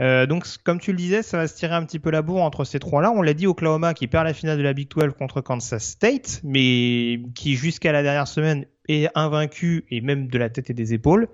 [0.00, 2.42] Euh, donc, comme tu le disais, ça va se tirer un petit peu la bourre
[2.42, 3.10] entre ces trois-là.
[3.10, 6.40] On l'a dit, Oklahoma qui perd la finale de la Big 12 contre Kansas State,
[6.44, 10.92] mais qui jusqu'à la dernière semaine est invaincu et même de la tête et des
[10.92, 11.28] épaules.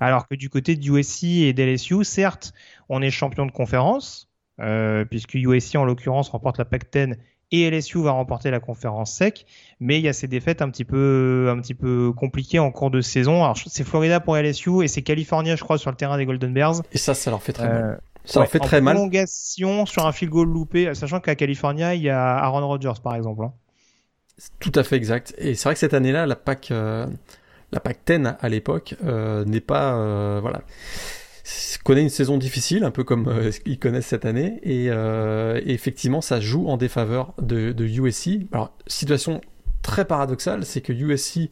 [0.00, 2.52] Alors que du côté du USC et d'LSU, certes,
[2.88, 4.30] on est champion de conférence,
[4.60, 7.16] euh, puisque USC en l'occurrence remporte la Pac-10
[7.50, 9.46] et LSU va remporter la conférence sec,
[9.80, 12.90] mais il y a ces défaites un petit peu, un petit peu compliquées en cours
[12.90, 13.42] de saison.
[13.42, 16.52] Alors c'est Florida pour LSU et c'est California, je crois, sur le terrain des Golden
[16.52, 16.82] Bears.
[16.92, 17.82] Et ça, ça leur fait très mal.
[17.82, 18.94] Euh, ça leur fait très mal.
[18.94, 23.14] Prolongation sur un field goal loupé, sachant qu'à California, il y a Aaron Rodgers, par
[23.14, 23.44] exemple.
[23.44, 23.52] Hein.
[24.60, 25.34] Tout à fait exact.
[25.38, 27.06] Et c'est vrai que cette année-là, la PAC, euh,
[27.72, 30.60] la PAC 10 à l'époque euh, n'est pas, voilà
[31.84, 36.20] connaît une saison difficile, un peu comme euh, ils connaissent cette année, euh, et, effectivement,
[36.20, 38.46] ça joue en défaveur de, de, USC.
[38.52, 39.40] Alors, situation
[39.82, 41.50] très paradoxale, c'est que USC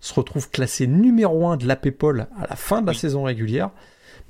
[0.00, 3.70] se retrouve classé numéro 1 de l'APPOL à la fin de la saison régulière,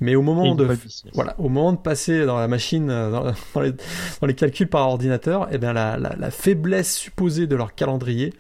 [0.01, 0.69] mais au moment de
[1.13, 3.11] voilà, au moment de passer dans la machine, euh,
[3.55, 7.75] dans, les, dans les, calculs par ordinateur, eh bien la, la, faiblesse supposée de leur
[7.75, 8.33] calendrier,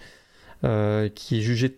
[0.62, 1.76] qui est jugée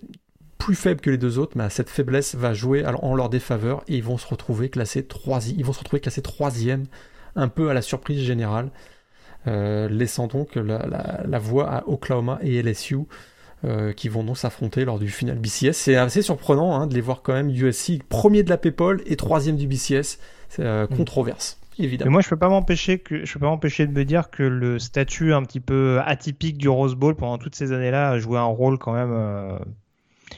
[0.60, 3.96] plus faible que les deux autres, mais cette faiblesse va jouer en leur défaveur et
[3.96, 6.84] ils vont se retrouver classés troisième, ils vont se retrouver classés troisième,
[7.34, 8.70] un peu à la surprise générale,
[9.48, 12.98] euh, laissant donc la, voie à Oklahoma et LSU.
[13.62, 15.74] Euh, qui vont donc s'affronter lors du final BCS.
[15.74, 19.16] C'est assez surprenant hein, de les voir quand même USC premier de la PayPal et
[19.16, 20.18] troisième du BCS.
[20.48, 20.96] C'est euh, mm.
[20.96, 21.60] controverse.
[21.78, 22.10] Évidemment.
[22.10, 24.78] moi, je peux pas m'empêcher que je peux pas m'empêcher de me dire que le
[24.78, 28.44] statut un petit peu atypique du Rose Bowl pendant toutes ces années-là a joué un
[28.44, 29.58] rôle quand même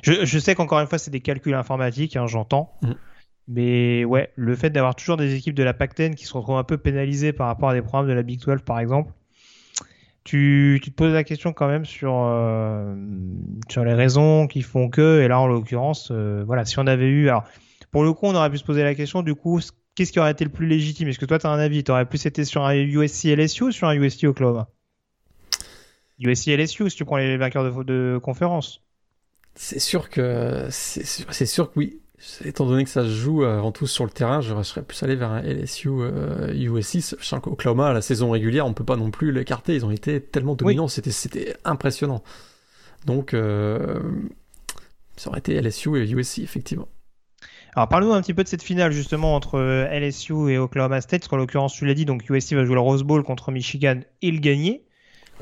[0.03, 2.73] je, sais qu'encore une fois, c'est des calculs informatiques, hein, j'entends.
[2.83, 2.93] Mm.
[3.49, 6.65] Mais ouais, le fait d'avoir toujours des équipes de la Pac-10 qui se retrouvent un
[6.65, 9.13] peu pénalisées par rapport à des programmes de la Big 12, par exemple,
[10.25, 12.95] tu, te poses la question quand même sur, euh,
[13.69, 17.09] sur les raisons qui font que, et là en l'occurrence, euh, voilà, si on avait
[17.09, 17.29] eu.
[17.29, 17.45] Alors,
[17.91, 19.61] pour le coup, on aurait pu se poser la question, du coup,
[19.95, 21.09] qu'est-ce qui aurait été le plus légitime?
[21.09, 21.83] Est-ce que toi, tu as un avis?
[21.83, 24.69] Tu aurais plus été sur un USC LSU ou sur un USC Oklahoma
[26.21, 28.82] USC LSU si tu prends les vainqueurs de, de conférence.
[29.55, 31.99] C'est sûr que c'est sûr, que oui.
[32.45, 35.17] Étant donné que ça se joue avant tout sur le terrain, je serais plus allé
[35.17, 37.17] vers un LSU euh, USC.
[37.19, 39.75] Je sens qu'Oklahoma, à la saison régulière, on peut pas non plus l'écarter.
[39.75, 42.23] Ils ont été tellement dominants, c'était impressionnant.
[43.07, 44.01] Donc, euh,
[45.17, 46.89] ça aurait été LSU et USC, effectivement.
[47.75, 51.23] Alors parlons un petit peu de cette finale justement entre euh, LSU et Oklahoma State,
[51.23, 54.01] parce qu'en l'occurrence tu l'as dit, donc USC va jouer le Rose Bowl contre Michigan
[54.21, 54.85] et le gagner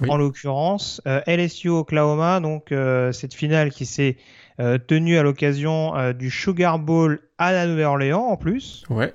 [0.08, 1.00] en l'occurrence.
[1.06, 4.16] Euh, LSU Oklahoma, donc euh, cette finale qui s'est
[4.60, 8.84] euh, tenue à l'occasion du Sugar Bowl à la Nouvelle-Orléans en plus.
[8.90, 9.14] Ouais.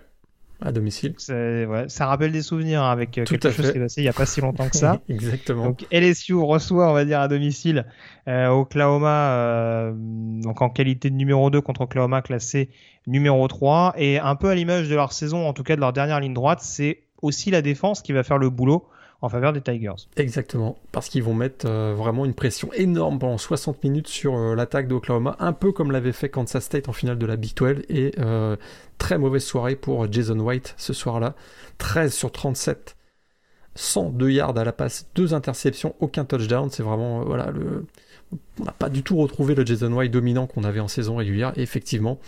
[0.61, 1.14] À domicile.
[1.18, 4.26] ça rappelle des souvenirs hein, avec quelque chose qui est passé il n'y a pas
[4.26, 5.02] si longtemps que ça.
[5.10, 5.65] Exactement.
[5.65, 7.85] Donc LSU reçoit, on va dire, à domicile
[8.26, 12.69] Oklahoma, donc en qualité de numéro 2 contre Oklahoma classé
[13.06, 13.95] numéro 3.
[13.97, 16.34] Et un peu à l'image de leur saison, en tout cas de leur dernière ligne
[16.34, 18.88] droite, c'est aussi la défense qui va faire le boulot
[19.26, 20.07] en faveur des Tigers.
[20.15, 24.56] Exactement, parce qu'ils vont mettre euh, vraiment une pression énorme pendant 60 minutes sur euh,
[24.56, 27.84] l'attaque d'Oklahoma, un peu comme l'avait fait Kansas State en finale de la Big 12,
[27.89, 28.56] et euh,
[28.97, 31.35] très mauvaise soirée pour Jason White ce soir-là,
[31.80, 32.95] 13 sur 37,
[33.73, 37.52] 102 yards à la passe, deux interceptions, aucun touchdown, c'est vraiment, voilà,
[38.60, 41.52] on n'a pas du tout retrouvé le Jason White dominant qu'on avait en saison régulière,
[41.57, 42.19] et effectivement,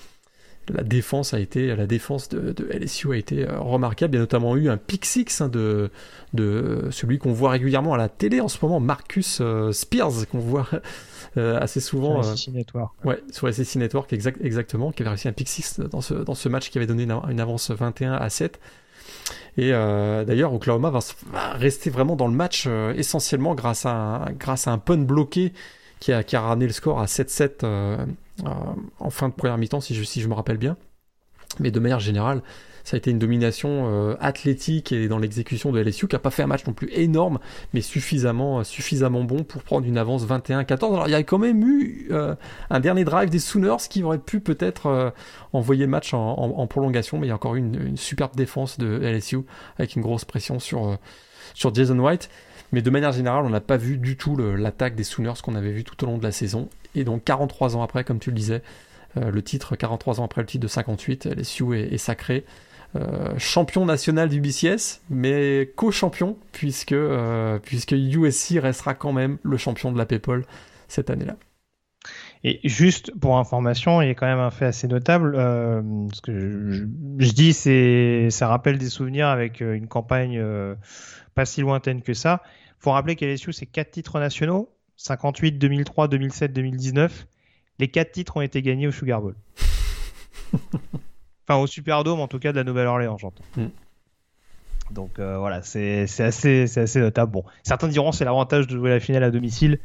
[0.69, 4.13] la défense a été, la défense de, LSU a été euh, remarquable.
[4.13, 5.89] Il y a notamment eu un pick six hein, de,
[6.33, 10.39] de celui qu'on voit régulièrement à la télé en ce moment, Marcus euh, Spears, qu'on
[10.39, 10.67] voit
[11.37, 12.21] euh, assez souvent.
[12.23, 12.93] Sur SEC Network.
[13.05, 16.35] Ouais, sur SEC Network, exact, exactement, qui avait réussi un pick six dans ce, dans
[16.35, 18.59] ce match qui avait donné une, avance 21 à 7.
[19.57, 20.99] Et d'ailleurs, Oklahoma va,
[21.53, 25.53] rester vraiment dans le match essentiellement grâce à un, grâce à un pun bloqué
[25.99, 27.97] qui a, qui a ramené le score à 7-7 euh,
[28.99, 30.77] en fin de première mi-temps, si je, si je me rappelle bien.
[31.59, 32.41] Mais de manière générale,
[32.83, 36.29] ça a été une domination euh, athlétique et dans l'exécution de LSU qui n'a pas
[36.29, 37.39] fait un match non plus énorme,
[37.73, 40.93] mais suffisamment, suffisamment bon pour prendre une avance 21-14.
[40.93, 42.35] Alors il y a quand même eu euh,
[42.69, 45.13] un dernier drive des Sooners qui aurait pu peut-être
[45.51, 48.99] envoyer le match en, prolongation, mais il y a encore eu une, superbe défense de
[49.01, 49.39] LSU
[49.77, 50.97] avec une grosse pression sur,
[51.55, 52.29] sur Jason White.
[52.71, 55.71] Mais de manière générale, on n'a pas vu du tout l'attaque des Sooners qu'on avait
[55.71, 56.69] vu tout au long de la saison.
[56.95, 58.61] Et donc 43 ans après, comme tu le disais,
[59.17, 62.45] euh, le titre, 43 ans après le titre de 58, LSU est, est sacré.
[62.95, 69.57] Euh, champion national du BCS, mais co-champion, puisque, euh, puisque USC restera quand même le
[69.57, 70.43] champion de la PayPal
[70.87, 71.35] cette année-là.
[72.43, 75.35] Et juste pour information, il y a quand même un fait assez notable.
[75.35, 76.83] ce que je,
[77.17, 80.41] je, dis, c'est ça rappelle des souvenirs avec une campagne
[81.35, 82.41] pas si lointaine que ça.
[82.79, 87.27] Il faut rappeler qu'LSU, c'est quatre titres nationaux 58, 2003, 2007, 2019.
[87.79, 89.35] Les quatre titres ont été gagnés au Sugar Bowl.
[91.47, 93.43] enfin, au Superdome, en tout cas, de la Nouvelle-Orléans, j'entends.
[93.55, 93.67] Mm.
[94.91, 97.31] Donc euh, voilà, c'est assez, assez notable.
[97.31, 99.79] Bon, certains diront c'est l'avantage de jouer la finale à domicile.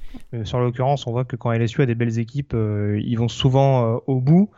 [0.45, 3.97] sur l'occurrence, on voit que quand LSU a des belles équipes, euh, ils vont souvent
[3.97, 4.51] euh, au bout.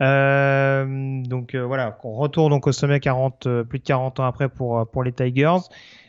[0.00, 5.02] donc voilà, on retourne donc au sommet 40, plus de 40 ans après pour, pour
[5.02, 5.58] les Tigers.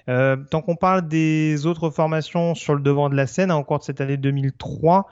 [0.08, 3.84] tant qu'on parle des autres formations sur le devant de la scène, en cours de
[3.84, 5.08] cette année 2003,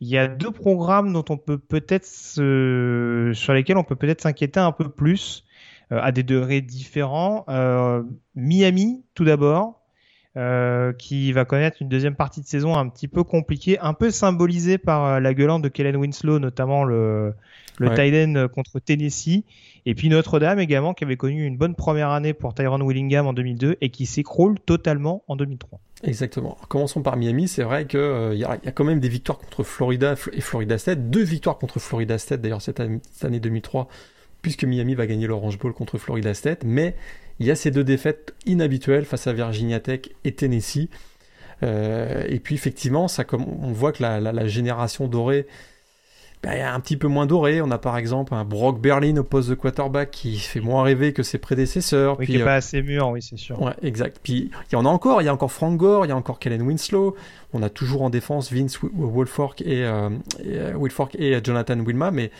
[0.00, 4.60] il y a deux programmes dont on peut peut-être sur lesquels on peut peut-être s'inquiéter
[4.60, 5.44] un peu plus
[6.00, 7.44] à des degrés différents.
[8.34, 9.82] Miami, tout d'abord,
[10.34, 14.10] euh, qui va connaître une deuxième partie de saison un petit peu compliquée, un peu
[14.10, 17.34] symbolisée par euh, la gueulante de Kellen Winslow, notamment le,
[17.78, 19.44] le tight contre Tennessee.
[19.84, 23.34] Et puis Notre-Dame également, qui avait connu une bonne première année pour Tyron Willingham en
[23.34, 25.80] 2002 et qui s'écroule totalement en 2003.
[26.02, 26.56] Exactement.
[26.68, 27.46] commençons par Miami.
[27.46, 30.40] C'est vrai qu'il euh, y, a, y, a quand même des victoires contre Florida et
[30.40, 31.10] Florida State.
[31.10, 33.88] Deux victoires contre Florida State d'ailleurs cette, cette année 2003,
[34.42, 36.64] puisque Miami va gagner l'Orange Bowl contre Florida State.
[36.64, 36.94] Mais
[37.38, 40.88] il y a ces deux défaites inhabituelles face à Virginia Tech et Tennessee.
[41.62, 45.46] Euh, et puis effectivement, ça, comme on voit que la, génération dorée
[46.42, 47.62] ben, est un petit peu moins dorée.
[47.62, 51.12] On a par exemple un Brock Berlin au poste de quarterback qui fait moins rêver
[51.12, 52.18] que ses prédécesseurs.
[52.18, 53.62] Oui, puis, qui n'est pas assez mûr, oui, c'est sûr.
[53.62, 54.18] Ouais, exact.
[54.20, 55.22] Puis il y en a encore.
[55.22, 57.14] Il y a encore Frank Gore, il y a encore Kellen Winslow.
[57.52, 60.10] On a toujours en défense Vince Wilfork et, euh,
[60.42, 62.32] et, euh, et Jonathan Wilma, mais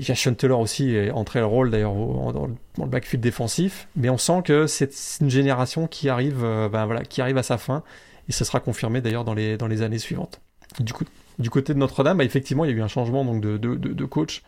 [0.00, 4.42] Jason Taylor aussi est entré le rôle d'ailleurs dans, le backfield défensif, mais on sent
[4.44, 7.82] que c'est une génération qui arrive, euh, ben qui arrive à sa fin,
[8.28, 10.40] et ce sera confirmé d'ailleurs dans les, années suivantes.
[10.80, 14.04] Du, côté de Notre-Dame, bah, effectivement, il y a eu un changement donc de, de,
[14.04, 14.42] coach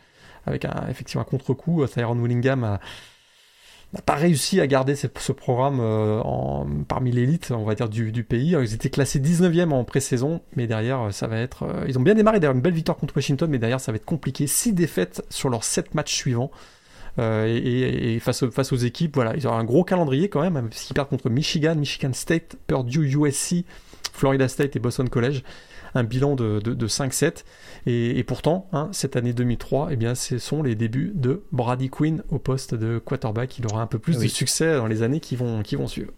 [0.47, 1.87] avec un, effectivement un contre-coup.
[1.87, 2.81] Tyrone Willingham a,
[3.93, 6.23] n'a pas réussi à garder ce, programme euh,
[6.87, 8.57] parmi l'élite, on va dire, du, pays.
[8.61, 11.65] Ils étaient classés 19e en pré-saison, mais derrière, euh, ça va être...
[11.65, 13.97] Euh, ils ont bien démarré d'ailleurs une belle victoire contre Washington, mais derrière, ça va
[13.97, 14.47] être compliqué.
[14.47, 16.51] 6 défaites sur leurs 7 matchs suivants.
[17.19, 18.43] et, face,
[18.73, 21.75] aux équipes, voilà, ils ont un gros calendrier quand même, parce qu'ils perdent contre Michigan,
[21.75, 23.65] Michigan State, Purdue, USC,
[24.13, 25.43] Florida State et Boston College
[25.95, 27.45] un bilan de, de, 5-7.
[27.87, 32.23] Et, pourtant, hein, cette année 2003, eh bien, ce sont les débuts de Brady Quinn
[32.31, 33.59] au poste de quarterback.
[33.59, 36.13] Il aura un peu plus de succès dans les années qui vont, qui vont suivre.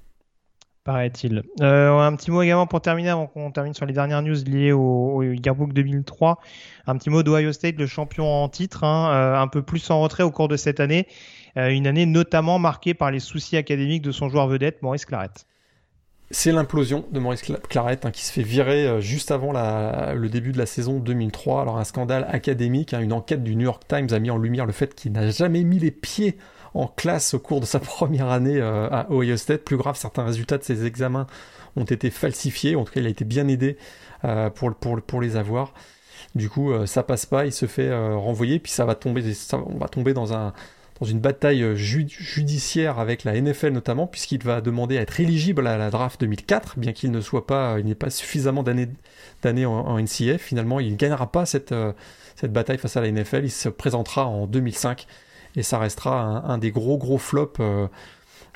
[0.84, 1.44] Paraît-il.
[1.60, 4.72] Euh, un petit mot également pour terminer, avant qu'on termine sur les dernières news liées
[4.72, 6.40] au, au Yearbook 2003.
[6.88, 10.00] Un petit mot d'Ohio State, le champion en titre, hein, euh, un peu plus en
[10.00, 11.06] retrait au cours de cette année.
[11.56, 15.30] Euh, une année notamment marquée par les soucis académiques de son joueur vedette, Maurice Claret.
[16.34, 20.52] C'est l'implosion de Maurice Claret hein, qui se fait virer euh, juste avant le début
[20.52, 21.60] de la saison 2003.
[21.60, 24.64] Alors un scandale académique, hein, une enquête du New York Times a mis en lumière
[24.64, 26.38] le fait qu'il n'a jamais mis les pieds
[26.72, 29.62] en classe au cours de sa première année euh, à Ohio State.
[29.62, 31.26] Plus grave, certains résultats de ses examens
[31.76, 32.76] ont été falsifiés.
[32.76, 33.76] En tout cas, il a été bien aidé
[34.24, 35.74] euh, pour, les avoir.
[36.34, 39.22] Du coup, ça passe pas, il se fait renvoyer, puis ça va tomber,
[39.52, 40.54] on va tomber dans un,
[41.02, 45.66] dans une bataille euh, judiciaire avec la NFL notamment, puisqu'il va demander à être éligible
[45.66, 49.72] à la draft 2004, bien qu'il ne soit pas, il n'ait pas suffisamment d'années en,
[49.72, 50.40] en NCF.
[50.40, 51.92] Finalement, il ne gagnera pas cette, euh,
[52.36, 53.40] cette bataille face à la NFL.
[53.42, 55.08] Il se présentera en 2005
[55.56, 57.58] et ça restera un, des gros gros flops.
[57.58, 57.88] Euh,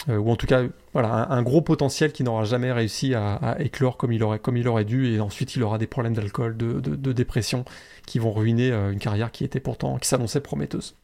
[0.09, 0.63] ou en tout cas
[0.93, 4.69] voilà un, gros potentiel qui n'aura jamais réussi à, éclore comme il aurait comme il
[4.69, 7.65] aurait dû et ensuite il aura des problèmes d'alcool de, de, dépression
[8.07, 10.97] qui vont ruiner une carrière qui était pourtant qui s'annonçait prometteuse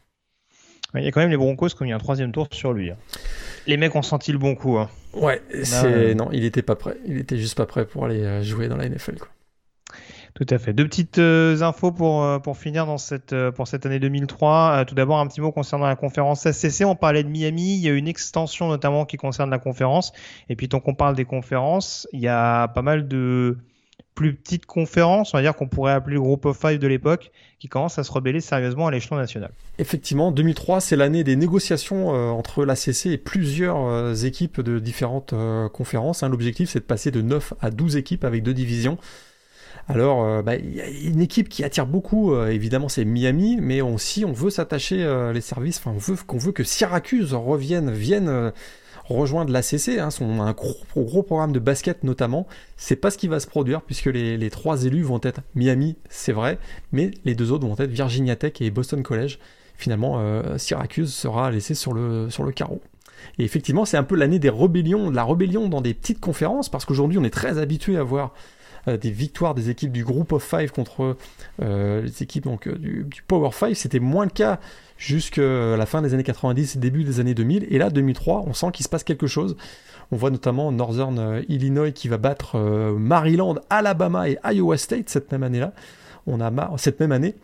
[1.01, 2.91] il y a quand même les Broncos qui ont mis un troisième tour sur lui.
[2.91, 2.97] Hein.
[3.67, 4.79] Les mecs ont senti le bon coup.
[4.79, 4.91] Hein.
[5.15, 6.15] Ouais, c'est...
[6.15, 6.97] non, il était pas prêt.
[7.07, 9.17] Il était juste pas prêt pour aller euh, jouer dans la NFL.
[9.19, 9.29] Quoi.
[10.35, 10.73] Tout à fait.
[10.73, 14.85] Deux petites euh, infos pour, euh, pour finir dans cette, pour cette année 2003.
[14.87, 16.85] tout d'abord, un petit mot concernant la conférence SCC.
[16.85, 17.77] On parlait de Miami.
[17.77, 20.13] Il y a une extension notamment qui concerne la conférence.
[20.49, 23.59] Et puis, tant qu'on parle des conférences, il y a pas mal de
[24.15, 27.31] plus petite conférence, on va dire qu'on pourrait appeler le groupe of five de l'époque,
[27.59, 29.53] qui commence à se rebeller sérieusement à l'échelon national.
[29.79, 35.33] Effectivement, 2003, c'est l'année des négociations euh, entre l'ACC et plusieurs euh, équipes de différentes
[35.33, 36.23] euh, conférences.
[36.23, 36.29] Hein.
[36.29, 38.99] L'objectif, c'est de passer de 9 à 12 équipes avec deux divisions.
[39.89, 44.25] Alors, bah, il y a une équipe qui attire beaucoup, évidemment, c'est Miami, mais aussi
[44.25, 44.99] on veut s'attacher
[45.35, 48.53] les services, enfin, on veut qu'on veut que Syracuse revienne, vienne
[49.05, 52.47] rejoindre l'ACC, hein, son, un gros, programme de basket notamment.
[52.77, 56.33] C'est pas ce qui va se produire puisque les, trois élus vont être Miami, c'est
[56.33, 56.59] vrai,
[56.93, 59.39] mais les deux autres vont être Virginia Tech et Boston College.
[59.77, 62.81] Finalement, euh, Syracuse sera laissé sur le, sur le carreau.
[63.39, 66.69] Et effectivement, c'est un peu l'année des rébellions, de la rébellion dans des petites conférences,
[66.69, 68.33] parce qu'aujourd'hui, on est très habitué à voir
[68.87, 71.17] des victoires des équipes du Group of Five contre
[71.63, 73.75] euh, les équipes donc, du, Power Five.
[73.75, 74.59] C'était moins le cas
[74.97, 77.67] jusqu'à la fin des années 90 et début des années 2000.
[77.71, 79.57] Et là, 2003, on sent qu'il se passe quelque chose.
[80.11, 85.09] On voit notamment Northern euh, Illinois qui va battre euh, Maryland, Alabama et Iowa State
[85.09, 85.73] cette même année-là.
[86.27, 87.35] On a cette même année.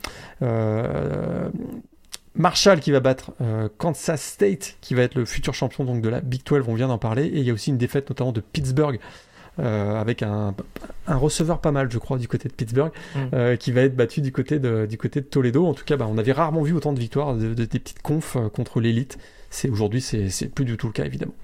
[0.42, 1.48] Euh,
[2.36, 3.32] Marshall qui va battre
[3.78, 6.86] Kansas State, qui va être le futur champion donc, de la Big 12, on vient
[6.86, 7.24] d'en parler.
[7.24, 9.00] Et il y a aussi une défaite notamment de Pittsburgh
[9.58, 10.54] euh, avec un,
[11.06, 13.18] un, receveur pas mal, je crois, du côté de Pittsburgh, mm.
[13.34, 15.66] euh, qui va être battu du côté de, du côté de Toledo.
[15.66, 18.36] En tout cas, bah, on avait rarement vu autant de victoires de, des petites confs
[18.36, 19.18] euh, contre l'élite.
[19.50, 21.34] C'est aujourd'hui, c'est plus du tout le cas, évidemment.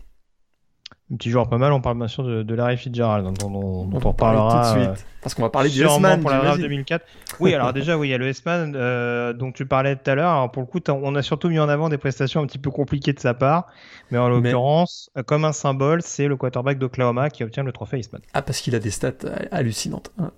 [1.12, 3.94] Un petit joueur pas mal, on parle bien sûr de, de Larry Fitzgerald, dont, on,
[3.94, 4.98] on, reparlera tout de suite.
[4.98, 7.04] Euh, Parce qu'on va parler du S-Man pour la draft 2004.
[7.40, 10.14] Oui, alors déjà, oui, il y a le S-Man euh, dont tu parlais tout à
[10.14, 10.30] l'heure.
[10.30, 12.70] Alors pour le coup, on a surtout mis en avant des prestations un petit peu
[12.70, 13.66] compliquées de sa part.
[14.10, 17.98] Mais en l'occurrence, euh, comme un symbole, c'est le quarterback d'Oklahoma qui obtient le trophée
[17.98, 18.22] S-Man.
[18.32, 19.12] Ah, parce qu'il a des stats
[19.50, 20.10] hallucinantes.
[20.18, 20.30] Hein.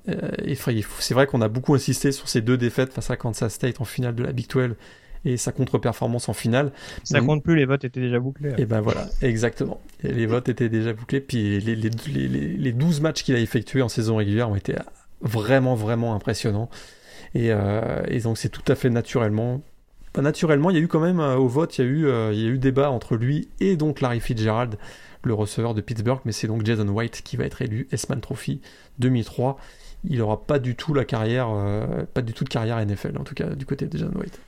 [0.99, 3.85] c'est vrai qu'on a beaucoup insisté sur ces deux défaites face à Kansas State en
[3.85, 4.75] finale de la Big 12
[5.27, 6.73] et sa contre-performance en finale.
[7.05, 8.53] Ça compte plus, les votes étaient déjà bouclés.
[8.59, 9.81] Et ben voilà, exactement.
[10.03, 13.83] les votes étaient déjà bouclés, puis les, les, les, les 12 matchs qu'il a effectués
[13.83, 14.75] en saison régulière ont été
[15.21, 16.71] vraiment, vraiment impressionnants.
[17.35, 19.61] Et, euh, et donc c'est tout à fait naturellement.
[20.17, 22.33] naturellement, il y a eu quand même euh, au vote, il y, a eu, euh,
[22.33, 24.77] il y a eu débat entre lui et donc Larry Fitzgerald,
[25.25, 28.61] le receveur de Pittsburgh, mais c'est donc Jason White qui va être élu S-Man Trophy
[29.01, 29.59] 2003
[30.09, 31.49] il n'aura pas du tout la carrière,
[32.15, 34.39] pas du tout de carrière NFL, en tout cas du côté de Jason White.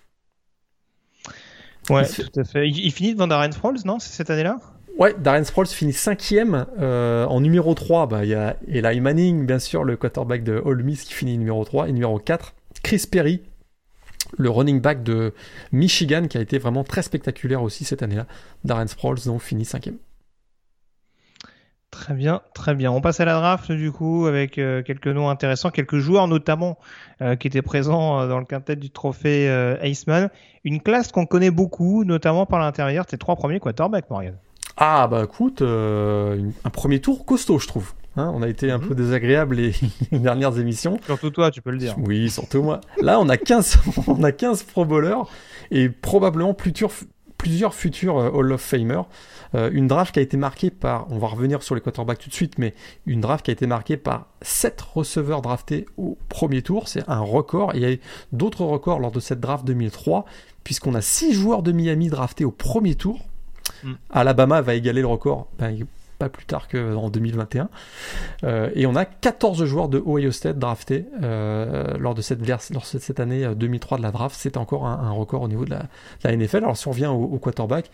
[1.90, 2.68] Ouais, tout à fait.
[2.68, 4.58] Il, finit devant Darren Sproles, non C'est cette année-là?
[4.98, 6.66] Ouais, Darren Sproles finit cinquième.
[6.80, 10.60] Euh, en numéro 3, bah, il y a Eli Manning, bien sûr, le quarterback de
[10.64, 11.88] Ole Miss qui finit numéro 3.
[11.88, 13.42] Et numéro 4, Chris Perry,
[14.36, 15.32] le running back de
[15.72, 18.26] Michigan qui a été vraiment très spectaculaire aussi cette année-là.
[18.64, 19.98] Darren Sproles, donc, finit cinquième.
[21.90, 22.92] Très bien, très bien.
[22.92, 26.78] On passe à la draft du coup avec euh, quelques noms intéressants, quelques joueurs notamment
[27.22, 29.48] euh, qui étaient présents euh, dans le quintet du trophée
[29.82, 30.28] Iceman.
[30.64, 34.36] Une classe qu'on connaît beaucoup, notamment par l'intérieur, tes trois premiers quarterbacks, Morgan.
[34.76, 37.94] Ah bah écoute, un premier tour costaud je trouve.
[38.16, 38.32] Hein.
[38.34, 38.88] on a été un mhm.
[38.88, 39.72] peu désagréable les,
[40.12, 40.98] dernières émissions.
[41.06, 41.96] Surtout toi, tu peux le dire.
[41.98, 42.80] Oui, surtout moi.
[43.00, 43.78] Là, on a 15,
[44.08, 45.24] on a 15 Pro Bowlers
[45.70, 46.90] et probablement plusieurs,
[47.38, 49.02] plusieurs futurs Hall of Famer.
[49.54, 52.28] Euh, une draft qui a été marquée par, on va revenir sur les quarterbacks tout
[52.28, 52.74] de suite, mais
[53.06, 56.88] une draft qui a été marquée par 7 receveurs draftés au premier tour.
[56.88, 57.72] C'est un record.
[57.74, 58.00] il y a eu
[58.32, 60.24] d'autres records lors de cette draft 2003,
[60.64, 63.20] puisqu'on a 6 joueurs de Miami draftés au premier tour.
[63.84, 63.92] Mm.
[64.10, 65.48] Alabama va égaler le record.
[65.58, 65.86] Ben,
[66.18, 67.68] pas plus tard qu'en 2021.
[68.42, 72.82] Euh, et on a 14 joueurs de Ohio State draftés euh, lors, de cette, lors
[72.82, 74.36] de cette année 2003 de la draft.
[74.36, 76.58] C'est encore un, record au niveau de la, NFL.
[76.58, 77.90] Alors si on revient au, au quarterback,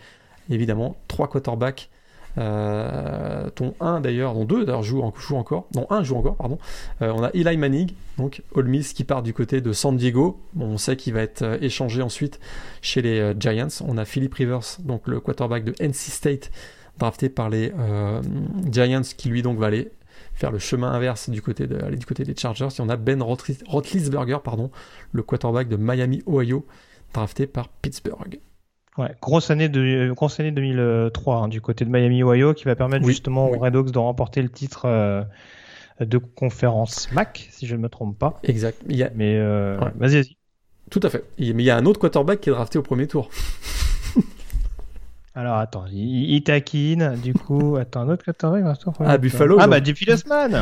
[0.49, 1.89] évidemment, trois quarterbacks,
[2.37, 5.01] euh, dont un d'ailleurs, dont deux d'ailleurs jouent,
[5.35, 6.57] encore, dont un joue encore, pardon.
[7.01, 10.39] Euh, on a Eli Manning, donc Ole qui part du côté de San Diego.
[10.59, 12.39] on sait qu'il va être euh, échangé ensuite
[12.81, 13.67] chez les Giants.
[13.87, 16.51] On a Philip Rivers, donc le quarterback de NC State,
[16.97, 17.71] drafté par les
[18.71, 19.91] Giants, qui lui donc va aller
[20.33, 22.67] faire le chemin inverse du côté, de, du côté des Chargers.
[22.77, 24.71] Et on a Ben Roethlisberger, pardon,
[25.13, 26.65] le quarterback de Miami, Ohio,
[27.13, 28.39] drafté par Pittsburgh.
[28.97, 32.75] Ouais, grosse année de grosse année 2003 hein, du côté de Miami Ohio qui va
[32.75, 35.21] permettre justement aux Red Hawks de remporter le titre euh,
[35.99, 38.39] de conférence MAC si je ne me trompe pas.
[38.43, 38.81] Exact.
[38.87, 40.37] Mais euh, vas-y vas-y.
[40.89, 41.25] Tout à fait.
[41.39, 43.29] Mais il y a un autre quarterback qui est drafté au premier tour.
[45.35, 49.57] Alors attends, il, taquine, du coup, attends, un autre quarterback Ah, Buffalo.
[49.59, 49.81] Ah bah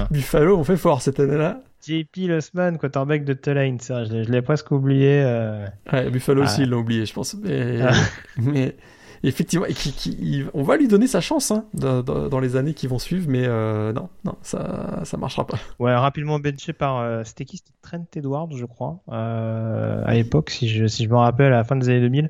[0.10, 1.62] Buffalo, on fait fort cette année-là.
[1.86, 5.22] JP Losman, quarterback de Tulane, ça, je l'ai presque oublié.
[5.24, 5.68] Euh...
[5.92, 6.64] Ouais, Buffalo aussi, ah.
[6.64, 7.36] ils l'ont oublié, je pense.
[7.36, 7.92] Mais, ah.
[8.38, 8.76] mais
[9.24, 13.28] effectivement, qui, on va lui donner sa chance hein, dans, les années qui vont suivre,
[13.30, 15.58] mais euh, non, non, ça, ça marchera pas.
[15.80, 20.50] Ouais, rapidement benché par, euh, c'était qui C'était Trent Edwards, je crois, euh, à l'époque,
[20.50, 22.30] si je, si je me rappelle, à la fin des années 2000.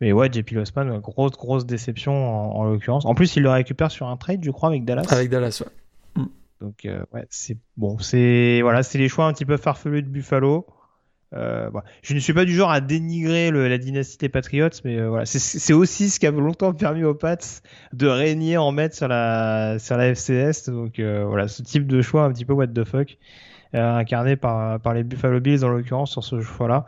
[0.00, 2.12] Mais ouais, JP Losman, grosse, grosse déception
[2.58, 3.06] en, l'occurrence.
[3.06, 5.06] En plus, il le récupère sur un trade, je crois, avec Dallas.
[5.10, 5.70] Avec Dallas, ouais.
[6.64, 10.08] Donc, euh, ouais, c'est bon, c'est voilà, c'est les choix un petit peu farfelus de
[10.08, 10.66] Buffalo.
[11.34, 11.68] Euh.
[12.02, 15.26] Je ne suis pas du genre à dénigrer la dynastie des Patriots, mais euh, voilà,
[15.26, 17.36] c'est aussi ce qui a longtemps permis aux Pats
[17.92, 20.70] de régner en maître sur la sur la FCS.
[20.70, 23.18] Donc voilà, ce type de choix un petit peu what the fuck,
[23.74, 26.86] incarné par par les Buffalo Bills en l'occurrence sur ce choix-là.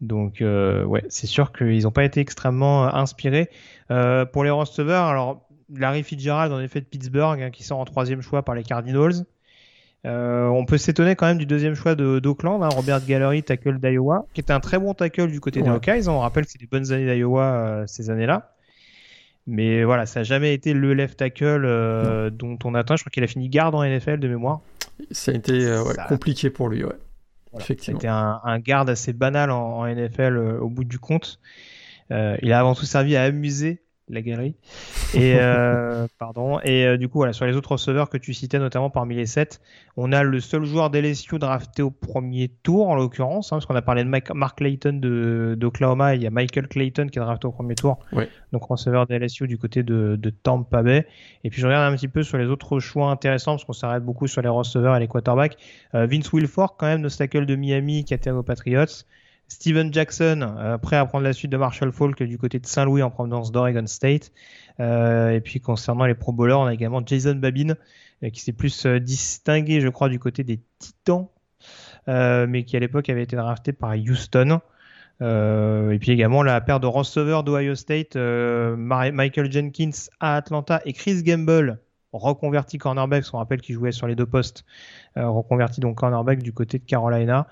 [0.00, 3.50] Donc ouais, c'est sûr qu'ils n'ont pas été extrêmement inspirés.
[3.88, 8.22] Pour les receveurs, alors Larry Fitzgerald en effet de Pittsburgh hein, qui sort en troisième
[8.22, 9.24] choix par les Cardinals.
[10.04, 14.40] on peut s'étonner quand même du deuxième choix d'Oakland, hein, Robert Gallery, tackle d'Iowa, qui
[14.40, 16.08] était un très bon tackle du côté des Hawkeyes.
[16.08, 18.54] On rappelle que c'est des bonnes années d'Iowa ces années-là.
[19.46, 22.96] Mais voilà, ça n'a jamais été le left tackle dont on attend.
[22.96, 24.60] Je crois qu'il a fini garde en NFL de mémoire.
[25.10, 25.74] Ça a été
[26.08, 26.96] compliqué pour lui, ouais.
[27.60, 31.40] C'était un, un, garde assez banal en, NFL euh, au bout du compte.
[32.10, 34.54] Euh, il a avant tout servi à amuser la galerie.
[35.14, 36.60] Et euh, pardon.
[36.60, 39.26] Et euh, du coup, voilà, sur les autres receveurs que tu citais, notamment parmi les
[39.26, 39.60] 7,
[39.96, 43.74] on a le seul joueur d'LSU drafté au premier tour, en l'occurrence, hein, parce qu'on
[43.74, 47.52] a parlé de Mark Clayton d'Oklahoma, il y a Michael Clayton qui est drafté au
[47.52, 47.98] premier tour,
[48.52, 51.06] donc receveur d'LSU du côté de, de, Tampa Bay.
[51.44, 54.04] Et puis je regarde un petit peu sur les autres choix intéressants, parce qu'on s'arrête
[54.04, 55.56] beaucoup sur les receveurs et les quarterbacks.
[55.94, 59.04] Euh, Vince Wilfork, quand même, de tackle de Miami, qui a été aux Patriots.
[59.48, 63.10] Steven Jackson, prêt à prendre la suite de Marshall Falk du côté de Saint-Louis en
[63.10, 64.30] provenance d'Oregon State.
[64.78, 67.74] et puis concernant les Pro Bowlers, on a également Jason Babin
[68.32, 71.28] qui s'est plus distingué, je crois, du côté des Titans,
[72.06, 74.60] mais qui à l'époque avait été drafté par Houston.
[75.20, 80.80] Euh, et puis également la paire de receveurs d'Ohio State, euh, Michael Jenkins à Atlanta
[80.84, 81.80] et Chris Gamble,
[82.12, 84.64] reconverti cornerback, on rappelle qu'il jouait sur les deux postes,
[85.16, 87.48] euh, reconverti donc cornerback du côté de Carolina.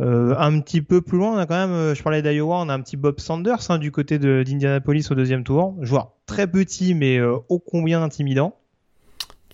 [0.00, 2.80] Un petit peu plus loin, on a quand même, je parlais d'Iowa, on a un
[2.80, 7.58] petit Bob Sanders hein, du côté d'Indianapolis au deuxième tour, joueur très petit mais ô
[7.58, 8.56] combien intimidant.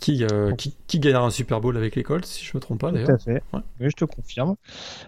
[0.08, 2.90] Euh, qui, qui, gagnera un Super Bowl avec les Colts, si je me trompe pas
[2.90, 3.08] d'ailleurs.
[3.08, 3.42] Tout à fait.
[3.52, 4.56] Oui, je te confirme.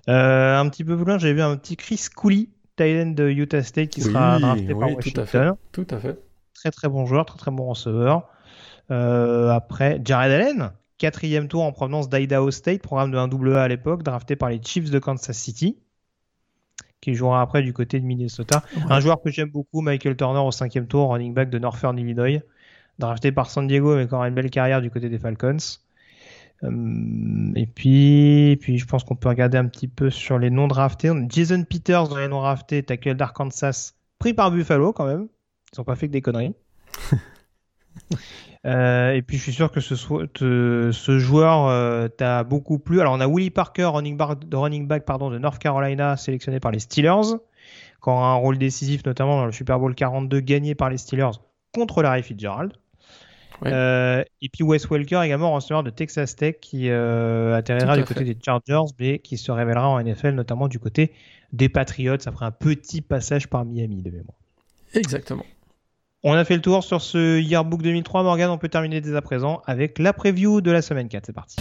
[0.09, 3.63] Euh, un petit peu plus loin, j'avais vu un petit Chris Cooley, Thailand de Utah
[3.63, 5.13] State, qui sera drafté par Washington.
[5.13, 5.51] Tout à, fait.
[5.73, 6.19] tout à fait.
[6.55, 8.29] Très très bon joueur, très très bon receveur.
[8.91, 10.73] Euh, après, Jared Allen,
[11.03, 14.89] quatrième tour en provenance d'Idaho State, programme de 1AA à l'époque, drafté par les Chiefs
[14.89, 15.77] de Kansas City
[17.01, 18.63] qui jouera après du côté de Minnesota.
[18.89, 22.41] Un joueur que j'aime beaucoup, Michael Turner au cinquième tour, running back de Northern Illinois
[23.01, 25.57] drafté par San Diego, mais qui aura une belle carrière du côté des Falcons.
[26.63, 30.69] Euh, et puis, puis je pense qu'on peut regarder un petit peu sur les non
[30.69, 31.11] draftés.
[31.29, 35.27] Jason Peters dans les non draftés, tackle d'Arkansas, pris par Buffalo quand même.
[35.73, 36.55] Ils n'ont pas fait que des conneries.
[38.65, 43.01] Euh, et puis je suis sûr que ce, ce joueur euh, t'a beaucoup plu.
[43.01, 46.71] Alors on a Willie Parker, running back, running back pardon, de North Carolina, sélectionné par
[46.71, 47.39] les Steelers,
[48.03, 51.41] qui aura un rôle décisif notamment dans le Super Bowl 42 gagné par les Steelers
[51.73, 52.73] contre Larry Fitzgerald.
[53.67, 58.25] Euh, et puis Wes Welker, également receveur de Texas Tech, qui euh, atterrira du côté
[58.25, 61.13] des Chargers, mais qui se révélera en NFL, notamment du côté
[61.53, 64.39] des Patriots, après un petit passage par Miami de mémoire.
[64.95, 65.45] Exactement.
[66.25, 68.23] On a fait le tour sur ce Yearbook 2003.
[68.23, 71.27] Morgan, on peut terminer dès à présent avec la preview de la semaine 4.
[71.27, 71.57] C'est parti.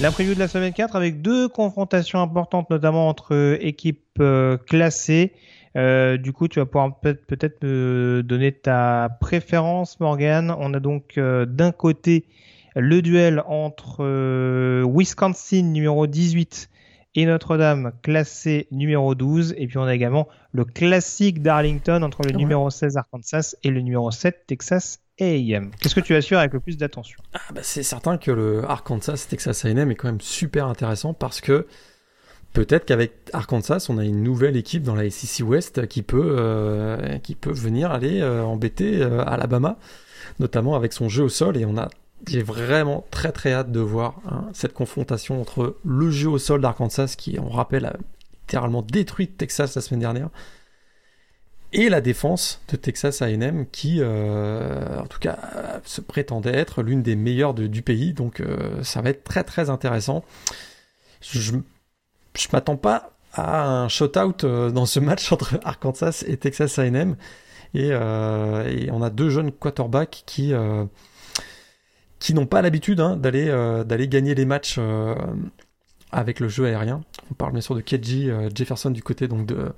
[0.00, 4.56] La preview de la semaine 4 avec deux confrontations importantes, notamment entre euh, équipes euh,
[4.56, 5.32] classées.
[5.76, 10.52] Euh, du coup, tu vas pouvoir peut-être me donner ta préférence, Morgan.
[10.58, 12.24] On a donc d'un côté
[12.78, 14.04] le duel entre
[14.84, 16.70] Wisconsin numéro 18
[17.14, 19.54] et Notre-Dame classé numéro 12.
[19.58, 23.80] Et puis on a également le classique d'Arlington entre le numéro 16 Arkansas et le
[23.80, 25.72] numéro 7 Texas AM.
[25.80, 27.18] Qu'est-ce que tu as suivre avec le plus d'attention?
[27.34, 31.40] Ah bah C'est certain que le Arkansas Texas AM est quand même super intéressant parce
[31.40, 31.66] que
[32.52, 37.18] peut-être qu'avec Arkansas, on a une nouvelle équipe dans la SEC West qui peut, euh,
[37.18, 39.78] qui peut venir aller euh, embêter euh, Alabama,
[40.38, 41.56] notamment avec son jeu au sol.
[41.56, 41.88] Et on a,
[42.26, 46.60] j'ai vraiment très très hâte de voir hein, cette confrontation entre le jeu au sol
[46.60, 47.96] d'Arkansas, qui, on rappelle, a
[48.42, 50.30] littéralement détruit Texas la semaine dernière,
[51.72, 55.38] et la défense de Texas A&M qui, euh, en tout cas,
[55.84, 58.14] se prétendait être l'une des meilleures du pays.
[58.14, 60.24] Donc, euh, ça va être très très intéressant.
[61.20, 61.56] Je,
[62.34, 67.16] je m'attends pas à un shutout euh, dans ce match entre Arkansas et Texas A&M.
[67.74, 70.54] Et, et, on a deux jeunes quarterbacks qui
[72.18, 73.46] qui n'ont pas l'habitude hein, d'aller
[73.86, 74.78] d'aller gagner les matchs
[76.10, 77.02] avec le jeu aérien.
[77.30, 79.72] On parle bien sûr de Keji euh, Jefferson du côté donc de,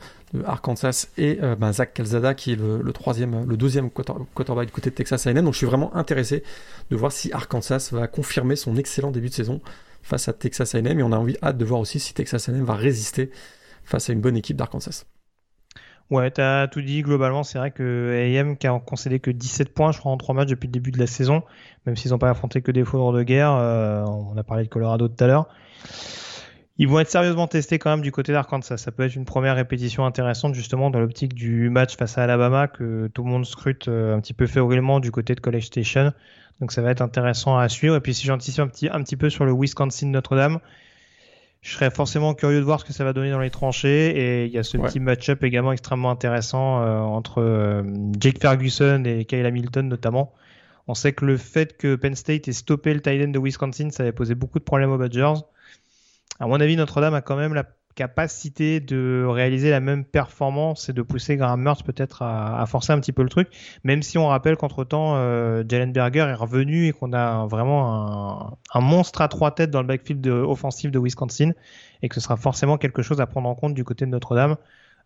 [0.44, 5.26] Arkansas et euh, ben, Zach Calzada qui est le deuxième quarterback du côté de Texas
[5.26, 5.42] A&M.
[5.42, 6.44] Donc je suis vraiment intéressé
[6.90, 9.60] de voir si Arkansas va confirmer son excellent début de saison
[10.02, 12.64] face à Texas A&M et on a envie hâte de voir aussi si Texas A&M
[12.64, 13.30] va résister
[13.84, 15.04] face à une bonne équipe d'Arkansas.
[16.10, 17.02] Ouais, tu as tout dit.
[17.02, 20.34] Globalement, c'est vrai que AM qui a concédé que 17 points, je crois, en 3
[20.34, 21.44] matchs depuis le début de la saison,
[21.86, 23.52] même s'ils n'ont pas affronté que des foudres de guerre.
[23.52, 25.48] Euh, on a parlé de Colorado tout à l'heure.
[26.78, 28.78] Ils vont être sérieusement testés quand même du côté d'Arkansas.
[28.78, 32.68] Ça peut être une première répétition intéressante justement dans l'optique du match face à Alabama
[32.68, 36.12] que tout le monde scrute euh, un petit peu fébrilement du côté de College Station.
[36.60, 37.94] Donc ça va être intéressant à suivre.
[37.96, 40.58] Et puis si j'anticipe un petit, un petit peu sur le Wisconsin Notre-Dame,
[41.62, 44.16] je serais forcément curieux de voir ce que ça va donner dans les tranchées.
[44.16, 47.82] Et il y a ce petit match-up également extrêmement intéressant euh, entre euh,
[48.18, 50.32] Jake Ferguson et Kyle Hamilton notamment.
[50.88, 53.90] On sait que le fait que Penn State ait stoppé le tight end de Wisconsin,
[53.90, 55.34] ça avait posé beaucoup de problèmes aux Badgers.
[56.40, 57.64] À mon avis, Notre-Dame a quand même la
[58.00, 62.98] capacité de réaliser la même performance et de pousser Graham Mertz peut-être à, forcer un
[62.98, 63.48] petit peu le truc,
[63.84, 68.80] même si on rappelle qu'entre-temps, euh, Jalen Berger est revenu et qu'on a vraiment un,
[68.80, 71.50] monstre à trois têtes dans le backfield offensif de Wisconsin
[72.00, 74.56] et que ce sera forcément quelque chose à prendre en compte du côté de Notre-Dame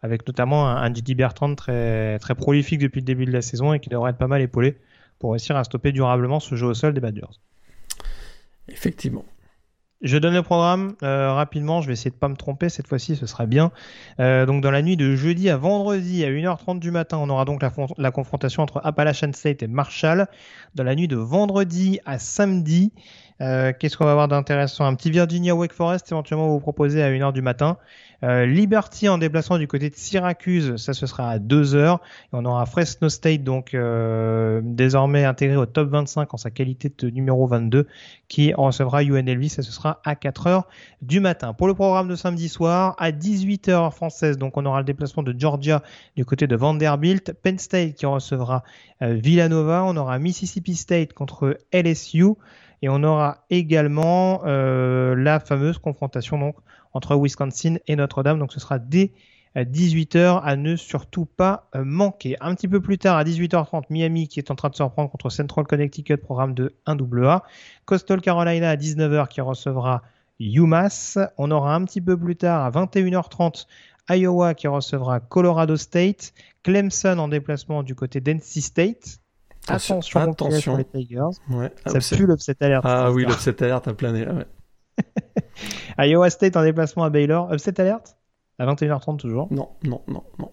[0.02, 1.16] avec notamment un, un J.D.
[1.16, 4.28] Bertrand très, très prolifique depuis le début de la saison et qui devrait être pas
[4.28, 4.76] mal épaulé
[5.18, 7.40] pour réussir à stopper durablement ce jeu au sol des Badgers.
[8.68, 9.24] Effectivement.
[10.04, 13.16] Je donne le programme euh, rapidement, je vais essayer de pas me tromper cette fois-ci,
[13.16, 13.72] ce sera bien.
[14.20, 17.46] Euh, donc dans la nuit de jeudi à vendredi à 1h30 du matin, on aura
[17.46, 17.62] donc
[17.96, 20.26] la, confrontation entre Appalachian State et Marshall.
[20.74, 22.92] Dans la nuit de vendredi à samedi,
[23.40, 24.84] euh, qu'est-ce qu'on va avoir d'intéressant?
[24.84, 27.78] Un petit Virginia Wake Forest éventuellement vous proposer à 1h du matin.
[28.22, 31.96] Euh, Liberty en déplacement du côté de Syracuse, ça ce sera à 2h.
[31.96, 31.98] Et
[32.32, 37.10] on aura Fresno State donc euh, désormais intégré au top 25 en sa qualité de
[37.10, 37.88] numéro 22
[38.28, 40.62] qui recevra UNLV, ça ce sera à 4h
[41.02, 41.54] du matin.
[41.54, 45.34] Pour le programme de samedi soir, à 18h française, donc on aura le déplacement de
[45.36, 45.82] Georgia
[46.16, 48.62] du côté de Vanderbilt, Penn State qui recevra
[49.00, 52.36] Villanova, on aura Mississippi State contre LSU.
[52.82, 56.56] Et on aura également euh, la fameuse confrontation donc
[56.92, 58.38] entre Wisconsin et Notre-Dame.
[58.38, 59.12] Donc ce sera dès
[59.56, 62.36] 18h euh, à ne surtout pas euh, manquer.
[62.40, 65.10] Un petit peu plus tard, à 18h30, Miami qui est en train de se reprendre
[65.10, 67.42] contre Central Connecticut, programme de 1AA.
[67.84, 70.02] Coastal Carolina à 19h qui recevra
[70.40, 71.18] UMass.
[71.38, 73.66] On aura un petit peu plus tard, à 21h30,
[74.10, 76.32] Iowa qui recevra Colorado State.
[76.62, 79.20] Clemson en déplacement du côté d'NC State.
[79.68, 80.76] Attention, attention.
[80.76, 81.38] les Tigers.
[81.50, 81.72] Ouais.
[81.86, 82.84] Ça pue l'upset alert.
[82.84, 84.46] Ah oui, l'upset alert a plané là, ouais.
[85.98, 87.52] Iowa State en déplacement à Baylor.
[87.52, 88.16] Upset alert?
[88.58, 90.50] À 21h30 toujours Non, non, non, non.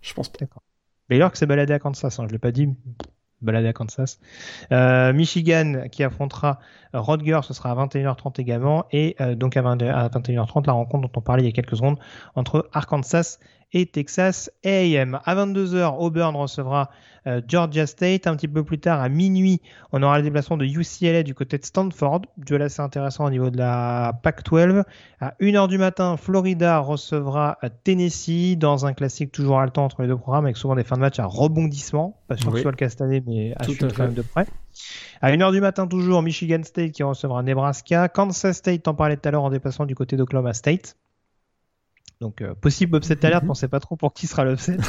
[0.00, 0.38] Je pense pas.
[0.40, 0.62] D'accord.
[1.08, 2.68] Baylor qui s'est baladé à Kansas, hein, je l'ai pas dit.
[3.42, 4.18] Baladé à Kansas.
[4.72, 6.58] Euh, Michigan qui affrontera
[6.94, 8.86] Rodger, ce sera à 21h30 également.
[8.90, 11.98] Et euh, donc à, 21h30, la rencontre dont on parlait il y a quelques secondes
[12.34, 15.20] entre Arkansas et Texas AM.
[15.24, 16.90] À 22h, Auburn recevra
[17.26, 18.26] euh, Georgia State.
[18.26, 19.60] Un petit peu plus tard, à minuit,
[19.92, 22.22] on aura le déplacement de UCLA du côté de Stanford.
[22.38, 24.84] Duel assez intéressant au niveau de la PAC-12.
[25.20, 30.08] À 1h du matin, Florida recevra euh, Tennessee dans un classique toujours haletant entre les
[30.08, 32.20] deux programmes avec souvent des fins de match à rebondissement.
[32.28, 34.22] Pas sûr que ce soit le cas cette année, mais à suivre quand même de
[34.22, 34.46] près.
[35.20, 38.08] À 1h du matin, toujours, Michigan State qui recevra Nebraska.
[38.08, 40.96] Kansas State, t'en parlais tout à l'heure en déplacement du côté d'Oklahoma State.
[42.20, 44.76] Donc, euh, possible upset alert, on ne sait pas trop pour qui sera l'upset.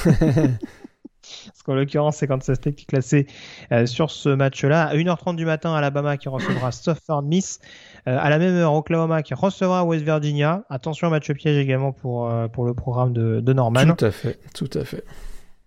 [1.47, 3.27] Parce qu'en l'occurrence, c'est Kansas State qui est classé
[3.73, 4.85] euh, sur ce match-là.
[4.85, 7.59] À 1h30 du matin, Alabama qui recevra Southern Miss.
[8.07, 10.63] Euh, à la même heure, Oklahoma qui recevra West Virginia.
[10.69, 13.93] Attention, match piège également pour, pour le programme de, de Norman.
[13.93, 15.03] Tout à fait, tout à fait.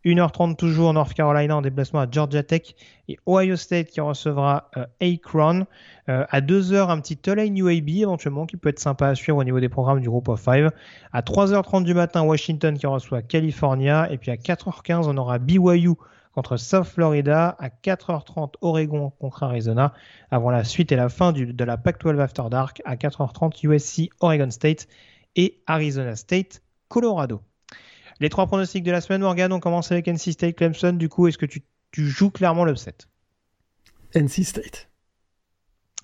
[0.04, 2.74] 1h30 toujours North Carolina en déplacement à Georgia Tech
[3.08, 5.66] et Ohio State qui recevra euh, Akron.
[6.08, 9.44] Euh, à 2h, un petit Tulane UAB éventuellement qui peut être sympa à suivre au
[9.44, 10.72] niveau des programmes du groupe of 5.
[11.12, 14.10] À 3h30 du matin, Washington qui reçoit California.
[14.10, 15.90] Et puis à 4h15, on aura BYU
[16.34, 17.56] contre South Florida.
[17.58, 19.92] À 4h30, Oregon contre Arizona.
[20.30, 22.80] Avant la suite et la fin de la Pac-12 After Dark.
[22.86, 24.88] À 4h30, USC, Oregon State
[25.36, 27.42] et Arizona State, Colorado.
[28.20, 30.92] Les trois pronostics de la semaine, Morgan, on commence avec NC State Clemson.
[30.92, 32.94] Du coup, est-ce que tu, joues clairement l'upset
[34.14, 34.88] NC State.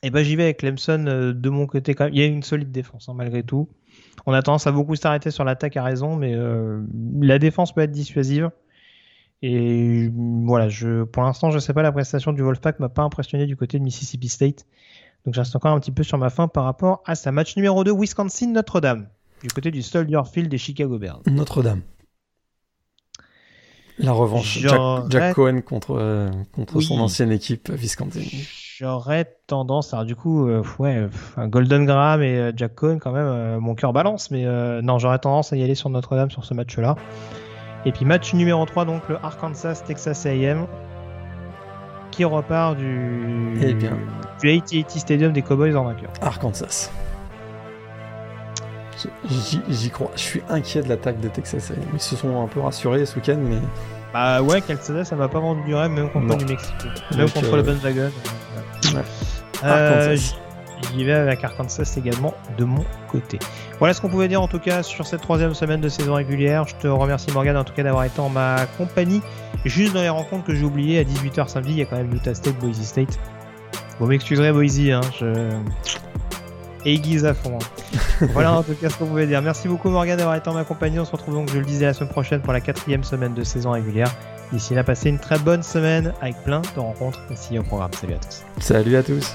[0.02, 2.14] Eh ben, j'y vais avec Clemson euh, de mon côté quand même.
[2.14, 3.68] Il y a une solide défense, hein, malgré tout.
[4.24, 6.82] On a tendance à beaucoup s'arrêter sur l'attaque à raison, mais euh,
[7.20, 8.50] la défense peut être dissuasive.
[9.42, 13.02] Et voilà, je, pour l'instant, je ne sais pas, la prestation du Wolfpack m'a pas
[13.02, 14.66] impressionné du côté de Mississippi State.
[15.24, 17.56] Donc, je reste encore un petit peu sur ma fin par rapport à sa match
[17.56, 19.08] numéro 2, Wisconsin-Notre-Dame,
[19.42, 21.20] du côté du Soldier Field des Chicago Bears.
[21.26, 21.82] Notre-Dame.
[23.98, 24.58] La revanche,
[25.08, 28.20] Jack, Cohen contre, euh, contre son ancienne équipe Wisconsin.
[28.78, 33.12] J'aurais tendance, alors du coup, euh, ouais, un Golden Graham et euh, Jack Cohen quand
[33.12, 34.44] même, mon cœur balance, mais
[34.82, 36.96] non, j'aurais tendance à y aller sur Notre-Dame sur ce match-là.
[37.86, 40.66] Et puis match numéro 3, donc le Arkansas Texas A&M
[42.10, 43.96] qui repart du, eh bien,
[44.40, 46.10] du AT&T Stadium des Cowboys en vainqueur.
[46.20, 46.90] Arkansas.
[49.70, 50.10] J'y crois.
[50.14, 51.72] Je suis inquiet de l'attaque de Texas.
[51.92, 53.56] Ils se sont un peu rassurés ce week-end, mais.
[54.12, 56.88] Bah ouais, Calzada, ça m'a pas vendu du rêve, même contre New Mexico.
[57.16, 58.10] Même contre euh, le Bandwagon.
[58.94, 59.02] Ouais.
[59.64, 60.16] Euh,
[60.92, 63.38] J'y vais avec Arkansas également de mon côté.
[63.78, 66.66] Voilà ce qu'on pouvait dire en tout cas sur cette troisième semaine de saison régulière.
[66.66, 69.22] Je te remercie Morgan en tout cas d'avoir été en ma compagnie.
[69.64, 72.12] Juste dans les rencontres que j'ai oubliées, à 18h samedi, il y a quand même
[72.14, 73.18] Utah State, Boise State.
[73.98, 75.50] Vous m'excuserez Boise, hein, je
[76.86, 77.58] aiguise à fond.
[77.60, 78.26] Hein.
[78.32, 79.42] voilà en tout cas ce qu'on pouvait dire.
[79.42, 80.98] Merci beaucoup Morgan d'avoir été en ma compagnie.
[80.98, 83.44] On se retrouve donc, je le disais, la semaine prochaine pour la quatrième semaine de
[83.44, 84.10] saison régulière.
[84.52, 87.92] D'ici là, passez une très bonne semaine avec plein de rencontres ici au programme.
[87.92, 88.44] Salut à tous.
[88.60, 89.34] Salut à tous.